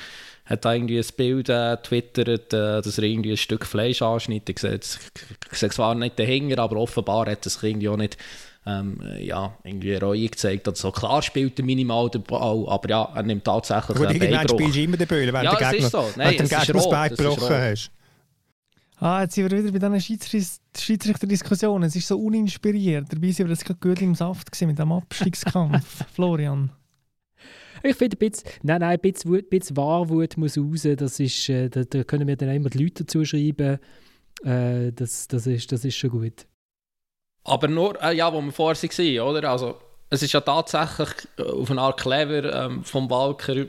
hat 0.49 0.65
da 0.65 0.73
irgendwie 0.73 0.97
ein 0.97 1.05
Bild 1.15 1.49
äh, 1.49 1.77
twittert, 1.77 2.53
äh, 2.53 2.81
dass 2.81 2.97
er 2.97 3.03
irgendwie 3.03 3.31
ein 3.31 3.37
Stück 3.37 3.65
Fleisch 3.65 4.01
anschneidet. 4.01 4.49
Ich 4.49 4.59
sehe 5.57 5.69
zwar 5.69 5.95
nicht 5.95 6.17
dahinter, 6.17 6.59
aber 6.63 6.77
offenbar 6.77 7.27
hat 7.29 7.43
sich 7.43 7.61
irgendwie 7.63 7.89
auch 7.89 7.97
nicht 7.97 8.17
ähm, 8.65 8.99
äh, 9.01 9.23
ja, 9.25 9.55
irgendwie 9.63 9.95
Reue 9.95 10.27
gezeigt. 10.27 10.67
Oder 10.67 10.75
so. 10.75 10.91
Klar 10.91 11.21
spielt 11.21 11.57
er 11.59 11.65
minimal 11.65 12.09
den 12.09 12.23
Ball, 12.23 12.65
aber 12.67 12.89
ja, 12.89 13.09
er 13.15 13.23
nimmt 13.23 13.43
tatsächlich 13.45 13.97
Gut, 13.97 14.07
einen 14.07 14.15
irgendwann 14.21 14.37
Beinbruch. 14.47 14.59
spielst 14.59 14.75
du 14.75 14.81
immer 14.81 14.97
den 14.97 15.07
Böllen, 15.07 15.33
wenn 15.33 15.43
Ja, 15.43 15.55
der 15.55 15.69
Gegner, 15.71 15.85
ist 15.85 15.91
so. 15.91 16.09
Nein, 16.15 16.29
wenn 16.31 16.37
du 16.37 16.43
es 16.43 16.49
dem 16.49 16.57
ist 16.59 16.65
Gegner 16.65 16.73
das 16.73 16.83
rot, 16.85 16.91
Bein 16.91 17.05
es 17.05 17.11
ist 17.11 17.17
gebrochen 17.25 17.55
hast. 17.55 17.91
Ah, 19.01 19.21
jetzt 19.21 19.35
sind 19.35 19.49
wir 19.49 19.57
wieder 19.63 19.71
bei 19.71 19.79
diesen 19.79 20.01
Schiedsrichter- 20.01 20.59
Schiedsrichterdiskussionen. 20.77 21.87
Es 21.87 21.95
ist 21.95 22.07
so 22.07 22.19
uninspiriert. 22.19 23.05
Dabei 23.09 23.31
sind 23.31 23.47
wir 23.47 23.53
jetzt 23.53 23.63
gerade 23.63 23.79
gut 23.79 24.01
im 24.01 24.13
Saft 24.13 24.49
mit 24.61 24.77
dem 24.77 24.91
Abstiegskampf. 24.91 26.03
Florian. 26.13 26.69
Ich 27.83 27.95
finde 27.95 28.17
ein 28.17 28.29
bisschen, 28.29 28.49
nein, 28.63 28.81
nein, 28.81 28.91
ein 28.91 28.99
bisschen, 28.99 29.35
ein 29.35 29.49
bisschen 29.49 29.77
Wahrwut 29.77 30.37
muss 30.37 30.57
raus. 30.57 30.87
Das 30.97 31.19
ist, 31.19 31.49
äh, 31.49 31.69
da, 31.69 31.83
da 31.83 32.03
können 32.03 32.27
wir 32.27 32.35
dann 32.35 32.49
immer 32.49 32.69
die 32.69 32.83
Leute 32.83 33.03
dazu 33.03 33.23
schreiben. 33.25 33.79
Äh, 34.43 34.91
das, 34.93 35.27
das, 35.27 35.47
ist, 35.47 35.71
das 35.71 35.85
ist 35.85 35.95
schon 35.95 36.11
gut. 36.11 36.45
Aber 37.43 37.67
nur, 37.67 38.01
äh, 38.01 38.15
ja, 38.15 38.31
wo 38.33 38.41
wir 38.41 38.51
vorher 38.51 38.81
waren, 38.81 39.19
oder? 39.19 39.49
Also, 39.49 39.79
es 40.09 40.23
ist 40.23 40.33
ja 40.33 40.41
tatsächlich 40.41 41.09
äh, 41.37 41.43
auf 41.43 41.71
eine 41.71 41.81
Art 41.81 41.99
clever 41.99 42.65
ähm, 42.65 42.83
vom 42.83 43.09
Walker. 43.09 43.65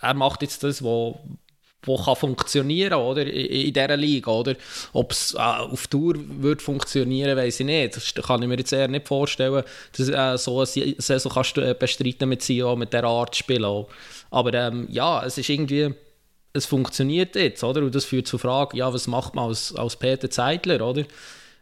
Er 0.00 0.14
macht 0.14 0.42
jetzt 0.42 0.62
das, 0.62 0.82
wo, 0.82 1.20
wo 1.84 1.96
kann 1.96 2.16
funktionieren, 2.16 2.94
oder? 2.94 3.26
In, 3.26 3.72
dieser 3.72 3.96
Liga, 3.96 4.30
oder? 4.30 4.54
Ob 4.92 5.12
es 5.12 5.34
äh, 5.34 5.38
auf 5.38 5.86
Tour 5.88 6.14
wird 6.16 6.62
funktionieren, 6.62 7.36
weiß 7.36 7.60
ich 7.60 7.66
nicht. 7.66 7.96
Das 7.96 8.14
kann 8.14 8.42
ich 8.42 8.48
mir 8.48 8.58
jetzt 8.58 8.72
eher 8.72 8.88
nicht 8.88 9.08
vorstellen, 9.08 9.64
dass 9.96 10.08
äh, 10.08 10.38
so 10.38 10.58
eine 10.60 10.94
Saison 10.98 11.32
kannst 11.32 11.56
du 11.56 11.60
äh, 11.60 11.74
bestreiten 11.74 12.28
mit 12.28 12.42
Sion, 12.42 12.78
mit 12.78 12.92
dieser 12.92 13.04
Art 13.04 13.34
spielen. 13.34 13.84
Aber 14.30 14.54
ähm, 14.54 14.86
ja, 14.90 15.24
es 15.24 15.38
ist 15.38 15.48
irgendwie 15.48 15.94
es 16.52 16.66
funktioniert 16.66 17.34
jetzt, 17.34 17.64
oder? 17.64 17.80
Und 17.80 17.94
das 17.94 18.04
führt 18.04 18.26
zur 18.26 18.38
Frage, 18.38 18.76
ja, 18.76 18.92
was 18.92 19.06
macht 19.06 19.34
man 19.34 19.48
als, 19.48 19.74
als 19.74 19.96
Peter 19.96 20.30
Zeidler, 20.30 20.86
oder? 20.86 21.04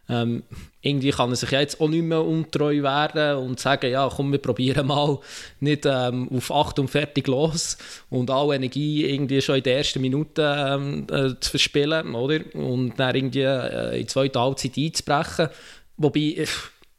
Ähm, 0.09 0.43
irgendwie 0.81 1.11
kann 1.11 1.29
er 1.29 1.35
sich 1.35 1.51
jetzt 1.51 1.79
auch 1.79 1.87
nicht 1.87 2.03
mehr 2.03 2.23
untreu 2.23 2.81
werden 2.81 3.37
und 3.37 3.59
sagen, 3.59 3.91
ja, 3.91 4.09
komm, 4.13 4.31
wir 4.31 4.39
probieren 4.39 4.87
mal 4.87 5.19
nicht 5.59 5.85
ähm, 5.85 6.27
auf 6.35 6.51
Acht 6.51 6.79
und 6.79 6.89
fertig 6.89 7.27
los 7.27 7.77
und 8.09 8.29
alle 8.29 8.55
Energie 8.55 9.05
irgendwie 9.05 9.41
schon 9.41 9.55
in 9.55 9.63
den 9.63 9.77
ersten 9.77 10.01
Minuten 10.01 10.41
ähm, 10.43 11.07
äh, 11.09 11.39
zu 11.39 11.51
verspielen, 11.51 12.15
oder? 12.15 12.39
Und 12.55 12.99
dann 12.99 13.15
irgendwie 13.15 13.41
äh, 13.41 13.93
in 13.93 14.01
die 14.01 14.07
zweite 14.07 14.39
Halbzeit 14.39 14.77
einzubrechen. 14.77 15.49
Wobei, 15.97 16.19
äh, 16.19 16.47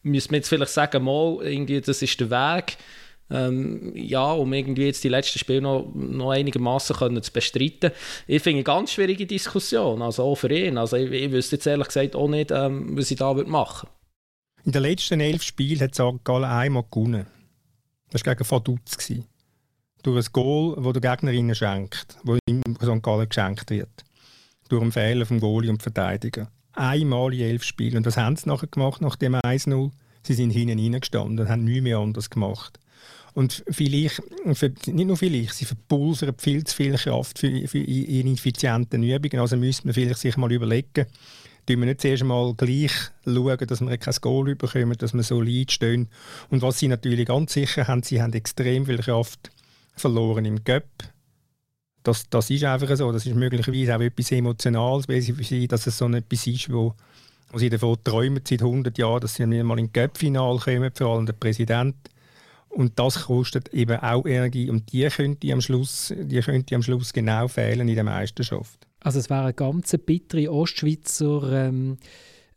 müsste 0.04 0.30
man 0.30 0.38
jetzt 0.38 0.48
vielleicht 0.48 0.72
sagen, 0.72 1.04
mal, 1.04 1.38
irgendwie, 1.42 1.80
das 1.80 2.02
ist 2.02 2.20
der 2.20 2.30
Weg, 2.30 2.76
ähm, 3.32 3.92
ja, 3.94 4.32
um 4.32 4.52
irgendwie 4.52 4.86
jetzt 4.86 5.02
die 5.02 5.08
letzten 5.08 5.38
Spiele 5.38 5.62
noch, 5.62 5.90
noch 5.94 6.30
einigermaßen 6.30 6.96
zu 7.22 7.32
bestreiten. 7.32 7.92
Ich 8.26 8.42
finde 8.42 8.58
eine 8.58 8.64
ganz 8.64 8.92
schwierige 8.92 9.26
Diskussion, 9.26 10.02
also 10.02 10.24
auch 10.24 10.34
für 10.34 10.52
ihn. 10.52 10.76
Also 10.76 10.96
ich, 10.96 11.10
ich 11.10 11.32
wüsste 11.32 11.56
jetzt 11.56 11.66
ehrlich 11.66 11.86
gesagt 11.86 12.14
auch 12.14 12.28
nicht, 12.28 12.50
ähm, 12.50 12.96
was 12.96 13.10
ich 13.10 13.16
da 13.16 13.34
würde 13.34 13.50
machen 13.50 13.88
In 14.64 14.72
den 14.72 14.82
letzten 14.82 15.20
elf 15.20 15.42
Spielen 15.42 15.80
hat 15.80 15.94
St. 15.94 16.24
Gallen 16.24 16.44
einmal 16.44 16.84
gewonnen. 16.90 17.26
Das 18.10 18.24
war 18.26 18.34
gegen 18.34 18.48
gewesen. 18.98 19.24
Durch 20.02 20.26
ein 20.26 20.32
Goal, 20.32 20.76
das 20.82 21.00
der 21.00 21.10
Gegner 21.10 21.32
ihnen 21.32 21.54
schenkt, 21.54 22.18
das 22.24 22.38
ihm 22.46 22.62
St. 22.82 23.02
Gallen 23.02 23.28
geschenkt 23.28 23.70
wird. 23.70 24.04
Durch 24.68 24.82
einen 24.82 24.92
Fehler 24.92 25.26
vom 25.26 25.40
Goalie 25.40 25.70
und 25.70 25.82
Verteidiger. 25.82 26.50
Einmal 26.74 27.32
in 27.32 27.40
elf 27.40 27.62
Spielen. 27.62 27.98
Und 27.98 28.06
das 28.06 28.16
haben 28.16 28.36
sie 28.36 28.48
nachher 28.48 28.66
gemacht, 28.66 29.00
nach 29.00 29.16
dem 29.16 29.34
1-0. 29.34 29.90
Sie 30.22 30.34
sind 30.34 30.50
hinten 30.50 30.78
reingestanden 30.78 31.40
und 31.40 31.48
haben 31.48 31.64
nichts 31.64 31.82
mehr 31.82 31.98
anders 31.98 32.30
gemacht. 32.30 32.78
Und 33.34 33.64
vielleicht, 33.70 34.20
nicht 34.44 35.06
nur 35.06 35.16
vielleicht, 35.16 35.54
sie 35.54 35.64
verpulvern 35.64 36.34
viel 36.38 36.64
zu 36.64 36.76
viel 36.76 36.96
Kraft 36.96 37.38
für, 37.38 37.66
für 37.66 37.78
in 37.78 38.26
ineffizienten 38.26 39.02
Übungen. 39.02 39.40
Also 39.40 39.56
müsste 39.56 39.86
man 39.86 39.94
vielleicht 39.94 40.20
sich 40.20 40.36
mal 40.36 40.52
überlegen, 40.52 41.06
tun 41.66 41.80
wir 41.80 41.86
nicht 41.86 42.02
zuerst 42.02 42.24
mal 42.24 42.52
gleich 42.54 42.92
schauen, 43.24 43.66
dass 43.66 43.80
wir 43.80 43.96
kein 43.96 44.14
Goal 44.20 44.54
bekommen, 44.54 44.96
dass 44.98 45.14
wir 45.14 45.22
solid 45.22 45.72
stehen. 45.72 46.08
Und 46.50 46.60
was 46.60 46.78
sie 46.78 46.88
natürlich 46.88 47.26
ganz 47.26 47.54
sicher 47.54 47.88
haben, 47.88 48.02
sie 48.02 48.20
haben 48.20 48.34
extrem 48.34 48.84
viel 48.84 48.98
Kraft 48.98 49.50
verloren 49.94 50.44
im 50.44 50.62
Göpp. 50.62 50.88
Das, 52.02 52.28
das 52.28 52.50
ist 52.50 52.64
einfach 52.64 52.94
so. 52.96 53.12
Das 53.12 53.24
ist 53.24 53.34
möglicherweise 53.34 53.96
auch 53.96 54.00
etwas 54.00 54.32
Emotionales, 54.32 55.08
weil 55.08 55.20
sie 55.22 55.68
dass 55.68 55.86
es 55.86 55.96
so 55.96 56.08
etwas 56.08 56.46
ist, 56.46 56.72
wo, 56.72 56.94
wo 57.50 57.58
sie 57.58 57.70
davon 57.70 57.96
träumen 58.02 58.42
seit 58.46 58.60
100 58.60 58.98
Jahren, 58.98 59.20
dass 59.20 59.36
sie 59.36 59.46
mal 59.46 59.78
in 59.78 59.92
Göpp-Final 59.92 60.58
kommen, 60.58 60.90
vor 60.94 61.14
allem 61.14 61.26
der 61.26 61.34
Präsident. 61.34 61.94
Und 62.72 62.98
das 62.98 63.24
kostet 63.24 63.68
eben 63.74 63.98
auch 63.98 64.24
Energie 64.24 64.70
und 64.70 64.92
die 64.92 65.06
könnte 65.08 65.52
am 65.52 65.60
Schluss, 65.60 66.12
die 66.16 66.40
könnte 66.40 66.74
am 66.74 66.82
Schluss 66.82 67.12
genau 67.12 67.46
fehlen 67.46 67.86
in 67.86 67.94
der 67.94 68.04
Meisterschaft. 68.04 68.86
Also 69.00 69.18
es 69.18 69.28
wäre 69.28 69.42
eine 69.42 69.52
ganz 69.52 69.94
bittere 70.06 70.50
Ostschweizer 70.50 71.66
ähm, 71.66 71.98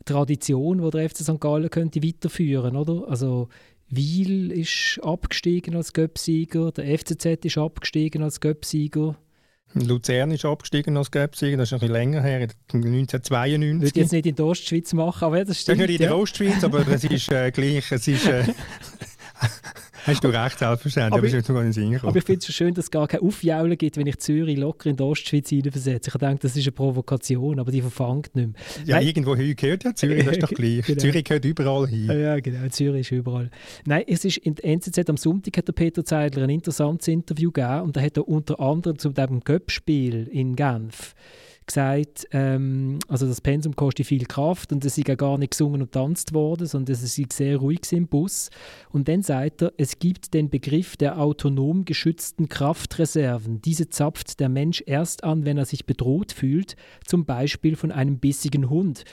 Tradition, 0.05 0.81
die 0.81 0.89
der 0.91 1.09
FC 1.09 1.17
St. 1.17 1.41
Gallen 1.41 1.69
könnte 1.69 2.01
weiterführen, 2.01 2.75
oder? 2.75 3.09
Also 3.09 3.49
Wiel 3.89 4.51
ist 4.51 4.99
abgestiegen 5.03 5.75
als 5.75 5.93
Göpsieger, 5.93 6.71
der 6.71 6.97
FCZ 6.97 7.45
ist 7.45 7.57
abgestiegen 7.57 8.23
als 8.23 8.39
Göpsieger. 8.39 9.17
Luzern 9.73 10.31
ist 10.31 10.45
abgestiegen 10.45 10.95
als 10.95 11.11
Göpsieger, 11.11 11.57
das 11.57 11.69
ist 11.69 11.73
ein 11.73 11.79
bisschen 11.79 11.93
länger 11.93 12.21
her, 12.21 12.41
Ich 12.41 12.73
würde 12.73 12.87
1992. 12.87 13.95
jetzt 13.95 14.11
nicht 14.13 14.25
in 14.25 14.35
der 14.35 14.45
Ostschweiz 14.45 14.93
machen, 14.93 15.25
aber 15.25 15.43
das 15.43 15.61
stimmt. 15.61 15.79
nicht 15.79 15.89
in 15.89 15.97
der 15.97 16.09
ja. 16.11 16.15
Ostschweiz, 16.15 16.63
aber 16.63 16.87
es 16.87 17.03
ist 17.03 17.31
äh, 17.31 17.51
gleich. 17.51 17.91
Es 17.91 18.07
ist, 18.07 18.25
äh, 18.27 18.45
hast 20.05 20.23
du 20.23 20.27
recht, 20.27 20.59
selbstverständlich. 20.59 21.13
Aber 21.13 21.17
Aber, 21.17 21.73
ich-. 21.77 22.03
Aber 22.03 22.17
ich 22.17 22.23
finde 22.23 22.39
es 22.39 22.53
schön, 22.53 22.73
dass 22.73 22.85
es 22.85 22.91
gar 22.91 23.07
kein 23.07 23.21
Aufjaulen 23.21 23.77
gibt, 23.77 23.97
wenn 23.97 24.07
ich 24.07 24.17
Zürich 24.17 24.57
locker 24.57 24.89
in 24.89 24.95
die 24.95 25.03
Ostschweiz 25.03 25.49
hineinversetze. 25.49 26.11
Ich 26.13 26.17
denke, 26.19 26.39
das 26.41 26.55
ist 26.55 26.63
eine 26.63 26.71
Provokation, 26.71 27.59
aber 27.59 27.71
die 27.71 27.81
verfangt 27.81 28.35
nicht 28.35 28.47
mehr. 28.47 28.55
Ja, 28.85 28.95
Nein. 28.97 29.07
irgendwo 29.07 29.35
hin 29.35 29.55
gehört 29.55 29.83
ja 29.83 29.93
Zürich, 29.93 30.23
das 30.25 30.33
ist 30.33 30.43
doch 30.43 30.49
gleich. 30.55 30.85
Genau. 30.85 30.99
Zürich 30.99 31.23
gehört 31.23 31.45
überall 31.45 31.87
hin. 31.87 32.05
Ja, 32.07 32.39
genau. 32.39 32.67
Zürich 32.69 33.01
ist 33.01 33.11
überall. 33.11 33.49
Nein, 33.85 34.03
es 34.07 34.25
ist 34.25 34.37
in 34.37 34.55
der 34.55 34.65
NZZ 34.65 35.09
am 35.09 35.17
Sonntag 35.17 35.57
hat 35.57 35.67
der 35.67 35.73
Peter 35.73 36.03
Zeidler 36.05 36.43
ein 36.43 36.49
interessantes 36.49 37.07
Interview 37.07 37.51
gegeben 37.51 37.81
und 37.81 37.95
da 37.95 38.01
hat 38.01 38.17
er 38.17 38.27
unter 38.27 38.59
anderem 38.59 38.97
zu 38.97 39.09
dem 39.09 39.41
Göppspiel 39.41 40.27
in 40.31 40.55
Genf 40.55 41.15
gesagt, 41.65 42.27
ähm, 42.31 42.99
also 43.07 43.27
das 43.27 43.41
Pensum 43.41 43.75
kostet 43.75 44.05
viel 44.05 44.25
Kraft 44.25 44.71
und 44.71 44.83
es 44.85 44.97
ist 44.97 45.07
ja 45.07 45.15
gar 45.15 45.37
nicht 45.37 45.51
gesungen 45.51 45.81
und 45.81 45.91
tanzt 45.91 46.33
worden, 46.33 46.67
sondern 46.67 46.93
es 46.93 47.03
ist 47.03 47.33
sehr 47.33 47.57
ruhig 47.57 47.81
im 47.91 48.07
Bus. 48.07 48.49
Und 48.91 49.07
dann 49.07 49.23
sagt 49.23 49.63
er, 49.63 49.73
es 49.77 49.99
gibt 49.99 50.33
den 50.33 50.49
Begriff 50.49 50.97
der 50.97 51.19
autonom 51.19 51.85
geschützten 51.85 52.49
Kraftreserven. 52.49 53.61
Diese 53.61 53.89
zapft 53.89 54.39
der 54.39 54.49
Mensch 54.49 54.83
erst 54.85 55.23
an, 55.23 55.45
wenn 55.45 55.57
er 55.57 55.65
sich 55.65 55.85
bedroht 55.85 56.31
fühlt, 56.31 56.75
zum 57.05 57.25
Beispiel 57.25 57.75
von 57.75 57.91
einem 57.91 58.19
bissigen 58.19 58.69
Hund. 58.69 59.03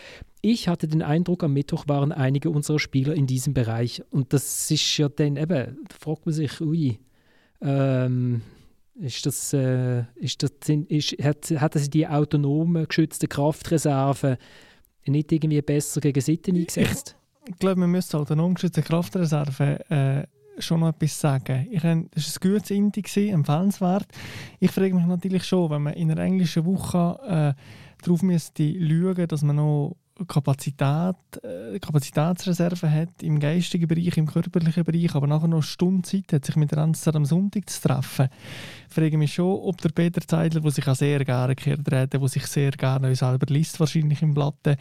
Ich 0.40 0.66
hatte 0.66 0.88
den 0.88 1.02
Eindruck, 1.02 1.44
am 1.44 1.52
Mittwoch 1.52 1.84
waren 1.86 2.10
einige 2.10 2.50
unserer 2.50 2.80
Spieler 2.80 3.14
in 3.14 3.28
diesem 3.28 3.54
Bereich. 3.54 4.02
Und 4.10 4.32
das 4.32 4.70
ist 4.70 4.98
ja 4.98 5.08
dann 5.08 5.36
eben, 5.36 5.78
da 5.88 5.96
fragt 5.98 6.26
man 6.26 6.34
sich, 6.34 6.60
ui, 6.60 6.98
ähm, 7.60 8.42
ist 8.94 9.26
das, 9.26 9.52
äh, 9.52 10.04
ist 10.16 10.42
das, 10.42 10.50
ist, 10.88 11.12
hat, 11.22 11.50
hat 11.50 11.74
das 11.74 11.90
die 11.90 12.06
autonome, 12.06 12.86
geschützte 12.86 13.26
Kraftreserve 13.28 14.38
nicht 15.06 15.32
irgendwie 15.32 15.62
besser 15.62 16.00
gegen 16.00 16.20
Sitten 16.20 16.56
eingesetzt? 16.56 17.16
Ich 17.48 17.58
glaube, 17.58 17.80
wir 17.80 17.88
müssen 17.88 18.16
autonom 18.16 18.54
geschützte 18.54 18.82
Kraftreserve 18.82 19.90
äh, 19.90 20.60
schon 20.60 20.80
noch 20.80 20.90
etwas 20.90 21.18
sagen. 21.18 21.66
Ich, 21.70 21.80
das 21.80 21.84
war 21.84 21.92
ein 21.92 22.10
gutes 22.40 22.70
Indie, 22.70 23.30
empfehlenswert. 23.30 24.06
Ich 24.60 24.70
frage 24.70 24.94
mich 24.94 25.06
natürlich 25.06 25.44
schon, 25.44 25.70
wenn 25.70 25.82
man 25.82 25.94
in 25.94 26.10
einer 26.10 26.22
englischen 26.22 26.64
Woche 26.64 27.56
äh, 27.56 28.04
darauf 28.04 28.22
müsste 28.22 28.72
schauen, 28.72 29.28
dass 29.28 29.42
man 29.42 29.56
noch 29.56 29.96
Kapazität, 30.26 31.16
äh, 31.42 31.78
Kapazitätsreserve 31.78 32.90
hat 32.90 33.22
im 33.22 33.40
geistigen 33.40 33.86
Bereich, 33.86 34.16
im 34.16 34.26
körperlichen 34.26 34.84
Bereich, 34.84 35.14
aber 35.14 35.26
nachher 35.26 35.48
noch 35.48 35.64
eine 35.80 36.02
Zeit 36.02 36.32
hat, 36.32 36.44
sich 36.44 36.56
mit 36.56 36.76
Renzer 36.76 37.14
am 37.14 37.24
Sonntag 37.24 37.68
zu 37.68 37.80
treffen, 37.88 38.28
frage 38.88 39.18
mich 39.18 39.34
schon, 39.34 39.60
ob 39.60 39.80
der 39.80 39.90
Peter 39.90 40.20
Zeidler, 40.20 40.60
der 40.60 40.70
sich 40.70 40.86
auch 40.86 40.94
sehr 40.94 41.24
gerne 41.24 41.54
kehrt 41.54 41.90
reden, 41.90 42.20
der 42.20 42.28
sich 42.28 42.46
sehr 42.46 42.72
gerne 42.72 43.14
selber 43.14 43.46
liest, 43.48 43.80
wahrscheinlich 43.80 44.22
im 44.22 44.34
Blatte, 44.34 44.76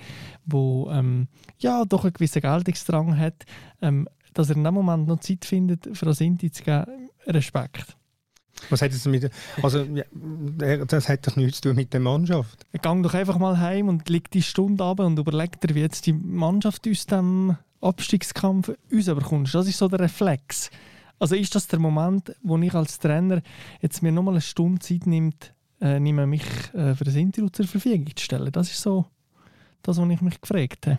wo 0.46 0.90
ähm, 0.92 1.28
ja 1.60 1.84
doch 1.86 2.04
einen 2.04 2.14
gewissen 2.14 2.42
Geltungsdrang 2.42 3.18
hat, 3.18 3.46
ähm, 3.82 4.08
dass 4.34 4.50
er 4.50 4.56
in 4.56 4.64
dem 4.64 4.74
Moment 4.74 5.08
noch 5.08 5.20
Zeit 5.20 5.46
findet, 5.46 5.90
für 5.98 6.06
das 6.06 6.22
Inti 6.22 6.52
zu 6.52 6.64
geben, 6.64 7.10
Respekt. 7.28 7.98
Was 8.70 8.82
hat 8.82 8.92
das 8.92 9.06
mit. 9.06 9.30
Also, 9.62 9.86
das 10.88 11.10
hat 11.10 11.28
doch 11.28 11.36
nichts 11.36 11.62
zu 11.62 11.70
tun 11.70 11.76
mit 11.76 11.94
der 11.94 12.00
Mannschaft. 12.00 12.66
Gang 12.82 13.04
doch 13.04 13.14
einfach 13.14 13.38
mal 13.38 13.60
heim 13.60 13.88
und 13.88 14.10
leg 14.10 14.30
die 14.32 14.42
Stunde 14.42 14.84
ab 14.84 15.00
und 15.00 15.18
überleg 15.18 15.60
dir, 15.62 15.76
wie 15.76 15.82
jetzt 15.82 16.06
die 16.06 16.14
Mannschaft 16.14 16.88
aus 16.88 17.06
dem 17.06 17.58
Abstiegskampf 17.82 18.72
rausbekommst. 18.94 19.56
Das 19.56 19.68
ist 19.68 19.78
so 19.78 19.88
der 19.88 20.02
Reflex. 20.02 20.70
Also 21.20 21.36
ist 21.36 21.54
das 21.54 21.68
der 21.68 21.80
Moment, 21.80 22.36
wo 22.42 22.58
ich 22.58 22.74
als 22.74 23.00
Trainer 23.00 23.42
jetzt 23.80 24.02
mir 24.02 24.12
nochmal 24.12 24.36
eine 24.36 24.42
Stunde 24.42 24.80
Zeit 24.80 25.06
nimmt, 25.06 25.54
äh, 25.80 26.00
nehme 26.00 26.26
mich 26.26 26.44
äh, 26.74 26.96
für 26.96 27.04
das 27.04 27.16
Interview 27.16 27.50
zur 27.50 27.68
Verfügung 27.68 28.08
zu 28.16 28.24
stellen? 28.24 28.52
Das 28.52 28.72
ist 28.72 28.82
so 28.82 29.06
das, 29.84 29.98
was 29.98 30.10
ich 30.10 30.22
mich 30.22 30.42
gefragt 30.42 30.88
habe. 30.88 30.98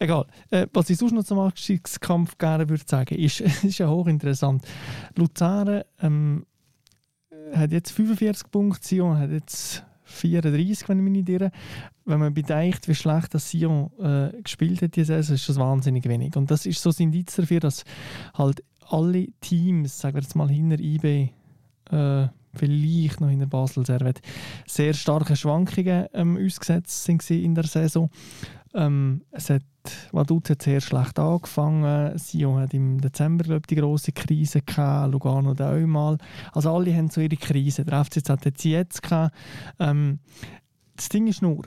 Egal. 0.00 0.26
Äh, 0.50 0.66
was 0.72 0.88
ich 0.88 0.96
sonst 0.96 1.12
noch 1.12 1.24
zum 1.24 1.38
Abstiegskampf 1.38 2.38
gerne 2.38 2.68
würde 2.68 2.84
sagen, 2.86 3.14
ist, 3.16 3.40
ist 3.62 3.78
ja 3.78 3.88
hochinteressant. 3.88 4.66
Luzern 5.14 5.82
ähm, 6.00 6.46
hat 7.54 7.70
jetzt 7.70 7.92
45 7.92 8.50
Punkte, 8.50 8.88
Sion 8.88 9.18
hat 9.18 9.30
jetzt 9.30 9.84
34, 10.04 10.88
wenn 10.88 10.98
ich 10.98 11.04
mich 11.04 11.12
nicht 11.12 11.28
irre. 11.28 11.52
Wenn 12.06 12.18
man 12.18 12.32
bedenkt, 12.32 12.88
wie 12.88 12.94
schlecht 12.94 13.34
das 13.34 13.50
Sion 13.50 13.90
äh, 14.00 14.40
gespielt 14.42 14.80
hat 14.80 14.96
diese 14.96 15.16
Saison, 15.16 15.34
ist 15.34 15.48
das 15.50 15.56
wahnsinnig 15.56 16.08
wenig. 16.08 16.34
Und 16.34 16.50
das 16.50 16.64
ist 16.64 16.80
so 16.80 16.88
ein 16.88 17.02
Indiz 17.04 17.36
dafür, 17.36 17.60
dass 17.60 17.84
halt 18.32 18.64
alle 18.88 19.26
Teams, 19.42 19.98
sagen 19.98 20.16
wir 20.16 20.22
jetzt 20.22 20.34
mal 20.34 20.48
hinter 20.48 20.80
IB, 20.80 21.28
äh, 21.90 22.28
vielleicht 22.54 23.20
noch 23.20 23.28
in 23.28 23.38
der 23.38 23.46
Basel 23.46 23.84
sehr 24.66 24.94
starke 24.94 25.36
Schwankungen 25.36 26.06
ähm, 26.14 26.38
ausgesetzt 26.42 27.04
sind 27.04 27.28
in 27.30 27.54
der 27.54 27.64
Saison. 27.64 28.10
Ähm, 28.74 29.22
es 29.30 29.50
hat 29.50 29.62
Vaduz 30.12 30.50
hat 30.50 30.62
sehr 30.62 30.80
schlecht 30.80 31.18
angefangen. 31.18 32.16
Sion 32.18 32.60
hat 32.60 32.74
im 32.74 33.00
Dezember 33.00 33.44
glaube 33.44 33.62
ich, 33.62 33.66
die 33.66 33.76
große 33.76 34.12
Krise 34.12 34.62
gehabt. 34.62 35.12
Lugano 35.12 35.54
da 35.54 35.72
auch 35.74 35.86
mal. 35.86 36.18
Also 36.52 36.74
alle 36.74 36.94
haben 36.94 37.10
so 37.10 37.20
ihre 37.20 37.36
Krise. 37.36 37.84
Der 37.84 38.04
FCZ 38.04 38.28
hat 38.28 38.58
sie 38.58 38.72
jetzt 38.72 39.02
gehabt. 39.02 39.34
Ähm, 39.78 40.18
das 40.96 41.08
Ding 41.08 41.26
ist 41.26 41.40
nur, 41.40 41.62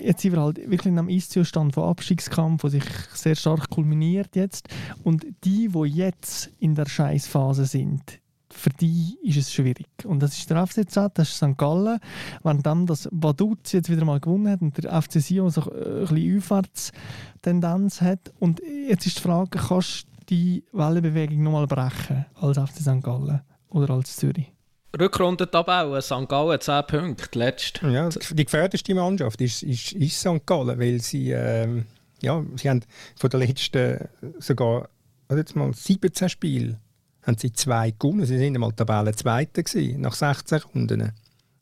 jetzt 0.00 0.22
sind 0.22 0.32
wir 0.32 0.40
halt 0.40 0.58
wirklich 0.58 0.86
in 0.86 0.98
einem 0.98 1.08
Eiszustand 1.08 1.74
von 1.74 1.84
Abstiegskampf, 1.84 2.62
der 2.62 2.70
sich 2.70 2.84
sehr 3.12 3.34
stark 3.34 3.68
kulminiert 3.70 4.36
jetzt. 4.36 4.68
Und 5.02 5.26
die, 5.44 5.68
die 5.68 5.88
jetzt 5.88 6.50
in 6.60 6.74
der 6.74 6.86
Scheißphase 6.86 7.66
sind, 7.66 8.20
für 8.52 8.70
die 8.70 9.18
ist 9.22 9.36
es 9.36 9.52
schwierig. 9.52 9.86
Und 10.04 10.20
das 10.20 10.36
ist 10.36 10.50
der 10.50 10.66
FCZ, 10.66 10.94
das 11.14 11.28
ist 11.28 11.36
St. 11.36 11.56
Gallen. 11.56 11.98
Wenn 12.42 12.62
dann 12.62 12.86
das 12.86 13.08
Vaduz 13.12 13.72
jetzt 13.72 13.90
wieder 13.90 14.04
mal 14.04 14.20
gewonnen 14.20 14.48
hat 14.50 14.62
und 14.62 14.82
der 14.82 15.00
FC 15.00 15.20
Sion 15.20 15.50
so 15.50 15.62
ein 15.70 16.06
bisschen 16.06 16.38
Aufwärtstendenz 16.38 18.00
hat. 18.00 18.32
Und 18.38 18.60
jetzt 18.88 19.06
ist 19.06 19.18
die 19.18 19.22
Frage, 19.22 19.58
kannst 19.58 20.04
du 20.04 20.08
die 20.30 20.64
Wellenbewegung 20.72 21.42
nochmal 21.42 21.66
brechen 21.66 22.26
als 22.34 22.58
FC 22.58 22.80
St. 22.80 23.02
Gallen 23.02 23.40
oder 23.70 23.94
als 23.94 24.16
Zürich? 24.16 24.52
Rückrundentabelle, 24.98 26.00
St. 26.00 26.28
Gallen 26.28 26.60
10 26.60 26.82
Punkte, 26.86 27.38
letzt. 27.38 27.80
Ja, 27.82 28.08
die 28.08 28.44
gefährlichste 28.44 28.94
Mannschaft 28.94 29.40
ist, 29.40 29.62
ist, 29.62 29.92
ist 29.92 30.20
St. 30.20 30.46
Gallen, 30.46 30.78
weil 30.78 31.00
sie, 31.00 31.30
ähm, 31.30 31.84
ja, 32.22 32.42
sie 32.56 32.70
haben 32.70 32.80
von 33.16 33.30
der 33.30 33.40
letzten 33.40 34.08
sogar 34.38 34.88
also 35.28 35.38
jetzt 35.38 35.54
mal 35.54 35.72
17 35.72 36.28
Spiele 36.28 36.80
haben 37.28 37.38
sie 37.38 37.52
zwei 37.52 37.92
gewonnen. 37.92 38.26
Sie 38.26 38.38
sind 38.38 38.54
einmal 38.54 38.72
Tabellenzweiter 38.72 39.62
gewesen, 39.62 40.00
nach 40.00 40.14
16 40.14 40.60
Runden. 40.74 41.12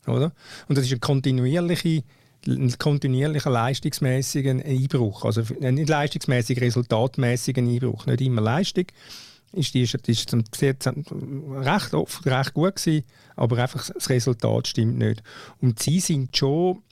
Oder? 0.06 0.32
Und 0.68 0.78
das 0.78 0.86
ist 0.86 0.92
ein 0.92 1.00
kontinuierlicher 1.00 2.02
ein 2.48 2.78
kontinuierlicher 2.78 3.50
leistungsmäßiger 3.50 4.52
Einbruch. 4.64 5.24
Also 5.24 5.42
nicht 5.58 5.88
leistungsmäßig, 5.88 6.60
resultatmäßiger 6.60 7.60
Einbruch. 7.60 8.06
Nicht 8.06 8.20
immer 8.20 8.40
Leistung. 8.40 8.84
Ist 9.52 9.74
die, 9.74 9.82
ist, 9.82 9.94
ist 9.94 10.32
recht 10.32 11.94
oft 11.94 12.26
recht 12.26 12.54
gut 12.54 12.76
gewesen, 12.76 13.04
aber 13.34 13.58
einfach 13.58 13.90
das 13.90 14.08
Resultat 14.10 14.68
stimmt 14.68 14.98
nicht. 14.98 15.24
Und 15.60 15.82
sie 15.82 15.98
sind 15.98 16.36
schon 16.36 16.82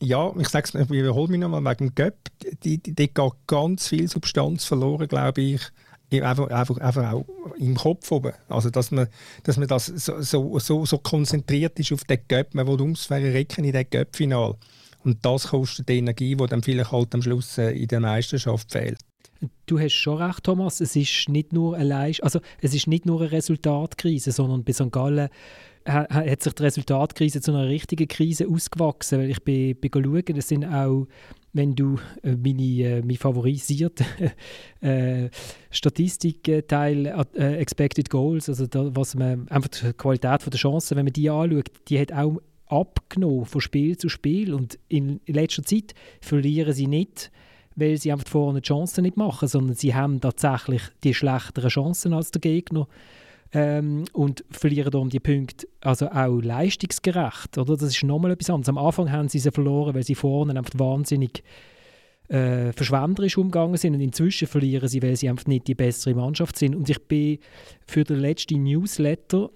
ja, 0.00 0.32
ich 0.38 0.48
sage 0.48 0.68
es, 0.72 0.80
ich 0.80 0.90
wiederhole 0.90 1.28
mich 1.28 1.40
nochmal 1.40 1.64
wegen 1.64 1.88
dem 1.88 1.94
Göpp, 1.94 2.18
die 2.62 2.78
geht 2.78 3.16
ganz 3.48 3.88
viel 3.88 4.08
Substanz 4.08 4.64
verloren, 4.64 5.08
glaube 5.08 5.40
ich, 5.40 5.60
einfach, 6.12 6.48
einfach, 6.48 6.78
einfach 6.78 7.12
auch 7.12 7.26
im 7.58 7.76
Kopf 7.76 8.10
oben. 8.10 8.32
Also, 8.48 8.70
dass 8.70 8.90
man, 8.90 9.08
dass 9.42 9.56
man 9.56 9.68
das 9.68 9.86
so, 9.86 10.20
so, 10.22 10.58
so, 10.58 10.86
so 10.86 10.98
konzentriert 10.98 11.78
ist 11.78 11.92
auf 11.92 12.04
den 12.04 12.20
Göpp, 12.28 12.54
man 12.54 12.66
will 12.66 12.80
ungefähr 12.80 13.22
recken 13.22 13.64
in 13.64 13.72
den 13.72 13.88
Göpp-Final. 13.88 14.54
Und 15.04 15.24
das 15.24 15.48
kostet 15.48 15.88
die 15.88 15.98
Energie, 15.98 16.34
die 16.34 16.46
dann 16.46 16.62
vielleicht 16.62 16.92
halt 16.92 17.14
am 17.14 17.22
Schluss 17.22 17.58
äh, 17.58 17.70
in 17.70 17.88
der 17.88 18.00
Meisterschaft 18.00 18.72
fehlt. 18.72 18.98
Du 19.66 19.78
hast 19.78 19.92
schon 19.92 20.20
recht, 20.20 20.42
Thomas. 20.42 20.80
Es 20.80 20.96
ist 20.96 21.28
nicht 21.28 21.52
nur 21.52 21.76
eine 21.76 22.12
also 22.22 22.40
es 22.60 22.74
ist 22.74 22.88
nicht 22.88 23.06
nur 23.06 23.20
eine 23.20 23.30
Resultatkrise, 23.30 24.32
sondern 24.32 24.64
bei 24.64 24.72
St. 24.72 24.90
Gallen 24.90 25.28
hat 25.86 26.42
sich 26.42 26.52
die 26.52 26.62
Resultatkrise 26.62 27.40
zu 27.40 27.52
einer 27.52 27.66
richtigen 27.66 28.08
Krise 28.08 28.48
ausgewachsen. 28.48 29.20
Weil 29.20 29.30
ich 29.30 29.42
bin, 29.42 29.76
bin 29.76 29.90
schauen, 29.92 30.36
es 30.36 30.48
sind 30.48 30.64
auch 30.64 31.06
wenn 31.52 31.74
du 31.74 31.98
äh, 32.22 32.36
meine, 32.36 32.62
äh, 32.62 33.02
mein 33.02 33.16
favorisiert 33.16 34.00
äh, 34.80 35.28
Statistikteil 35.70 37.06
äh, 37.34 37.54
Expected 37.56 38.10
Goals, 38.10 38.48
also 38.48 38.66
da, 38.66 38.94
was 38.94 39.14
man 39.14 39.48
einfach 39.48 39.68
die 39.68 39.92
Qualität 39.94 40.46
der 40.46 40.58
Chancen, 40.58 40.96
wenn 40.96 41.06
man 41.06 41.12
die 41.12 41.30
anschaut, 41.30 41.70
die 41.88 41.98
hat 41.98 42.12
auch 42.12 42.40
abgenommen 42.66 43.46
von 43.46 43.60
Spiel 43.60 43.96
zu 43.96 44.08
Spiel 44.08 44.52
und 44.52 44.78
in 44.88 45.20
letzter 45.26 45.64
Zeit 45.64 45.94
verlieren 46.20 46.74
sie 46.74 46.86
nicht, 46.86 47.30
weil 47.76 47.96
sie 47.96 48.12
einfach 48.12 48.28
vorne 48.28 48.60
die 48.60 48.68
Chancen 48.68 49.02
nicht 49.02 49.16
machen, 49.16 49.48
sondern 49.48 49.74
sie 49.74 49.94
haben 49.94 50.20
tatsächlich 50.20 50.82
die 51.04 51.14
schlechteren 51.14 51.70
Chancen 51.70 52.12
als 52.12 52.30
der 52.30 52.40
Gegner 52.40 52.86
ähm, 53.52 54.04
und 54.12 54.44
verlieren 54.50 54.90
darum 54.90 55.10
die 55.10 55.20
Punkte 55.20 55.66
also 55.80 56.08
auch 56.08 56.40
leistungsgerecht. 56.40 57.56
Oder? 57.56 57.76
Das 57.76 57.90
ist 57.90 58.02
nochmal 58.02 58.32
etwas 58.32 58.50
anderes. 58.50 58.68
Am 58.68 58.78
Anfang 58.78 59.10
haben 59.10 59.28
sie 59.28 59.38
sie 59.38 59.50
verloren, 59.50 59.94
weil 59.94 60.02
sie 60.02 60.14
vorne 60.14 60.56
einfach 60.58 60.78
wahnsinnig 60.78 61.42
äh, 62.28 62.72
verschwenderisch 62.72 63.38
umgegangen 63.38 63.76
sind 63.76 63.94
und 63.94 64.00
inzwischen 64.00 64.48
verlieren 64.48 64.88
sie, 64.88 65.02
weil 65.02 65.16
sie 65.16 65.28
einfach 65.28 65.46
nicht 65.46 65.66
die 65.66 65.74
bessere 65.74 66.14
Mannschaft 66.14 66.58
sind. 66.58 66.76
Und 66.76 66.88
ich 66.90 67.02
bin 67.06 67.38
für 67.86 68.04
den 68.04 68.18
letzten 68.18 68.62
Newsletter 68.64 69.50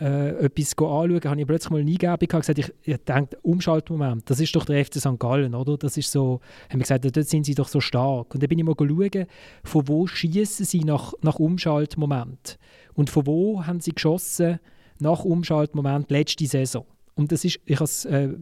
äh, 0.00 0.44
etwas 0.44 0.72
anschauen, 0.72 1.20
habe 1.24 1.40
ich 1.40 1.46
plötzlich 1.46 1.70
mal 1.70 1.80
eine 1.80 1.90
Eingebung 1.90 2.18
gehabt, 2.28 2.46
gesagt, 2.46 2.58
ich, 2.58 2.72
ich 2.82 2.96
denke, 3.04 3.38
Umschaltmoment, 3.42 4.28
das 4.28 4.40
ist 4.40 4.54
doch 4.54 4.64
der 4.64 4.84
FC 4.84 4.96
St. 4.96 5.18
Gallen, 5.18 5.54
oder? 5.54 5.78
Das 5.78 5.96
ist 5.96 6.10
so, 6.12 6.40
haben 6.68 6.78
wir 6.78 6.80
gesagt, 6.80 7.04
dort 7.04 7.26
sind 7.26 7.44
sie 7.44 7.54
doch 7.54 7.68
so 7.68 7.80
stark. 7.80 8.34
Und 8.34 8.42
dann 8.42 8.48
bin 8.48 8.58
ich 8.58 8.64
mal 8.64 8.74
schauen, 8.78 9.26
von 9.64 9.88
wo 9.88 10.06
schießen 10.06 10.66
sie 10.66 10.80
nach, 10.80 11.14
nach 11.22 11.38
Umschaltmoment. 11.38 12.58
Und 12.94 13.10
von 13.10 13.26
wo 13.26 13.66
haben 13.66 13.80
sie 13.80 13.92
geschossen 13.92 14.60
nach 14.98 15.24
Umschaltmoment 15.24 16.10
letzte 16.10 16.46
Saison? 16.46 16.84
Und 17.14 17.32
das 17.32 17.44
ist, 17.44 17.60
ich 17.64 17.80
äh, 17.80 18.34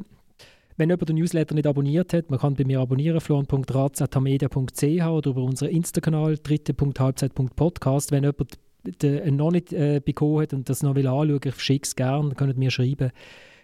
wenn 0.77 0.91
jemand 0.91 1.09
den 1.09 1.17
Newsletter 1.17 1.55
nicht 1.55 1.69
abonniert 1.69 2.13
hat, 2.13 2.31
man 2.31 2.41
kann 2.41 2.55
bei 2.55 2.65
mir 2.65 2.81
abonnieren, 2.81 3.21
florian.razatamedia.ch 3.21 5.07
oder 5.07 5.31
über 5.31 5.43
unseren 5.43 5.71
Insta-Kanal 5.71 6.39
dritte.halbzeit.podcast. 6.43 8.11
Wenn 8.11 8.25
jemand 8.25 8.59
den 8.85 9.37
noch 9.37 9.51
nicht 9.51 9.73
äh, 9.73 10.01
bekommen 10.05 10.43
hat 10.43 10.53
und 10.53 10.69
das 10.69 10.83
noch 10.83 10.95
will 10.95 11.07
anschauen, 11.07 11.41
ich 11.45 11.61
schicke 11.61 11.85
es 11.85 11.97
gerne, 11.97 12.35
könnt 12.35 12.57
mir 12.59 12.71
schreiben. 12.71 13.11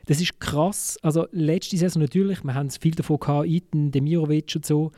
Das 0.06 0.20
ist 0.20 0.40
krass. 0.40 0.98
Also 1.02 1.26
letzte 1.30 1.76
Saison 1.76 2.02
natürlich, 2.02 2.42
wir 2.42 2.54
haben 2.54 2.70
viel 2.70 2.94
davon 2.94 3.18
gehabt, 3.18 3.46
Iten, 3.46 3.90
Demirovic 3.90 4.52
und 4.56 4.66
so, 4.66 4.92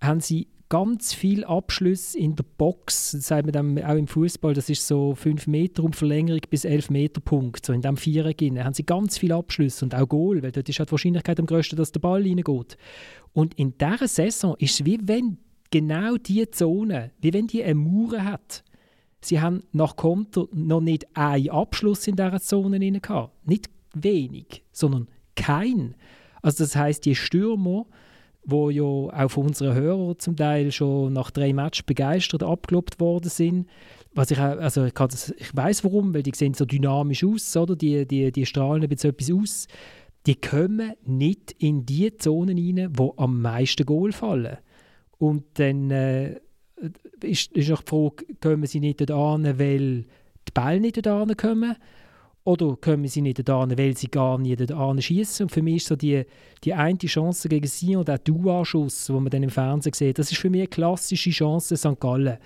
haben 0.00 0.20
sie 0.20 0.48
ganz 0.68 1.14
viel 1.14 1.44
Abschluss 1.44 2.14
in 2.14 2.36
der 2.36 2.44
Box, 2.56 3.12
sagt 3.12 3.46
man 3.46 3.52
dann 3.52 3.82
auch 3.82 3.96
im 3.96 4.06
Fußball, 4.06 4.52
das 4.52 4.68
ist 4.68 4.86
so 4.86 5.14
5 5.14 5.46
Meter 5.46 5.82
um 5.82 5.92
Verlängerung 5.92 6.42
bis 6.50 6.64
11 6.64 6.90
Meter 6.90 7.20
Punkt, 7.20 7.64
so 7.64 7.72
in 7.72 7.80
dem 7.80 7.96
Viereck 7.96 8.40
haben 8.42 8.74
sie 8.74 8.84
ganz 8.84 9.16
viel 9.16 9.32
Abschluss 9.32 9.82
und 9.82 9.94
auch 9.94 10.08
Goal, 10.08 10.42
weil 10.42 10.52
dort 10.52 10.68
ist 10.68 10.78
halt 10.78 10.90
die 10.90 10.92
Wahrscheinlichkeit 10.92 11.40
am 11.40 11.46
größten, 11.46 11.76
dass 11.76 11.92
der 11.92 12.00
Ball 12.00 12.22
reingeht. 12.22 12.76
Und 13.32 13.54
in 13.54 13.74
dieser 13.78 14.08
Saison 14.08 14.56
ist 14.58 14.80
es 14.80 14.84
wie 14.84 14.98
wenn 15.02 15.38
genau 15.70 16.16
diese 16.16 16.50
Zone, 16.50 17.12
wie 17.20 17.32
wenn 17.32 17.46
die 17.46 17.62
eine 17.62 17.74
Mauer 17.74 18.24
hat. 18.24 18.62
Sie 19.20 19.40
haben 19.40 19.64
nach 19.72 19.96
Konter 19.96 20.46
noch 20.52 20.80
nicht 20.80 21.06
einen 21.16 21.50
Abschluss 21.50 22.06
in 22.06 22.16
dieser 22.16 22.40
Zone 22.40 22.78
gehabt. 23.00 23.46
Nicht 23.46 23.68
wenig, 23.94 24.62
sondern 24.72 25.08
kein. 25.34 25.94
Also 26.42 26.64
das 26.64 26.76
heißt, 26.76 27.04
die 27.04 27.14
Stürmer, 27.14 27.86
wo 28.44 28.70
ja 28.70 28.82
auch 28.82 29.28
von 29.28 29.46
unseren 29.46 29.74
Hörern 29.74 30.18
zum 30.18 30.36
Teil 30.36 30.72
schon 30.72 31.12
nach 31.12 31.30
drei 31.30 31.52
Matches 31.52 31.82
begeistert 31.82 32.42
abgelobt 32.42 33.00
worden 33.00 33.28
sind. 33.28 33.68
Was 34.14 34.30
ich, 34.30 34.38
also 34.38 34.84
ich, 34.84 34.94
das, 34.94 35.34
ich 35.36 35.54
weiß 35.54 35.84
warum, 35.84 36.14
weil 36.14 36.22
die 36.22 36.32
sehen 36.34 36.54
so 36.54 36.64
dynamisch 36.64 37.24
aus, 37.24 37.56
oder? 37.56 37.76
Die, 37.76 38.06
die, 38.06 38.32
die 38.32 38.46
strahlen 38.46 38.88
jetzt 38.88 39.04
etwas 39.04 39.30
aus. 39.30 39.66
die 40.26 40.36
kommen 40.36 40.92
nicht 41.04 41.52
in 41.58 41.86
die 41.86 42.16
Zonen 42.16 42.58
rein, 42.58 42.90
wo 42.96 43.14
am 43.16 43.40
meisten 43.40 43.86
Goal 43.86 44.12
fallen. 44.12 44.58
Und 45.18 45.44
dann 45.54 45.90
äh, 45.90 46.40
ist, 47.24 47.52
ist 47.52 47.70
auch 47.72 47.82
die 47.82 47.88
Frage, 47.88 48.24
kommen 48.40 48.66
sie 48.66 48.80
nicht 48.80 49.00
dort 49.00 49.10
an, 49.10 49.58
weil 49.58 50.04
die 50.46 50.52
Bälle 50.54 50.80
nicht 50.80 51.04
dort 51.04 51.38
kommen? 51.38 51.76
Oder 52.44 52.76
kommen 52.80 53.06
sie 53.06 53.20
nicht 53.20 53.46
dort 53.46 53.76
weil 53.76 53.96
sie 53.96 54.08
gar 54.08 54.38
nicht 54.38 54.70
dort 54.70 55.02
schießen? 55.02 55.44
Und 55.44 55.50
für 55.50 55.60
mich 55.60 55.76
ist 55.76 55.86
so 55.86 55.96
die, 55.96 56.24
die 56.64 56.72
eine 56.72 56.98
Chance 56.98 57.48
gegen 57.48 57.66
sie 57.66 57.94
und 57.94 58.08
der 58.08 58.18
Dua-Schuss, 58.18 59.06
den 59.06 59.16
man 59.16 59.30
dann 59.30 59.42
im 59.42 59.50
Fernsehen 59.50 59.92
sieht, 59.92 60.18
das 60.18 60.32
ist 60.32 60.38
für 60.38 60.48
mich 60.48 60.62
eine 60.62 60.68
klassische 60.68 61.30
Chance 61.30 61.76
St. 61.76 62.00
Gallen. 62.00 62.38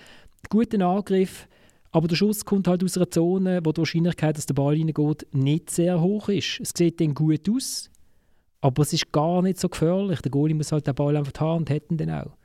Guter 0.50 0.84
Angriff, 0.84 1.46
aber 1.92 2.08
der 2.08 2.16
Schuss 2.16 2.44
kommt 2.44 2.66
halt 2.66 2.82
aus 2.82 2.96
einer 2.96 3.10
Zone, 3.10 3.60
wo 3.62 3.70
die 3.70 3.78
Wahrscheinlichkeit, 3.78 4.36
dass 4.36 4.46
der 4.46 4.54
Ball 4.54 4.74
reingeht, 4.74 5.26
nicht 5.32 5.70
sehr 5.70 6.00
hoch 6.00 6.30
ist. 6.30 6.58
Es 6.60 6.72
sieht 6.74 7.00
dann 7.00 7.14
gut 7.14 7.48
aus, 7.48 7.90
aber 8.62 8.82
es 8.82 8.94
ist 8.94 9.12
gar 9.12 9.42
nicht 9.42 9.60
so 9.60 9.68
gefährlich. 9.68 10.20
Der 10.22 10.30
Goalie 10.30 10.54
muss 10.54 10.72
halt 10.72 10.86
den 10.86 10.94
Ball 10.94 11.16
einfach 11.16 11.38
haben 11.38 11.58
und 11.58 11.70
hätten 11.70 11.98
dann 11.98 12.10
auch. 12.10 12.36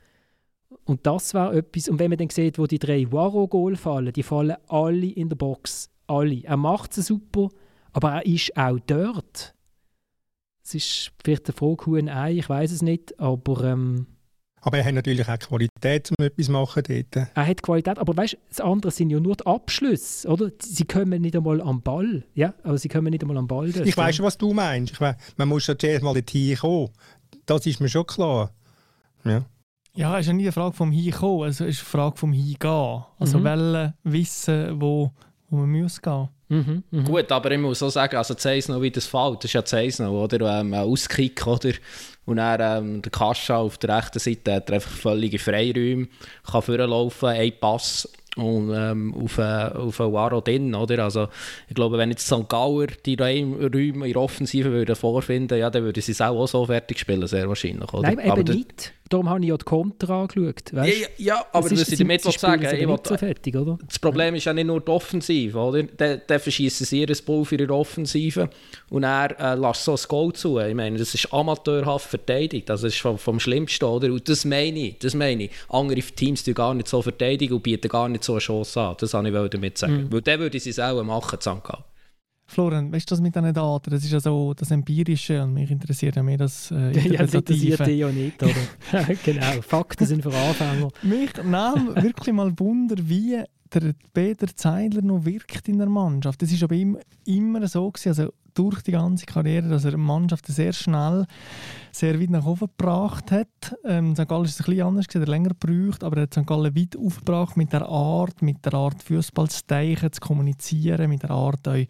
Und 0.84 1.06
das 1.06 1.34
war 1.34 1.54
etwas, 1.54 1.88
und 1.88 1.98
wenn 1.98 2.10
man 2.10 2.18
dann 2.18 2.30
sieht, 2.30 2.58
wo 2.58 2.66
die 2.66 2.78
drei 2.78 3.10
Waro-Goal 3.10 3.76
fallen, 3.76 4.12
die 4.12 4.22
fallen 4.22 4.56
alle 4.68 5.06
in 5.06 5.28
der 5.28 5.36
Box. 5.36 5.90
Alle. 6.06 6.42
Er 6.44 6.56
macht 6.56 6.96
es 6.96 7.06
super, 7.06 7.48
aber 7.92 8.12
er 8.12 8.26
ist 8.26 8.56
auch 8.56 8.78
dort. 8.86 9.54
Es 10.62 10.74
ist 10.74 11.12
vielleicht 11.22 11.46
eine 11.46 11.54
Frage, 11.56 11.98
ein 11.98 12.08
Ei, 12.08 12.38
ich 12.38 12.48
weiß 12.48 12.72
es 12.72 12.82
nicht, 12.82 13.18
aber... 13.18 13.64
Ähm, 13.64 14.06
aber 14.60 14.78
er 14.78 14.84
hat 14.84 14.94
natürlich 14.94 15.28
auch 15.28 15.38
Qualität, 15.38 16.10
um 16.10 16.24
etwas 16.24 16.46
zu 16.46 16.52
machen 16.52 16.82
dort. 16.86 17.28
Er 17.34 17.46
hat 17.46 17.62
Qualität, 17.62 17.98
aber 17.98 18.16
weißt, 18.16 18.36
das 18.48 18.60
andere 18.60 18.90
sind 18.90 19.10
ja 19.10 19.20
nur 19.20 19.36
die 19.36 19.46
Abschlüsse, 19.46 20.28
oder? 20.28 20.50
Sie 20.60 20.84
kommen 20.84 21.22
nicht 21.22 21.36
einmal 21.36 21.60
am 21.60 21.80
Ball, 21.80 22.24
ja? 22.34 22.54
Aber 22.64 22.76
sie 22.76 22.88
kommen 22.88 23.10
nicht 23.10 23.22
einmal 23.22 23.38
am 23.38 23.46
Ball. 23.46 23.70
Dort, 23.70 23.86
ich 23.86 23.96
weiß 23.96 24.16
schon, 24.16 24.26
was 24.26 24.36
du 24.36 24.52
meinst. 24.52 24.92
Ich 24.94 25.00
weiss, 25.00 25.16
man 25.36 25.48
muss 25.48 25.66
ja 25.66 25.78
zuerst 25.78 26.02
mal 26.02 26.12
dorthin 26.12 26.56
kommen. 26.56 26.90
Das 27.46 27.64
ist 27.66 27.80
mir 27.80 27.88
schon 27.88 28.06
klar. 28.06 28.52
Ja. 29.24 29.46
Ja, 29.98 30.14
es 30.14 30.20
ist 30.20 30.26
ja 30.28 30.32
nie 30.32 30.44
eine 30.44 30.52
Frage 30.52 30.74
vom 30.74 30.92
Hinkommen, 30.92 31.48
es 31.48 31.58
ist 31.58 31.60
eine 31.60 31.72
Frage 31.72 32.16
vom 32.16 32.32
Hingehen. 32.32 33.04
Also 33.18 33.38
mhm. 33.40 33.44
wollen 33.44 33.94
wissen, 34.04 34.80
wo, 34.80 35.10
wo 35.50 35.56
man 35.56 35.72
muss 35.72 36.00
gehen 36.00 36.28
mhm, 36.48 36.84
mh. 36.88 37.02
Gut, 37.02 37.32
aber 37.32 37.50
ich 37.50 37.58
muss 37.58 37.82
auch 37.82 37.90
sagen, 37.90 38.16
also 38.16 38.34
noch 38.72 38.80
wie 38.80 38.92
das 38.92 39.06
fällt, 39.06 39.38
das 39.38 39.46
ist 39.46 39.54
ja 39.54 39.64
Zeisno, 39.64 40.22
oder? 40.22 40.60
Ähm, 40.60 40.72
ein 40.72 40.80
Auskick, 40.82 41.44
oder? 41.44 41.72
Und 42.26 42.36
dann 42.36 42.84
ähm, 42.84 43.02
der 43.02 43.10
Kascha 43.10 43.56
auf 43.56 43.76
der 43.78 43.96
rechten 43.96 44.20
Seite 44.20 44.54
hat 44.54 44.70
er 44.70 44.76
einfach 44.76 44.88
völlige 44.88 45.40
Freiräume, 45.40 46.06
kann 46.48 46.62
vorlaufen, 46.62 47.30
ein 47.30 47.52
Pass 47.58 48.08
und 48.38 48.72
ähm, 48.72 49.12
auf, 49.14 49.38
äh, 49.38 49.42
auf 49.42 50.00
einen 50.00 50.12
Waro 50.12 50.40
drin, 50.40 50.76
oder? 50.76 51.02
Also 51.02 51.26
ich 51.68 51.74
glaube, 51.74 51.98
wenn 51.98 52.10
jetzt 52.10 52.26
St. 52.26 52.48
Gauer 52.48 52.86
die 53.04 53.16
Räume 53.16 54.06
in 54.06 54.12
der 54.12 54.16
Offensive 54.22 54.70
würden 54.70 54.94
vorfinden, 54.94 55.58
ja, 55.58 55.70
dann 55.70 55.82
würden 55.82 56.00
sie 56.00 56.12
es 56.12 56.20
auch, 56.20 56.46
so 56.46 56.64
fertig 56.66 57.00
spielen, 57.00 57.26
sehr 57.26 57.48
wahrscheinlich, 57.48 57.92
oder? 57.92 58.02
Nein, 58.02 58.20
eben 58.20 58.30
aber 58.30 58.44
nicht. 58.44 58.92
Darum 59.08 59.28
habe 59.28 59.40
ich 59.40 59.48
ja 59.48 59.56
die 59.56 59.64
Konter 59.64 60.10
angeschaut. 60.10 60.72
Ja, 60.72 60.84
ja, 60.84 61.06
ja, 61.16 61.46
aber 61.52 61.70
was 61.70 61.88
ich 61.88 61.98
damit 61.98 62.22
sagen 62.22 62.62
ich 62.62 62.86
will, 62.86 62.98
so 63.02 63.16
fertig, 63.16 63.56
oder? 63.56 63.78
Das 63.86 63.98
Problem 63.98 64.34
ist 64.34 64.44
ja 64.44 64.52
nicht 64.52 64.66
nur 64.66 64.80
die 64.80 64.90
Offensive, 64.90 65.58
oder? 65.58 65.82
Dann, 65.82 66.20
dann 66.26 66.40
verschießen 66.40 66.84
sie 66.84 67.00
ihr 67.00 67.16
Ball 67.24 67.44
für 67.44 67.56
ihre 67.56 67.72
Offensive 67.72 68.50
und 68.90 69.04
er 69.04 69.38
äh, 69.38 69.54
lässt 69.54 69.84
so 69.84 69.92
ein 69.92 69.98
Goal 70.08 70.32
zu. 70.32 70.58
Ich 70.58 70.74
meine, 70.74 70.98
das 70.98 71.14
ist 71.14 71.32
amateurhaft 71.32 72.08
verteidigt, 72.08 72.68
das 72.68 72.82
ist 72.82 72.98
vom, 72.98 73.18
vom 73.18 73.40
Schlimmsten, 73.40 73.84
oder? 73.84 74.12
Und 74.12 74.28
das 74.28 74.44
meine 74.44 74.78
ich, 74.78 74.98
das 74.98 75.14
meine 75.14 75.44
ich. 75.44 75.50
Andere 75.68 76.00
Teams 76.00 76.42
die 76.44 76.54
gar 76.54 76.74
nicht 76.74 76.88
so 76.88 77.00
verteidigen 77.02 77.54
und 77.54 77.62
bieten 77.62 77.88
gar 77.88 78.08
nicht 78.08 78.24
so 78.24 78.32
eine 78.32 78.40
Chance 78.40 78.80
an. 78.80 78.96
Das 78.98 79.14
wollte 79.14 79.44
ich 79.44 79.50
damit 79.50 79.78
sagen. 79.78 80.04
Mhm. 80.04 80.12
Weil 80.12 80.22
dann 80.22 80.40
würde 80.40 80.58
sie 80.60 80.70
es 80.70 80.78
auch 80.78 81.02
machen, 81.02 81.40
St. 81.40 81.62
Florian, 82.50 82.90
weißt 82.90 83.10
du 83.10 83.12
das 83.12 83.20
mit 83.20 83.34
diesen 83.34 83.52
Daten? 83.52 83.90
Das 83.90 84.02
ist 84.02 84.10
ja 84.10 84.20
so 84.20 84.54
das 84.54 84.70
Empirische 84.70 85.42
und 85.42 85.52
mich 85.52 85.70
interessiert 85.70 86.16
ja 86.16 86.22
mehr 86.22 86.38
das 86.38 86.70
äh, 86.70 86.98
Ja, 86.98 87.18
das 87.18 87.34
interessiert 87.34 87.86
dich 87.86 87.98
ja 87.98 88.08
nicht, 88.08 88.42
oder? 88.42 88.54
genau, 89.24 89.60
Fakten 89.60 90.06
sind 90.06 90.22
für 90.22 90.34
Anfänger. 90.34 90.88
mich 91.02 91.30
nahm 91.44 91.94
wirklich 91.94 92.34
mal 92.34 92.50
Wunder, 92.58 92.96
wie 93.00 93.44
der 93.74 93.94
Peter 94.14 94.46
Zeidler 94.46 95.02
noch 95.02 95.26
wirkt 95.26 95.68
in 95.68 95.76
der 95.76 95.90
Mannschaft. 95.90 96.40
Das 96.40 96.50
ist 96.50 96.62
aber 96.62 96.74
ihm 96.74 96.96
immer 97.26 97.68
so 97.68 97.90
gewesen. 97.90 98.08
Also 98.08 98.32
durch 98.54 98.82
die 98.82 98.92
ganze 98.92 99.26
Karriere, 99.26 99.68
dass 99.68 99.84
er 99.84 99.92
die 99.92 99.96
Mannschaft 99.96 100.46
sehr 100.46 100.72
schnell 100.72 101.26
sehr 101.92 102.20
weit 102.20 102.30
nach 102.30 102.46
oben 102.46 102.68
gebracht 102.68 103.30
hat. 103.32 103.76
Ähm, 103.84 104.14
St. 104.14 104.28
Gallen 104.28 104.44
ist 104.44 104.60
ein 104.60 104.66
bisschen 104.66 104.86
anders, 104.86 105.06
er 105.12 105.20
hat 105.20 105.28
länger 105.28 105.50
gebraucht, 105.50 106.04
aber 106.04 106.16
er 106.18 106.22
hat 106.24 106.34
St. 106.34 106.46
Gallen 106.46 106.76
weit 106.76 106.96
aufgebracht 106.96 107.56
mit 107.56 107.72
der 107.72 107.88
Art, 107.88 108.40
mit 108.42 108.64
der 108.64 108.74
Art 108.74 109.02
Fußball 109.02 109.48
zu 109.48 109.62
denken, 109.68 110.12
zu 110.12 110.20
kommunizieren, 110.20 111.10
mit 111.10 111.22
der 111.22 111.30
Art 111.30 111.66
euch 111.66 111.88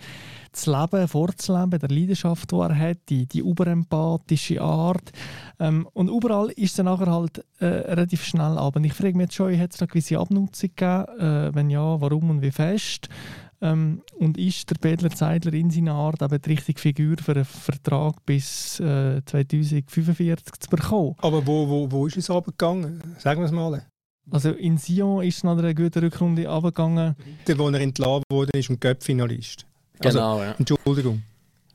zu 0.52 0.72
leben, 0.72 1.06
vorzuleben, 1.08 1.78
der 1.78 1.90
Leidenschaft, 1.90 2.50
die 2.50 2.56
er 2.56 2.78
hat, 2.78 2.98
die, 3.08 3.26
die 3.26 3.40
überempathische 3.40 4.60
Art. 4.62 5.12
Ähm, 5.58 5.86
und 5.92 6.08
überall 6.08 6.50
ist 6.50 6.78
dann 6.78 6.86
nachher 6.86 7.12
halt 7.12 7.44
äh, 7.60 7.66
relativ 7.66 8.24
schnell 8.24 8.58
ab. 8.58 8.76
Und 8.76 8.84
ich 8.84 8.94
frage 8.94 9.16
mich 9.16 9.26
jetzt 9.26 9.34
schon, 9.34 9.58
hat 9.58 9.72
es 9.72 9.78
da 9.78 9.86
gewisse 9.86 10.18
Abnutzung 10.18 10.70
gegeben? 10.74 11.18
Äh, 11.18 11.54
wenn 11.54 11.70
ja, 11.70 12.00
warum 12.00 12.30
und 12.30 12.42
wie 12.42 12.50
fest? 12.50 13.08
Ähm, 13.60 14.02
und 14.16 14.38
ist 14.38 14.70
der 14.70 14.76
Pedler 14.76 15.10
Zeidler 15.10 15.52
in 15.52 15.70
seiner 15.70 15.94
Art 15.94 16.22
eben 16.22 16.40
die 16.40 16.50
richtige 16.50 16.80
Figur 16.80 17.16
für 17.20 17.32
einen 17.32 17.44
Vertrag 17.44 18.24
bis 18.24 18.78
äh, 18.78 19.20
2045 19.24 20.60
zu 20.60 20.68
bekommen? 20.70 21.16
Aber 21.18 21.44
wo, 21.46 21.68
wo, 21.68 21.90
wo 21.90 22.06
ist 22.06 22.16
es 22.16 22.30
abgegangen? 22.30 23.02
Sagen 23.18 23.40
wir 23.40 23.46
es 23.46 23.52
mal. 23.52 23.84
Also 24.30 24.50
in 24.50 24.78
Sion 24.78 25.24
ist 25.24 25.38
es 25.38 25.44
nach 25.44 25.56
einer 25.56 25.74
guten 25.74 26.00
Rückrunde 26.00 26.48
abgegangen. 26.48 27.16
Der, 27.46 27.58
wo 27.58 27.68
er 27.68 27.80
entlassen 27.80 28.24
wurde, 28.30 28.56
ist 28.58 28.70
ein 28.70 28.78
Göpp-Finalist. 28.78 29.66
Also, 30.00 30.18
genau, 30.18 30.42
ja. 30.42 30.54
Entschuldigung. 30.58 31.22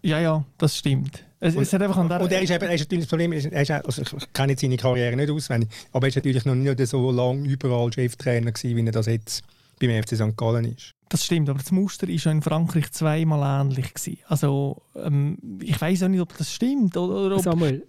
Ja, 0.02 0.20
ja, 0.20 0.46
das 0.58 0.78
stimmt. 0.78 1.24
Es, 1.40 1.56
und, 1.56 1.64
es 1.64 1.74
hat 1.74 1.82
einfach 1.82 1.98
an 1.98 2.08
der 2.08 2.22
und 2.22 2.32
er 2.32 2.42
ist, 2.42 2.52
eben, 2.52 2.64
er 2.64 2.74
ist 2.74 2.82
natürlich 2.82 3.04
das 3.04 3.10
Problem, 3.10 3.34
er 3.34 3.62
ist, 3.62 3.72
also 3.72 4.02
ich 4.02 4.34
kenne 4.34 4.56
seine 4.58 4.78
Karriere 4.78 5.16
nicht 5.16 5.30
auswendig, 5.30 5.70
aber 5.92 6.06
er 6.06 6.10
ist 6.10 6.16
natürlich 6.16 6.46
noch 6.46 6.56
nicht 6.56 6.88
so 6.88 7.12
lange 7.12 7.48
überall 7.48 7.92
Cheftrainer 7.92 8.52
gewesen, 8.52 8.78
wie 8.78 8.86
er 8.86 8.92
das 8.92 9.08
jetzt 9.08 9.44
beim 9.88 10.04
FC 10.04 10.16
St. 10.16 10.38
Gallen 10.38 10.66
ist. 10.66 10.94
Das 11.10 11.26
stimmt, 11.26 11.50
aber 11.50 11.60
das 11.60 11.72
Muster 11.72 12.08
war 12.08 12.32
in 12.32 12.42
Frankreich 12.42 12.92
zweimal 12.92 13.62
ähnlich. 13.62 13.94
Gewesen. 13.94 14.18
Also, 14.28 14.82
ähm, 14.96 15.38
ich 15.62 15.80
weiß 15.80 16.04
auch 16.04 16.08
nicht, 16.08 16.22
ob 16.22 16.36
das 16.38 16.52
stimmt. 16.52 16.98
Oder, 16.98 17.26
oder 17.26 17.36
ob 17.36 17.44
Samuel, 17.44 17.86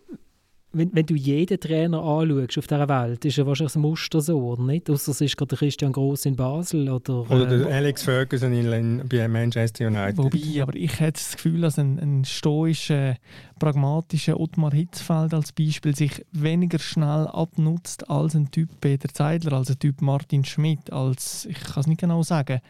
wenn, 0.74 0.94
wenn 0.94 1.06
du 1.06 1.14
jeden 1.14 1.58
Trainer 1.58 2.02
anschaust 2.02 2.58
auf 2.58 2.66
dieser 2.66 2.88
Welt, 2.88 3.24
ist 3.24 3.36
ja 3.36 3.46
wahrscheinlich 3.46 3.72
das 3.72 3.80
Muster 3.80 4.20
so, 4.20 4.38
oder 4.38 4.62
nicht? 4.62 4.90
Außer 4.90 5.12
es 5.12 5.20
ist 5.20 5.36
gerade 5.36 5.56
Christian 5.56 5.92
Gross 5.92 6.26
in 6.26 6.36
Basel 6.36 6.90
oder... 6.90 7.30
Oder 7.30 7.46
der 7.46 7.68
äh, 7.68 7.72
Alex 7.72 8.02
Ferguson 8.02 8.52
in, 8.52 9.08
bei 9.08 9.28
Manchester 9.28 9.86
United. 9.86 10.18
Wobei, 10.18 10.62
aber 10.62 10.74
ich 10.74 11.00
hätte 11.00 11.12
das 11.12 11.36
Gefühl, 11.36 11.60
dass 11.60 11.78
ein, 11.78 11.98
ein 11.98 12.24
stoischer, 12.24 13.16
pragmatischer 13.58 14.38
Ottmar 14.38 14.72
Hitzfeld 14.72 15.32
als 15.32 15.52
Beispiel 15.52 15.94
sich 15.94 16.24
weniger 16.32 16.78
schnell 16.78 17.28
abnutzt 17.28 18.10
als 18.10 18.34
ein 18.34 18.50
Typ 18.50 18.68
Peter 18.80 19.08
Zeidler, 19.08 19.54
als 19.54 19.70
ein 19.70 19.78
Typ 19.78 20.02
Martin 20.02 20.44
Schmidt, 20.44 20.92
als... 20.92 21.46
Ich 21.46 21.60
kann 21.60 21.80
es 21.80 21.86
nicht 21.86 22.00
genau 22.00 22.22
sagen. 22.22 22.60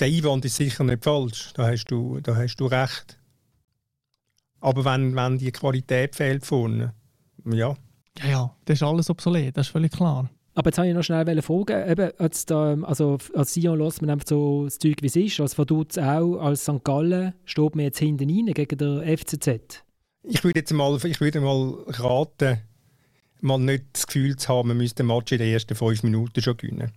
Der 0.00 0.08
Einwand 0.08 0.44
ist 0.44 0.56
sicher 0.56 0.84
nicht 0.84 1.04
falsch, 1.04 1.52
da 1.54 1.66
hast 1.66 1.86
du, 1.86 2.20
da 2.22 2.36
hast 2.36 2.56
du 2.56 2.66
recht. 2.66 3.18
Aber 4.60 4.84
wenn, 4.86 5.14
wenn 5.14 5.36
die 5.36 5.52
Qualität 5.52 6.16
fehlt 6.16 6.46
vorne 6.46 6.94
ja. 7.46 7.74
Ja, 8.18 8.26
ja, 8.28 8.56
das 8.64 8.78
ist 8.78 8.82
alles 8.82 9.10
obsolet, 9.10 9.56
das 9.56 9.66
ist 9.66 9.72
völlig 9.72 9.92
klar. 9.92 10.30
Aber 10.54 10.68
jetzt 10.68 10.78
wollte 10.78 10.90
ich 10.90 10.94
noch 10.94 11.02
schnell 11.02 11.42
fragen, 11.42 11.90
eben, 11.90 12.10
als, 12.18 12.46
da, 12.46 12.74
also 12.82 13.18
als 13.34 13.54
Sion 13.54 13.78
lässt 13.80 14.02
man 14.02 14.10
einfach 14.10 14.28
so 14.28 14.64
das 14.64 14.78
Zeug, 14.78 14.96
wie 15.00 15.06
es 15.06 15.16
ist. 15.16 15.40
Als 15.40 15.58
Vaduz 15.58 15.98
auch, 15.98 16.36
als 16.36 16.62
St. 16.62 16.84
Gallen, 16.84 17.34
steht 17.44 17.74
man 17.74 17.84
jetzt 17.84 17.98
hinten 17.98 18.30
rein 18.30 18.54
gegen 18.54 18.78
den 18.78 19.18
FCZ? 19.18 19.82
Ich 20.22 20.44
würde 20.44 20.60
jetzt 20.60 20.72
mal, 20.72 20.96
ich 21.04 21.20
würde 21.20 21.40
mal 21.40 21.74
raten, 21.88 22.60
mal 23.40 23.58
nicht 23.58 23.84
das 23.92 24.06
Gefühl 24.06 24.36
zu 24.36 24.48
haben, 24.48 24.68
man 24.68 24.76
müsste 24.76 25.02
den 25.02 25.08
Match 25.08 25.32
in 25.32 25.38
den 25.38 25.52
ersten 25.52 25.74
fünf 25.74 26.02
Minuten 26.04 26.40
schon 26.40 26.56
gewinnen. 26.56 26.92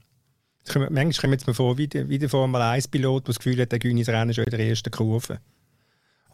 Manchmal 0.75 1.11
kommt 1.29 1.41
es 1.41 1.47
mir 1.47 1.53
vor, 1.53 1.77
wie, 1.77 1.89
wie 1.93 2.19
der 2.19 2.29
Formel 2.29 2.61
1-Pilot, 2.61 3.27
der 3.27 3.33
das 3.33 3.39
Gefühl 3.39 3.61
hat, 3.61 3.71
der 3.71 3.79
gewinnt 3.79 4.01
das 4.01 4.09
Rennen 4.09 4.33
schon 4.33 4.43
in 4.43 4.51
der 4.51 4.59
ersten 4.59 4.91
Kurve. 4.91 5.39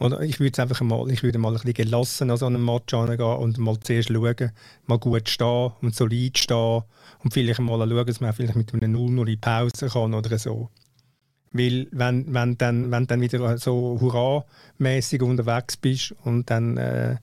Oder 0.04 0.20
ich 0.20 0.42
würde 0.42 0.62
einfach 0.62 0.82
mal, 0.82 1.10
ich 1.10 1.24
würde 1.24 1.38
mal 1.38 1.48
ein 1.48 1.54
bisschen 1.54 1.76
gelassen 1.76 2.30
an 2.30 2.36
so 2.36 2.46
einem 2.46 2.66
Match 2.66 2.94
angehen 2.94 3.22
und 3.22 3.58
mal 3.58 3.80
zuerst 3.80 4.10
schauen, 4.10 4.52
mal 4.86 5.00
gut 5.00 5.30
stehen 5.30 5.72
und 5.82 5.96
solid 5.96 6.38
stehen 6.38 6.84
und 7.24 7.34
vielleicht 7.34 7.62
mal 7.62 7.80
schauen, 7.88 8.06
dass 8.06 8.20
man 8.20 8.34
vielleicht 8.34 8.58
mit 8.58 8.74
einem 8.74 8.94
0-0 8.94 9.32
in 9.32 9.40
Pause 9.40 9.88
kann 9.88 10.14
oder 10.14 10.38
so. 10.38 10.70
Weil 11.54 11.88
wenn, 11.92 12.34
wenn, 12.34 12.58
dann, 12.58 12.92
wenn 12.92 13.08
dann 13.08 13.22
wieder 13.22 13.58
so 13.58 13.98
hurra-mäßig 14.02 15.22
unterwegs 15.22 15.78
bist 15.78 16.14
und 16.26 16.50
dann 16.50 16.76
äh, 16.76 17.16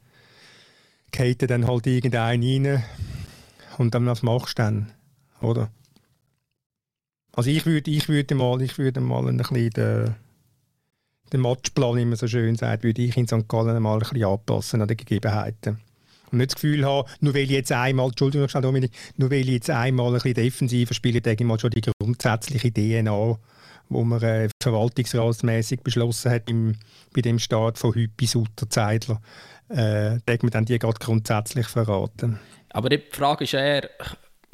geht 1.11 1.51
dann 1.51 1.67
halt 1.67 1.87
irgendein 1.87 2.41
rein 2.43 2.83
und 3.77 3.95
dann 3.95 4.07
was 4.07 4.23
machst 4.23 4.59
du 4.59 4.63
dann, 4.63 4.93
oder? 5.43 5.71
Also 7.33 7.51
ich 7.51 7.67
würde, 7.67 7.91
ich 7.91 8.09
würde 8.09 8.35
mal, 8.35 8.63
ich 8.63 8.79
würde 8.79 9.03
mal 9.03 9.29
ein 9.29 9.37
bisschen 9.37 9.69
den, 9.69 10.15
den 11.33 11.41
Matchplan, 11.41 11.97
wie 11.97 12.05
man 12.05 12.17
so 12.17 12.27
schön 12.27 12.57
sagt, 12.57 12.83
würde 12.83 13.03
ich 13.03 13.17
in 13.17 13.27
St. 13.27 13.49
Gallen 13.49 13.83
mal 13.83 13.95
ein 13.95 13.99
bisschen 14.01 14.25
anpassen 14.25 14.83
an 14.83 14.89
die 14.89 14.97
Gegebenheiten. 14.97 15.81
Und 16.31 16.39
nicht 16.39 16.53
das 16.53 16.55
Gefühl 16.61 16.85
haben, 16.85 17.09
nur 17.21 17.35
weil 17.35 17.43
ich 17.43 17.51
jetzt 17.51 17.73
einmal, 17.73 18.09
Entschuldigung, 18.09 18.47
Dominik, 18.63 18.93
nur 19.17 19.31
weil 19.31 19.41
ich 19.41 19.49
jetzt 19.49 19.71
einmal 19.71 20.09
ein 20.09 20.15
bisschen 20.15 20.35
defensiver 20.35 20.95
spiele, 20.95 21.21
denke 21.21 21.43
ich 21.43 21.49
mal 21.49 21.59
schon 21.59 21.71
die 21.71 21.81
grundsätzliche 21.81 22.73
DNA, 22.73 23.37
wo 23.89 24.05
man 24.05 24.23
äh, 24.23 24.49
verwaltungsratsmäßig 24.63 25.81
beschlossen 25.81 26.31
hat 26.31 26.49
im, 26.49 26.77
bei 27.13 27.21
dem 27.21 27.39
Start 27.39 27.79
von 27.79 27.95
Hüppi, 27.95 28.27
Sutter, 28.27 28.71
Zeidler, 28.71 29.21
äh, 29.69 30.11
man 30.27 30.51
dann 30.51 30.65
die 30.65 30.79
gerade 30.79 30.99
grundsätzlich 30.99 31.67
verraten. 31.67 32.39
Aber 32.71 32.89
die 32.89 33.03
Frage 33.11 33.45
ist 33.45 33.55
eher, 33.55 33.91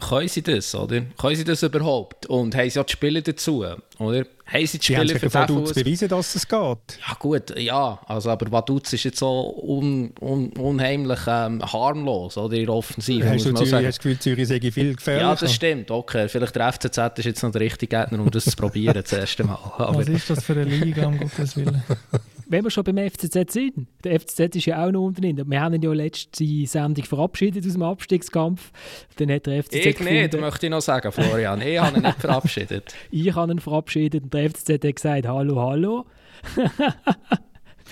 können 0.01 0.29
sie 0.29 0.43
das, 0.43 0.74
oder? 0.74 1.03
Können 1.18 1.37
sie 1.37 1.45
das 1.45 1.62
überhaupt? 1.62 2.27
Und 2.27 2.55
haben 2.55 2.70
sie 2.70 2.81
auch 2.81 2.85
die 2.85 2.93
Spieler 2.93 3.20
dazu, 3.20 3.64
oder? 3.99 4.27
Haben 4.47 4.67
sie 4.67 4.79
die 4.79 4.85
Spieler 4.85 5.19
für 5.19 5.33
Vaduz 5.35 5.73
beweisen, 5.73 6.09
dass 6.09 6.35
es 6.37 6.47
geht? 6.47 6.59
Ja 6.59 7.15
gut, 7.19 7.59
ja, 7.59 7.99
also, 8.07 8.31
aber 8.31 8.51
Vaduz 8.53 8.93
ist 8.93 9.03
jetzt 9.03 9.19
so 9.19 9.61
un, 9.61 10.13
un, 10.21 10.51
unheimlich 10.51 11.19
ähm, 11.27 11.61
harmlos, 11.61 12.39
oder, 12.39 12.57
in 12.57 12.67
der 12.67 12.75
Offensive, 12.75 13.29
hast 13.29 13.45
du 13.45 13.55
Zürich, 13.55 13.73
Hast 13.73 13.83
das 13.83 13.99
Gefühl, 13.99 14.19
Zürich 14.21 14.49
sei 14.49 14.61
viel 14.61 14.95
gefährlicher? 14.95 15.29
Ja, 15.29 15.35
das 15.35 15.53
stimmt, 15.53 15.91
okay. 15.91 16.29
Vielleicht 16.29 16.55
der 16.55 16.73
FCZ 16.73 17.19
ist 17.19 17.25
jetzt 17.25 17.43
noch 17.43 17.51
der 17.51 17.63
richtige 17.63 17.97
Gegner, 17.97 18.21
um 18.21 18.31
das 18.31 18.45
zu 18.45 18.57
probieren, 18.57 18.95
das 18.95 19.13
erste 19.13 19.43
Mal. 19.43 19.59
Aber 19.79 19.99
Was 19.99 20.09
ist 20.09 20.31
das 20.31 20.45
für 20.45 20.53
eine 20.53 20.65
Liga, 20.65 21.07
um 21.07 21.19
Gottes 21.19 21.57
Willen? 21.57 21.83
wenn 22.49 22.65
wir 22.65 22.71
schon 22.71 22.85
beim 22.85 22.99
FCZ 22.99 23.53
sind, 23.53 23.89
der 24.05 24.21
FCZ 24.21 24.57
ist 24.57 24.67
ja 24.67 24.85
auch 24.85 24.91
noch 24.91 25.03
unten 25.03 25.23
drin. 25.23 25.43
Wir 25.47 25.61
haben 25.61 25.75
ihn 25.75 25.83
ja 25.83 25.93
letzte 25.93 26.67
Sendung 26.67 27.05
verabschiedet 27.05 27.67
aus 27.67 27.73
dem 27.73 27.83
Abstiegskampf. 27.83 28.71
Dann 29.17 29.31
hat 29.31 29.47
der 29.47 29.63
FCZ 29.63 29.75
Ich 29.75 29.97
gefunden, 29.97 30.15
nicht, 30.15 30.41
möchte 30.41 30.67
ich 30.67 30.71
noch 30.71 30.81
sagen, 30.81 31.11
Florian. 31.13 31.61
Ich 31.61 31.79
habe 31.79 31.97
ihn 31.97 32.03
nicht 32.03 32.21
verabschiedet. 32.21 32.95
ich 33.11 33.35
habe 33.35 33.53
ihn 33.53 33.59
verabschiedet 33.59 34.25
und 34.25 34.35
der 34.35 34.51
FCZ 34.51 34.71
hat 34.71 34.97
gesagt, 34.97 35.27
hallo, 35.27 35.61
hallo. 35.61 36.07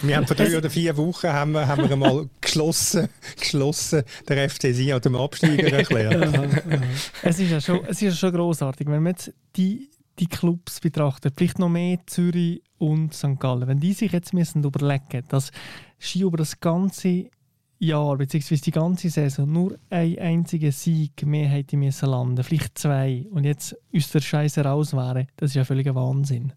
Wir 0.03 0.17
haben 0.17 0.27
vor 0.27 0.37
drei 0.37 0.57
oder 0.57 0.71
vier 0.71 0.97
Wochen 0.97 1.29
haben 1.29 1.53
wir, 1.53 1.67
haben 1.67 1.83
wir 1.83 1.93
einmal 1.93 2.29
geschlossen, 2.41 3.09
geschlossen 3.39 4.03
der 4.29 4.49
FCC 4.51 4.93
an 4.93 5.01
dem 5.01 5.15
Absteiger 5.17 5.73
erklärt. 5.73 6.63
es 7.23 7.39
ist 7.39 7.51
ja 7.51 7.61
schon, 7.61 7.81
es 7.85 7.91
ist 7.91 8.03
ja 8.03 8.11
schon 8.11 8.33
großartig, 8.33 8.89
wenn 8.89 9.03
man 9.03 9.13
jetzt 9.13 9.33
die 9.57 9.89
die 10.19 10.29
Clubs 10.29 10.81
betrachten, 10.81 11.33
vielleicht 11.37 11.59
noch 11.59 11.69
mehr 11.69 11.99
Zürich 12.07 12.63
und 12.85 13.15
St. 13.15 13.39
Gallen, 13.39 13.67
wenn 13.67 13.81
die 13.81 13.93
sich 13.93 14.13
jetzt 14.13 14.35
müssen 14.35 14.65
überlegen, 14.65 15.25
dass 15.29 15.51
Ski 15.99 16.23
über 16.23 16.37
das 16.37 16.61
ganze 16.61 17.31
Jahr 17.79 18.17
bzw. 18.17 18.57
die 18.57 18.71
ganze 18.71 19.11
Saison 19.11 19.51
nur 19.51 19.79
ein 19.91 20.19
einziger 20.19 20.73
Sieg 20.73 21.27
mehr 21.27 21.49
hätte 21.49 21.77
müssen 21.77 22.09
landen, 22.09 22.43
vielleicht 22.43 22.79
zwei, 22.79 23.27
und 23.31 23.45
jetzt 23.45 23.77
aus 23.95 24.11
der 24.11 24.21
Scheiße 24.21 24.65
raus 24.65 24.93
wäre, 24.93 25.27
das 25.37 25.51
ist 25.51 25.57
ja 25.57 25.65
völliger 25.65 25.95
Wahnsinn. 25.95 26.53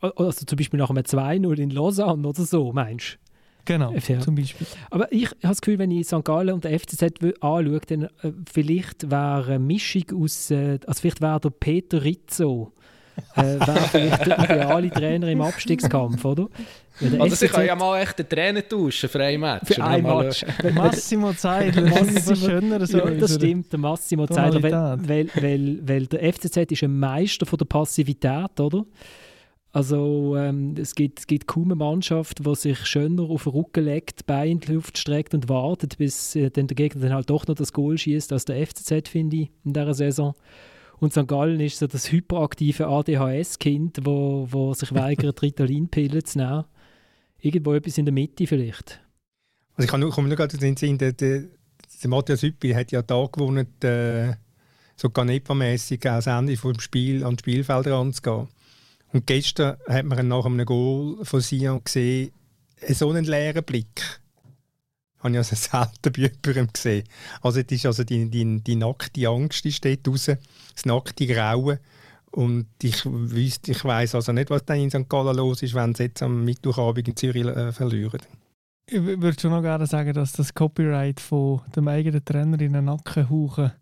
Also 0.00 0.44
zum 0.44 0.56
Beispiel 0.56 0.78
nach 0.78 0.90
einem 0.90 1.04
2-0 1.04 1.58
in 1.58 1.70
Lausanne 1.70 2.26
oder 2.26 2.42
so, 2.42 2.72
meinst 2.72 3.14
du? 3.14 3.32
Genau, 3.64 3.92
ja. 3.92 4.18
zum 4.18 4.34
Beispiel. 4.34 4.66
Aber 4.90 5.12
ich 5.12 5.26
habe 5.26 5.36
das 5.42 5.60
Gefühl, 5.60 5.78
wenn 5.78 5.92
ich 5.92 6.08
St. 6.08 6.24
Gallen 6.24 6.52
und 6.52 6.64
der 6.64 6.78
FCZ 6.78 7.22
anschaue, 7.40 7.80
dann 7.86 8.02
äh, 8.02 8.32
vielleicht 8.50 9.08
wäre 9.08 9.46
eine 9.46 9.58
Mischung 9.60 10.04
aus, 10.20 10.50
äh, 10.50 10.80
also 10.84 11.00
vielleicht 11.00 11.20
wäre 11.20 11.38
der 11.38 11.50
Peter 11.50 12.02
Rizzo 12.02 12.72
äh, 13.36 13.42
wäre 13.42 13.88
vielleicht 13.90 14.26
der 14.26 14.38
ideale 14.38 14.90
Trainer 14.90 15.28
im 15.28 15.40
Abstiegskampf, 15.40 16.24
oder? 16.24 16.48
Oder 17.00 17.30
sie 17.30 17.48
können 17.48 17.66
ja 17.66 17.74
mal 17.74 18.00
echt 18.00 18.18
den 18.18 18.28
Trainer 18.28 18.66
tauschen 18.66 19.08
für 19.08 19.20
ein 19.20 19.40
Match. 19.40 19.74
Für 19.74 19.84
ein 19.84 20.02
Match. 20.02 20.44
Massimo 20.74 21.32
Zeidler, 21.32 21.82
Massimo 21.82 22.36
schöner 22.36 22.86
so. 22.86 22.98
Ja, 22.98 23.10
das 23.10 23.34
stimmt, 23.34 23.72
der 23.72 23.78
Massimo 23.78 24.26
Zeidler, 24.26 24.62
weil, 24.62 25.08
weil, 25.08 25.30
weil, 25.42 25.88
weil 25.88 26.06
der 26.06 26.32
FCZ 26.32 26.70
ist 26.70 26.82
ein 26.82 26.98
Meister 26.98 27.46
von 27.46 27.58
der 27.58 27.64
Passivität, 27.64 28.60
oder? 28.60 28.84
Also 29.72 30.36
ähm, 30.36 30.74
es, 30.78 30.94
gibt, 30.94 31.20
es 31.20 31.26
gibt 31.26 31.46
kaum 31.46 31.64
eine 31.64 31.76
Mannschaft, 31.76 32.44
die 32.44 32.54
sich 32.54 32.84
schöner 32.84 33.22
auf 33.22 33.44
den 33.44 33.52
Rücken 33.52 33.84
legt, 33.86 34.26
Beine 34.26 34.50
in 34.50 34.60
die 34.60 34.72
Luft 34.72 34.98
streckt 34.98 35.32
und 35.32 35.48
wartet, 35.48 35.96
bis 35.96 36.36
äh, 36.36 36.50
dann 36.50 36.66
der 36.66 36.74
Gegner 36.74 37.00
dann 37.00 37.14
halt 37.14 37.30
doch 37.30 37.46
noch 37.46 37.54
das 37.54 37.72
Goal 37.72 37.96
schießt, 37.96 38.34
als 38.34 38.44
der 38.44 38.66
FCZ, 38.66 39.08
finde 39.08 39.36
ich, 39.36 39.50
in 39.64 39.72
dieser 39.72 39.94
Saison. 39.94 40.34
Und 41.02 41.12
St. 41.12 41.26
Gallen 41.26 41.58
ist 41.58 41.80
so 41.80 41.88
das 41.88 42.12
hyperaktive 42.12 42.86
ADHS-Kind, 42.86 44.02
wo, 44.04 44.46
wo 44.48 44.72
sich 44.72 44.94
weigert, 44.94 45.42
Ritalin-Pillen 45.42 46.24
zu 46.24 46.38
nehmen. 46.38 46.64
Irgendwo 47.40 47.74
etwas 47.74 47.98
in 47.98 48.04
der 48.04 48.14
Mitte 48.14 48.46
vielleicht. 48.46 49.00
Also 49.74 49.86
ich 49.86 49.90
kann 49.90 49.98
nur, 49.98 50.12
komme 50.12 50.28
nur 50.28 50.36
gerade 50.36 50.54
in 50.54 50.60
den 50.60 50.76
Sinn, 50.76 50.98
der, 50.98 51.10
der, 51.10 51.42
der 52.00 52.08
Matthias 52.08 52.42
Hüppi 52.42 52.70
hat 52.70 52.92
ja 52.92 53.02
da 53.02 53.26
gewonnen, 53.26 53.66
äh, 53.82 54.34
so 54.94 55.10
Ganepa-mässig 55.10 56.06
ans 56.08 56.28
Ende 56.28 56.56
vom 56.56 56.78
Spiel 56.78 57.24
an 57.24 57.34
die 57.34 57.40
Spielfelder 57.40 57.96
anzugehen. 57.96 58.46
Und 59.12 59.26
gestern 59.26 59.78
hat 59.88 60.04
man 60.04 60.28
nach 60.28 60.46
einem 60.46 60.64
Goal 60.64 61.24
von 61.24 61.40
Sion 61.40 61.82
gesehen, 61.82 62.30
so 62.90 63.10
einen 63.10 63.24
leeren 63.24 63.64
Blick 63.64 64.21
habe 65.22 65.32
ich 65.32 65.38
also 65.38 65.56
selten 65.56 66.12
bei 66.12 66.20
jemandem 66.20 66.72
gesehen. 66.72 67.04
Also 67.40 67.60
es 67.60 67.70
ist 67.70 67.86
also 67.86 68.04
die, 68.04 68.28
die, 68.28 68.60
die 68.60 68.76
nackte 68.76 69.28
Angst 69.28 69.64
die 69.64 69.72
steht 69.72 70.06
raus, 70.08 70.26
das 70.26 70.84
nackte 70.84 71.26
Grauen. 71.26 71.78
Und 72.30 72.66
ich, 72.82 73.04
ich 73.66 73.84
weiss 73.84 74.14
also 74.14 74.32
nicht, 74.32 74.48
was 74.48 74.64
dann 74.64 74.78
in 74.78 74.90
St. 74.90 75.08
Gallen 75.08 75.36
los 75.36 75.62
ist, 75.62 75.74
wenn 75.74 75.94
sie 75.94 76.04
jetzt 76.04 76.22
am 76.22 76.44
Mittwochabend 76.44 77.08
in 77.08 77.16
Zürich 77.16 77.44
äh, 77.44 77.72
verlieren. 77.72 78.20
Ich 78.86 79.02
würde 79.02 79.38
schon 79.38 79.50
noch 79.50 79.62
gerne 79.62 79.86
sagen, 79.86 80.14
dass 80.14 80.32
das 80.32 80.54
Copyright 80.54 81.20
von 81.20 81.60
dem 81.76 81.88
eigenen 81.88 82.24
Trainer 82.24 82.58
in 82.60 82.72
den 82.72 82.86
Nacken 82.86 83.28
hauchen 83.28 83.72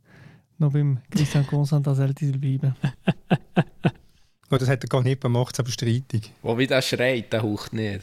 noch 0.59 0.73
beim 0.73 0.99
Christian 1.11 1.47
Constant 1.47 1.89
als 1.89 2.01
ältester 2.01 2.37
bleiben. 2.37 2.75
oh, 4.51 4.57
das 4.59 4.69
hat 4.69 4.85
er 4.85 4.89
gar 4.89 5.03
nicht 5.03 5.23
gemacht, 5.23 5.59
aber 5.59 5.71
streitig. 5.71 6.33
Wo 6.43 6.59
wie 6.59 6.67
der 6.67 6.83
schreit, 6.83 7.33
der 7.33 7.43
haucht 7.43 7.73
nicht. 7.73 8.03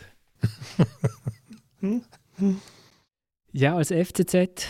Ja, 3.57 3.75
als 3.75 3.89
FCZ, 3.89 4.67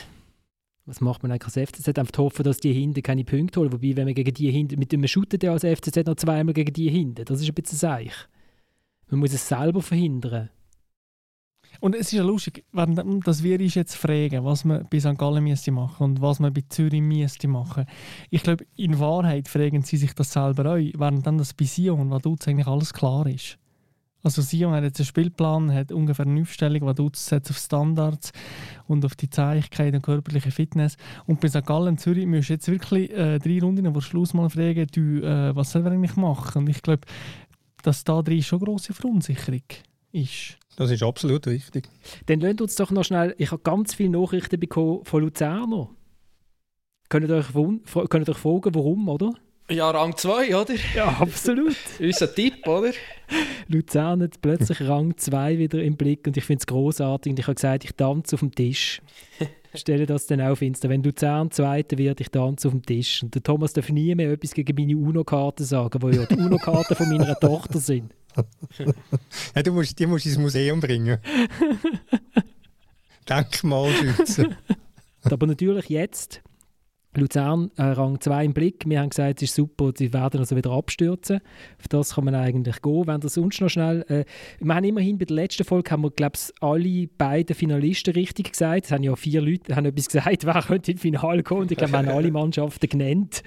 was 0.85 1.01
macht 1.01 1.21
man 1.21 1.33
eigentlich 1.33 1.43
als 1.43 1.69
FCZ? 1.69 1.99
Einfach 1.99 2.19
hoffen, 2.19 2.43
dass 2.43 2.61
die 2.61 2.71
hinten 2.71 3.03
keine 3.03 3.25
Punkte 3.25 3.59
holen. 3.59 3.73
Wobei, 3.73 3.97
wenn 3.97 4.05
man 4.05 4.13
gegen 4.13 4.33
die 4.33 4.49
hinten, 4.49 4.79
mit 4.79 4.93
dem 4.93 5.05
shootet 5.05 5.43
ja 5.43 5.51
als 5.51 5.65
FCZ 5.65 6.05
noch 6.05 6.15
zweimal 6.15 6.53
gegen 6.53 6.71
die 6.71 6.89
hinten. 6.89 7.25
Das 7.25 7.41
ist 7.41 7.49
ein 7.49 7.53
bisschen 7.53 7.77
seich. 7.77 8.13
Man 9.09 9.19
muss 9.19 9.33
es 9.33 9.45
selber 9.45 9.81
verhindern. 9.81 10.51
Und 11.81 11.95
es 11.95 12.03
ist 12.03 12.11
ja 12.13 12.23
lustig, 12.23 12.63
dass 12.71 13.43
wir 13.43 13.59
uns 13.59 13.75
jetzt 13.75 13.95
fragen, 13.95 14.45
was 14.45 14.63
man 14.63 14.88
bei 14.89 15.01
St. 15.01 15.17
Gallen 15.17 15.43
müsste 15.43 15.71
machen 15.71 16.03
und 16.05 16.21
was 16.21 16.39
man 16.39 16.53
bei 16.53 16.63
Zürich 16.69 17.01
müsste 17.01 17.49
machen. 17.49 17.88
Ich 18.29 18.41
glaube, 18.41 18.65
in 18.77 18.99
Wahrheit 18.99 19.49
fragen 19.49 19.81
sie 19.81 19.97
sich 19.97 20.13
das 20.13 20.31
selber 20.31 20.75
auch, 20.75 20.77
während 20.77 21.27
dann 21.27 21.39
das 21.39 21.53
bei 21.53 21.65
Sion, 21.65 22.09
was 22.09 22.47
eigentlich 22.47 22.67
alles 22.67 22.93
klar 22.93 23.27
ist. 23.27 23.59
Also 24.28 24.41
Sion 24.41 24.73
hat 24.73 24.84
jetzt 24.84 24.99
einen 24.99 25.05
Spielplan, 25.05 25.73
hat 25.73 25.93
ungefähr 25.93 26.25
eine 26.25 26.41
Aufstellung, 26.41 26.86
die 26.86 26.95
du 26.95 27.09
setzt 27.13 27.49
auf 27.49 27.57
Standards 27.57 28.34
und 28.86 29.05
auf 29.05 29.15
die 29.15 29.30
Zähigkeit 29.30 29.93
und 29.93 30.01
körperliche 30.01 30.51
Fitness. 30.51 30.97
Und 31.28 31.39
bei 31.39 31.47
St. 31.47 31.65
Gallen 31.65 31.97
Zürich 31.97 32.25
musst 32.25 32.49
du 32.49 32.53
jetzt 32.53 32.67
wirklich 32.67 33.09
äh, 33.11 33.39
drei 33.39 33.61
Runden 33.61 33.89
vor 33.93 34.01
Schluss 34.01 34.34
mal 34.34 34.49
fragen, 34.49 34.86
du, 34.93 35.21
äh, 35.21 35.55
was 35.55 35.71
soll 35.71 35.86
wir 35.86 35.91
eigentlich 35.91 36.17
machen? 36.17 36.63
Und 36.63 36.67
ich 36.69 36.82
glaube, 36.82 37.07
dass 37.84 38.03
da 38.03 38.21
drin 38.21 38.43
schon 38.43 38.59
grosse 38.59 38.93
Verunsicherung 38.93 39.63
ist. 40.11 40.57
Das 40.75 40.91
ist 40.91 41.03
absolut 41.03 41.47
richtig. 41.47 41.88
Dann 42.25 42.41
lasst 42.41 42.59
uns 42.59 42.75
doch 42.75 42.91
noch 42.91 43.05
schnell, 43.05 43.34
ich 43.38 43.53
habe 43.53 43.61
ganz 43.63 43.93
viele 43.93 44.09
Nachrichten 44.09 44.59
bekommen 44.59 45.05
von 45.05 45.23
Luzerner. 45.23 45.89
Könnt 47.07 47.30
ihr 47.30 47.34
euch, 47.34 47.53
könnt 48.09 48.28
ihr 48.28 48.34
euch 48.34 48.38
fragen, 48.38 48.75
warum, 48.75 49.07
oder? 49.07 49.32
Ja, 49.70 49.89
Rang 49.91 50.15
2, 50.15 50.55
oder? 50.55 50.76
Ja, 50.95 51.09
absolut. 51.20 51.76
Unser 51.99 52.34
Tipp, 52.34 52.65
oder? 52.65 52.91
Luzern 53.68 54.24
hat 54.24 54.41
plötzlich 54.41 54.82
Rang 54.88 55.18
2 55.18 55.57
wieder 55.57 55.84
im 55.84 55.97
Blick 55.97 56.26
und 56.26 56.38
ich 56.38 56.45
finde 56.45 56.61
es 56.61 56.68
großartig. 56.68 57.32
Und 57.32 57.39
ich 57.39 57.47
habe 57.47 57.55
gesagt, 57.55 57.84
ich 57.84 57.93
tanze 57.93 58.36
auf 58.36 58.39
dem 58.39 58.55
Tisch. 58.55 59.01
Stelle 59.74 60.05
das 60.05 60.26
dann 60.26 60.39
auf 60.39 60.61
Insta. 60.61 60.88
Wenn 60.88 61.03
Luzern 61.03 61.51
Zweiter 61.51 61.97
wird, 61.97 62.22
ich 62.22 62.30
tanze 62.30 62.70
auf 62.70 62.74
dem 62.74 62.84
Tisch. 62.84 63.22
Und 63.24 63.36
der 63.36 63.43
Thomas 63.43 63.74
darf 63.74 63.89
nie 63.89 64.15
mehr 64.15 64.32
etwas 64.32 64.53
gegen 64.53 64.74
meine 64.74 64.97
UNO-Karten 64.97 65.65
sagen, 65.65 65.99
die 65.99 66.15
ja 66.15 66.26
die 66.26 66.36
UNO-Karten 66.36 66.95
von 66.95 67.09
meiner 67.09 67.36
Tochter 67.39 67.80
sind. 67.80 68.13
ja, 69.53 69.63
du 69.63 69.74
musst, 69.74 69.99
die 69.99 70.05
musst 70.05 70.26
du 70.26 70.30
ins 70.30 70.38
Museum 70.38 70.80
bringen. 70.80 71.18
Denkmalschützen. 73.28 74.55
Aber 75.24 75.45
natürlich 75.45 75.89
jetzt 75.89 76.41
Luzern 77.18 77.72
äh, 77.78 77.84
Rang 77.84 78.20
2 78.20 78.45
im 78.45 78.53
Blick. 78.53 78.84
Wir 78.88 78.99
haben 78.99 79.09
gesagt, 79.09 79.41
es 79.41 79.49
ist 79.49 79.55
super, 79.55 79.91
sie 79.95 80.13
werden 80.13 80.39
also 80.39 80.55
wieder 80.55 80.72
abstürzen. 80.72 81.39
Auf 81.80 81.88
das 81.89 82.15
kann 82.15 82.26
man 82.26 82.36
eigentlich 82.36 82.82
gehen. 82.82 83.07
Wenn 83.07 83.22
das 83.22 83.34
sonst 83.34 83.61
noch 83.61 83.70
schnell... 83.70 84.05
Äh, 84.07 84.26
wir 84.59 84.76
haben 84.76 84.84
immerhin 84.84 85.18
bei 85.18 85.26
der 85.26 85.36
letzten 85.36 85.63
Folge, 85.63 85.91
haben 85.91 86.03
wir, 86.03 86.11
glaube 86.11 86.36
ich, 86.36 86.53
alle 86.61 87.07
beiden 87.18 87.55
Finalisten 87.55 88.13
richtig 88.13 88.51
gesagt. 88.51 88.86
Es 88.86 88.91
haben 88.91 89.03
ja 89.03 89.15
vier 89.15 89.41
Leute 89.41 89.76
haben 89.76 89.86
etwas 89.86 90.07
gesagt, 90.07 90.45
wer 90.45 90.61
könnte 90.61 90.91
ins 90.91 91.01
Finale 91.01 91.43
kommen. 91.43 91.61
Und 91.61 91.72
ich 91.72 91.78
glaube, 91.78 91.93
wir 91.93 91.99
haben 91.99 92.09
alle 92.09 92.32
Mannschaften 92.32 92.88
genannt. 92.88 93.43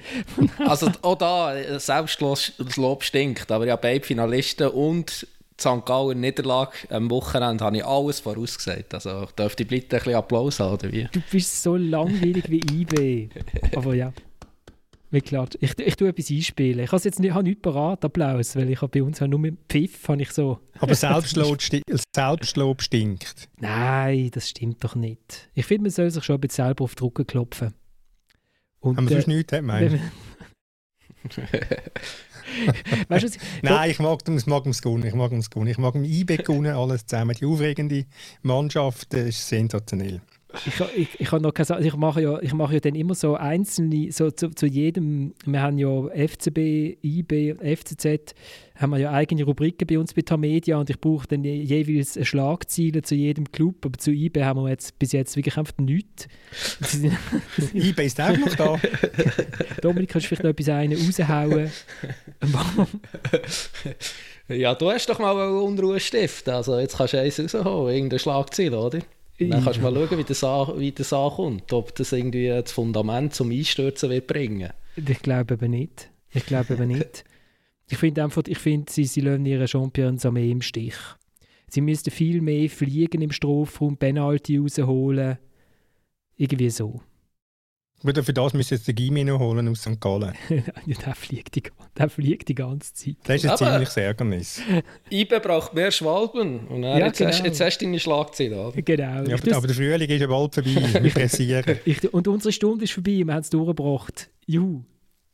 also 0.66 0.91
auch 1.03 1.16
da, 1.16 1.57
äh, 1.57 1.79
Selbstlob 1.79 3.03
stinkt. 3.03 3.51
Aber 3.51 3.66
ja, 3.66 3.77
beide 3.77 4.05
Finalisten 4.05 4.68
und 4.68 5.27
St. 5.61 5.85
Gallen 5.85 6.21
Niederlage 6.21 6.73
am 6.89 7.11
Wochenende 7.11 7.65
habe 7.65 7.77
ich 7.77 7.85
alles 7.85 8.21
vorausgesagt. 8.21 8.95
Also 8.95 9.27
dürfte 9.39 9.63
ich 9.63 9.69
bitte 9.69 9.97
ein 9.97 10.03
bisschen 10.03 10.15
Applaus 10.15 10.61
haben, 10.61 10.75
oder 10.75 10.93
wie? 10.93 11.09
Du 11.13 11.21
bist 11.31 11.63
so 11.63 11.77
langweilig 11.77 12.45
wie 12.49 12.61
IB. 12.61 13.29
Aber 13.77 13.95
ja. 13.95 14.13
Wie 15.13 15.21
klar. 15.21 15.49
Ich, 15.61 15.77
ich 15.79 15.97
tue 15.97 16.09
etwas 16.09 16.31
einspielen. 16.31 16.85
Ich 16.85 16.93
habe 16.93 17.03
jetzt 17.03 17.19
nicht, 17.19 17.35
habe 17.35 17.43
nichts 17.43 17.63
parat, 17.63 18.05
Applaus, 18.05 18.55
weil 18.55 18.71
ich 18.71 18.81
habe 18.81 18.91
bei 18.97 19.03
uns 19.03 19.21
nur 19.21 19.41
mit 19.41 19.59
Pfiff 19.69 20.09
habe 20.09 20.23
ich 20.23 20.31
so... 20.31 20.61
Aber 20.79 20.95
Selbstlob, 20.97 21.61
sti 21.61 21.83
Selbstlob 22.15 22.81
stinkt. 22.81 23.49
Nein, 23.59 24.31
das 24.33 24.49
stimmt 24.49 24.85
doch 24.85 24.95
nicht. 24.95 25.51
Ich 25.55 25.67
finde, 25.67 25.83
man 25.83 25.91
soll 25.91 26.11
sich 26.11 26.23
schon 26.23 26.37
ein 26.37 26.41
bisschen 26.41 26.65
selber 26.65 26.85
auf 26.85 26.95
die 26.95 27.03
Rücken 27.03 27.27
klopfen. 27.27 27.75
Und, 28.79 28.97
Haben 28.97 29.09
wir 29.09 29.17
äh, 29.17 29.21
sonst 29.21 29.27
nichts, 29.27 29.61
meinst 29.63 29.99
weißt 33.09 33.25
du, 33.25 33.39
Nein, 33.62 33.91
ich 33.91 33.99
mag, 33.99 34.21
ich 34.27 34.47
mag 34.47 34.66
es 34.66 34.83
gut. 34.83 35.05
Ich 35.05 35.14
mag 35.14 35.33
es 35.33 35.51
gut. 35.51 35.68
Ich 35.68 35.79
mag 35.79 35.95
im 35.95 36.05
IB 36.05 36.39
alles 36.49 37.07
zusammen. 37.07 37.37
Die 37.39 37.45
aufregende 37.45 38.07
Mannschaft 38.43 39.14
ist 39.14 39.47
sensationell. 39.47 40.21
Ich, 40.67 40.81
ich, 40.97 41.21
ich, 41.21 41.33
noch 41.33 41.53
keine, 41.53 41.87
ich, 41.87 41.95
mache 41.97 42.23
ja, 42.23 42.41
ich 42.41 42.53
mache 42.53 42.75
ja 42.75 42.81
dann 42.81 42.95
immer 42.95 43.15
so 43.15 43.35
einzelne, 43.35 44.11
so 44.13 44.31
zu, 44.31 44.51
zu 44.51 44.67
jedem, 44.67 45.35
wir 45.45 45.63
haben 45.63 45.79
ja 45.79 46.09
FCB, 46.09 46.99
IB, 47.03 47.55
FCZ, 47.55 48.35
haben 48.77 48.91
wir 48.91 48.99
ja 48.99 49.13
eigene 49.13 49.45
Rubriken 49.45 49.87
bei 49.87 49.99
uns 49.99 50.15
bei 50.15 50.23
Tamedia 50.23 50.79
und 50.79 50.91
ich 50.91 51.01
brauche 51.01 51.27
dann 51.27 51.45
jeweils 51.45 52.19
Schlagziele 52.27 53.03
zu 53.03 53.15
jedem 53.15 53.51
Club, 53.53 53.85
aber 53.85 53.99
zu 53.99 54.11
IB 54.11 54.43
haben 54.43 54.63
wir 54.63 54.71
jetzt 54.71 54.99
bis 54.99 55.13
jetzt 55.13 55.37
wirklich 55.37 55.57
einfach 55.57 55.77
nichts. 55.79 56.27
IB 57.75 58.05
ist 58.05 58.21
auch 58.21 58.37
noch 58.37 58.55
da. 58.55 58.81
Dominik, 59.83 60.11
kannst 60.11 60.25
du 60.25 60.29
vielleicht 60.29 60.45
noch 60.45 60.51
etwas 60.51 60.69
einen 60.69 60.99
raushauen? 60.99 61.71
ja, 64.49 64.75
du 64.75 64.91
hast 64.91 65.09
doch 65.09 65.19
mal 65.19 65.49
Unruhe 65.49 66.01
stiften, 66.01 66.55
also 66.55 66.79
jetzt 66.79 66.97
kannst 66.97 67.15
du 67.15 67.21
eins 67.21 67.39
raushauen, 67.39 67.95
irgendein 67.95 68.19
Schlagziel, 68.19 68.75
oder? 68.75 69.01
Dann 69.49 69.64
kannst 69.64 69.78
du 69.78 69.82
mal 69.82 69.95
schauen, 69.95 70.18
wie 70.18 70.24
das, 70.24 70.45
an, 70.45 70.78
wie 70.78 70.93
das 70.93 71.12
ankommt. 71.12 71.72
Ob 71.72 71.95
das 71.95 72.12
irgendwie 72.12 72.49
das 72.49 72.72
Fundament 72.72 73.34
zum 73.34 73.51
Einstürzen 73.51 74.11
wird 74.11 74.26
bringen 74.26 74.70
Ich 74.97 75.22
glaube 75.22 75.55
eben 75.55 75.70
nicht. 75.70 76.11
Ich 76.32 76.45
glaube 76.45 76.74
eben 76.74 76.88
nicht. 76.88 77.24
Ich 77.88 77.99
finde 77.99 78.22
einfach, 78.22 78.43
ich 78.47 78.59
finde, 78.59 78.93
sie, 78.93 79.05
sie 79.05 79.20
lassen 79.20 79.47
ihre 79.47 79.66
Champions 79.66 80.24
Armee 80.26 80.51
im 80.51 80.62
Stich. 80.62 80.95
Sie 81.68 81.80
müssten 81.80 82.11
viel 82.11 82.41
mehr 82.41 82.68
fliegen 82.68 83.22
im 83.22 83.32
Strafraum, 83.32 83.97
Penalty 83.97 84.59
rausholen. 84.59 85.38
Irgendwie 86.36 86.70
so. 86.70 87.01
Aber 88.03 88.23
für 88.23 88.33
das 88.33 88.55
müssen 88.55 88.75
jetzt 88.75 88.89
den 88.89 88.95
Gimi 88.95 89.25
noch 89.25 89.39
holen 89.39 89.69
aus 89.69 89.83
St. 89.83 90.01
Gallen. 90.01 90.33
ja, 90.49 90.97
der 91.05 91.15
fliegt, 91.15 91.55
die, 91.55 91.63
der 91.99 92.09
fliegt 92.09 92.49
die 92.49 92.55
ganze 92.55 92.95
Zeit. 92.95 93.17
Das 93.25 93.45
ist 93.45 93.51
ein 93.51 93.57
ziemliches 93.59 93.97
Ärgernis. 93.97 94.63
IBE 95.11 95.41
braucht 95.41 95.75
mehr 95.75 95.91
Schwalben. 95.91 96.67
Und 96.69 96.83
ja, 96.83 96.99
jetzt, 96.99 97.19
genau. 97.19 97.31
hast, 97.31 97.45
jetzt 97.45 97.61
hast 97.61 97.79
du 97.79 97.85
deine 97.85 97.99
Schlagzeile. 97.99 98.73
Genau. 98.75 99.03
Ja, 99.25 99.37
aber, 99.37 99.57
aber, 99.57 99.67
der 99.67 99.77
Frühling 99.77 100.09
ist 100.09 100.21
ja 100.21 100.27
bald 100.27 100.55
vorbei. 100.55 101.03
Wir 101.03 101.11
pressieren. 101.15 101.79
Ich, 101.85 102.13
und 102.13 102.27
unsere 102.27 102.53
Stunde 102.53 102.85
ist 102.85 102.93
vorbei. 102.93 103.23
Wir 103.25 103.35
haben 103.35 103.41
es 103.43 103.51
durchgebracht. 103.51 104.31
Juhu. 104.47 104.83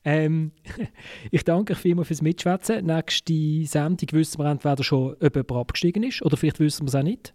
Ähm, 0.05 0.53
ich 1.31 1.45
danke 1.45 1.73
euch 1.73 1.79
vielmals 1.79 2.09
fürs 2.09 2.23
Mitschwätzen. 2.23 2.85
Nächste 2.87 3.67
Sendung 3.67 4.09
wissen 4.13 4.39
wir 4.39 4.51
entweder 4.51 4.83
schon, 4.83 5.15
ob 5.15 5.37
jemand 5.37 5.53
abgestiegen 5.53 6.03
ist 6.03 6.23
oder 6.23 6.37
vielleicht 6.37 6.61
wissen 6.61 6.85
wir 6.85 6.89
es 6.89 6.95
auch 6.95 7.03
nicht. 7.03 7.35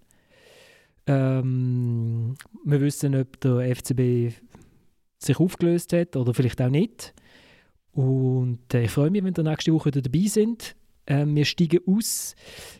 Ähm, 1.07 2.35
wir 2.63 2.79
wissen, 2.79 3.15
ob 3.15 3.39
der 3.41 3.75
FCB 3.75 4.33
sich 5.23 5.39
aufgelöst 5.39 5.93
hat 5.93 6.15
oder 6.15 6.33
vielleicht 6.33 6.61
auch 6.61 6.69
nicht. 6.69 7.13
Und 7.93 8.73
äh, 8.73 8.83
ich 8.83 8.91
freue 8.91 9.09
mich, 9.09 9.23
wenn 9.23 9.33
ihr 9.35 9.43
nächste 9.43 9.73
Woche 9.73 9.87
wieder 9.87 10.01
dabei 10.01 10.25
sind. 10.27 10.75
Äh, 11.05 11.25
wir 11.27 11.45
steigen 11.45 11.79
aus 11.85 12.35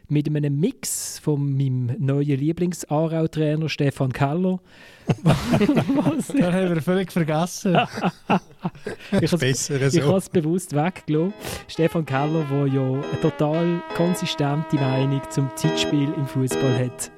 mit 0.08 0.28
einem 0.28 0.60
Mix 0.60 1.20
von 1.20 1.58
meinem 1.58 1.96
neuen 2.00 2.40
Lieblings-Aarau-Trainer 2.40 3.68
Stefan 3.68 4.14
Keller. 4.14 4.60
Den 5.24 6.54
haben 6.54 6.76
wir 6.76 6.82
völlig 6.82 7.12
vergessen. 7.12 7.76
ich 9.22 9.32
habe 9.32 9.46
es 9.48 9.68
so. 9.68 10.32
bewusst 10.32 10.74
weggelassen. 10.76 11.34
Stefan 11.68 12.06
Keller, 12.06 12.46
der 12.50 12.68
ja 12.68 12.92
eine 12.92 13.22
total 13.22 13.84
konsistente 13.96 14.76
Meinung 14.76 15.22
zum 15.30 15.50
Zeitspiel 15.56 16.14
im 16.16 16.28
Fußball 16.28 16.86
hat. 16.86 17.12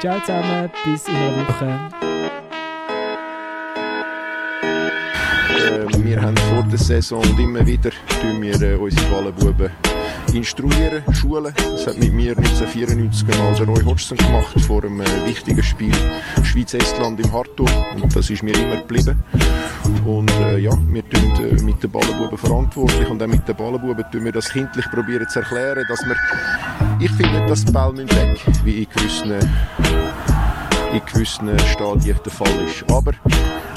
Ciao 0.00 0.20
zusammen, 0.20 0.70
bis 0.84 1.06
in 1.06 1.14
einer 1.14 1.48
Woche. 1.48 2.13
Äh, 5.64 6.04
wir 6.04 6.20
haben 6.20 6.36
vor 6.36 6.62
der 6.70 6.78
Saison 6.78 7.22
und 7.22 7.38
immer 7.38 7.66
wieder 7.66 7.90
wir, 8.38 8.60
äh, 8.60 8.74
unsere 8.76 9.06
Ballenbuben 9.10 9.70
instruieren, 10.34 11.02
schulen. 11.12 11.54
Das 11.56 11.86
hat 11.86 11.98
mit 11.98 12.12
mir 12.12 12.36
1994 12.36 13.26
mal 13.38 13.54
der 13.54 13.66
Roy 13.66 13.82
Hodgson 13.82 14.18
gemacht 14.18 14.60
vor 14.60 14.84
einem 14.84 15.00
äh, 15.00 15.06
wichtigen 15.26 15.62
Spiel 15.62 15.94
Schweiz-Estland 16.42 17.20
im 17.20 17.32
Hartog. 17.32 17.70
Und 17.94 18.14
das 18.14 18.28
ist 18.28 18.42
mir 18.42 18.54
immer 18.54 18.76
geblieben. 18.76 19.22
Und 20.04 20.30
äh, 20.32 20.58
ja, 20.58 20.72
wir 20.88 21.08
tun 21.08 21.32
äh, 21.36 21.62
mit 21.62 21.82
den 21.82 21.90
Ballenbuben 21.90 22.36
verantwortlich 22.36 23.08
und 23.08 23.22
auch 23.22 23.26
mit 23.26 23.46
den 23.48 23.56
Ballenbuben 23.56 24.04
tun 24.12 24.24
wir 24.24 24.32
das 24.32 24.50
kindlich 24.50 24.84
probieren 24.90 25.26
zu 25.28 25.40
erklären, 25.40 25.84
dass 25.88 26.04
wir, 26.04 26.16
ich 27.00 27.10
finde, 27.12 27.46
dass 27.46 27.64
die 27.64 27.72
Ball 27.72 27.96
weg, 27.96 28.40
wie 28.64 28.82
in 28.82 28.88
gewissen 28.94 29.34
in 30.94 31.02
gewissen 31.12 31.58
Stadien 31.58 32.18
der 32.24 32.32
Fall 32.32 32.48
ist. 32.66 32.84
Aber 32.90 33.12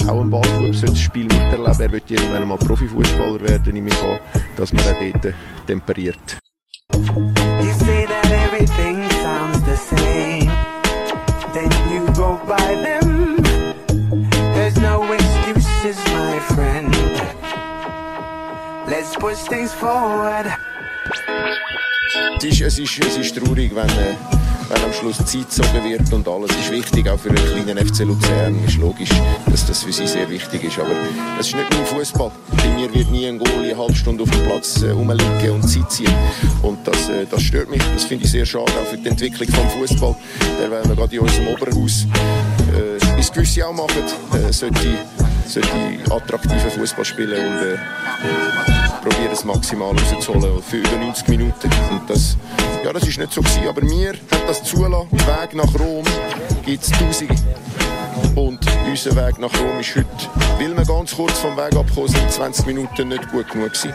auch 0.06 0.20
ein 0.20 0.30
Ballbub 0.30 0.74
sollte 0.74 0.86
das 0.86 1.00
Spiel 1.00 1.24
miterleben. 1.24 1.80
Er 1.80 1.92
wird 1.92 2.10
irgendwann 2.10 2.48
mal 2.48 2.58
Profifußballer 2.58 3.40
werden, 3.40 3.74
nehme 3.74 3.88
ich 3.88 4.02
an, 4.02 4.18
dass 4.56 4.72
man 4.72 4.84
auch 4.84 5.12
dort 5.22 5.34
temperiert. 5.66 6.38
You 6.92 7.72
say 7.84 8.06
that 8.06 8.30
everything 8.30 9.02
sounds 9.22 9.60
the 9.66 9.76
same 9.76 10.50
Then 11.52 11.70
you 11.92 12.06
go 12.14 12.40
by 12.46 12.74
them 12.82 13.36
There's 14.54 14.76
no 14.78 15.02
excuses, 15.12 15.98
my 16.12 16.38
friend 16.40 16.94
Let's 18.88 19.14
push 19.16 19.42
things 19.48 19.72
forward 19.72 20.46
es 22.38 22.44
ist, 22.44 22.60
es 22.60 22.78
ist, 22.78 23.04
es 23.04 23.16
ist 23.16 23.36
traurig, 23.36 23.74
wenn, 23.74 23.88
äh, 23.88 24.14
wenn 24.68 24.84
am 24.84 24.92
Schluss 24.92 25.16
Zeit 25.18 25.48
gezogen 25.48 25.84
wird 25.84 26.12
und 26.12 26.28
alles 26.28 26.50
ist 26.50 26.70
wichtig, 26.70 27.08
auch 27.08 27.18
für 27.18 27.30
einen 27.30 27.64
kleinen 27.64 27.86
FC 27.86 28.00
Luzern. 28.00 28.62
Ist 28.66 28.76
logisch, 28.76 29.10
dass 29.50 29.66
das 29.66 29.82
für 29.82 29.92
sie 29.92 30.06
sehr 30.06 30.28
wichtig 30.28 30.64
ist. 30.64 30.78
Aber 30.78 30.90
es 31.38 31.48
ist 31.48 31.56
nicht 31.56 31.74
im 31.74 31.84
Fußball. 31.86 32.30
Bei 32.56 32.68
mir 32.68 32.92
wird 32.92 33.10
nie 33.10 33.26
ein 33.26 33.38
Goalie 33.38 33.70
eine 33.70 33.78
halbe 33.78 33.94
Stunde 33.94 34.22
auf 34.24 34.30
dem 34.30 34.42
Platz 34.44 34.82
äh, 34.82 34.90
rumliegen 34.90 35.50
und 35.52 35.68
Zeit 35.68 35.90
ziehen. 35.90 36.12
Und 36.62 36.86
das, 36.86 37.08
äh, 37.08 37.26
das 37.30 37.42
stört 37.42 37.70
mich. 37.70 37.82
Das 37.94 38.04
finde 38.04 38.24
ich 38.24 38.30
sehr 38.30 38.46
schade, 38.46 38.70
auch 38.80 38.86
für 38.86 38.98
die 38.98 39.08
Entwicklung 39.08 39.48
des 39.48 39.72
Fußball. 39.72 40.14
Der 40.60 40.70
wollen 40.70 40.88
wir 40.88 40.96
gerade 40.96 41.16
in 41.16 41.22
unserem 41.22 41.48
Oberhaus, 41.48 42.06
äh, 42.74 43.18
es 43.18 43.32
gewisse 43.32 43.66
auch 43.66 43.72
machen, 43.72 44.02
äh, 44.34 44.52
sollte, 44.52 44.98
sollte 45.48 45.70
attraktiven 46.10 46.70
Fußball 46.70 47.04
spielen 47.04 47.46
und 47.46 47.58
äh, 47.62 47.78
probieren 49.02 49.32
es 49.32 49.44
maximal 49.44 49.90
rauszuholen 49.90 50.62
für 50.62 50.76
über 50.76 50.96
90 50.96 51.28
Minuten. 51.28 51.70
Und 51.90 52.08
das, 52.08 52.36
ja, 52.84 52.92
das 52.92 53.06
ist 53.06 53.18
nicht 53.18 53.32
so 53.32 53.40
gewesen, 53.40 53.68
aber 53.68 53.82
wir 53.82 54.08
haben 54.08 54.46
das 54.46 54.62
zulassen. 54.62 55.10
Weg 55.12 55.54
nach 55.54 55.74
Rom 55.78 56.04
gibt 56.64 56.82
es 56.82 56.90
Tausende. 56.90 57.34
Und 58.34 58.60
unser 58.88 59.16
Weg 59.16 59.38
nach 59.38 59.52
Rom 59.60 59.80
ist 59.80 59.96
heute, 59.96 60.06
weil 60.58 60.76
wir 60.76 60.84
ganz 60.84 61.14
kurz 61.14 61.38
vom 61.38 61.56
Weg 61.56 61.74
abgekommen 61.76 62.08
sind, 62.08 62.30
20 62.30 62.66
Minuten 62.66 63.08
nicht 63.08 63.30
gut 63.30 63.48
genug 63.50 63.72
gewesen. 63.72 63.94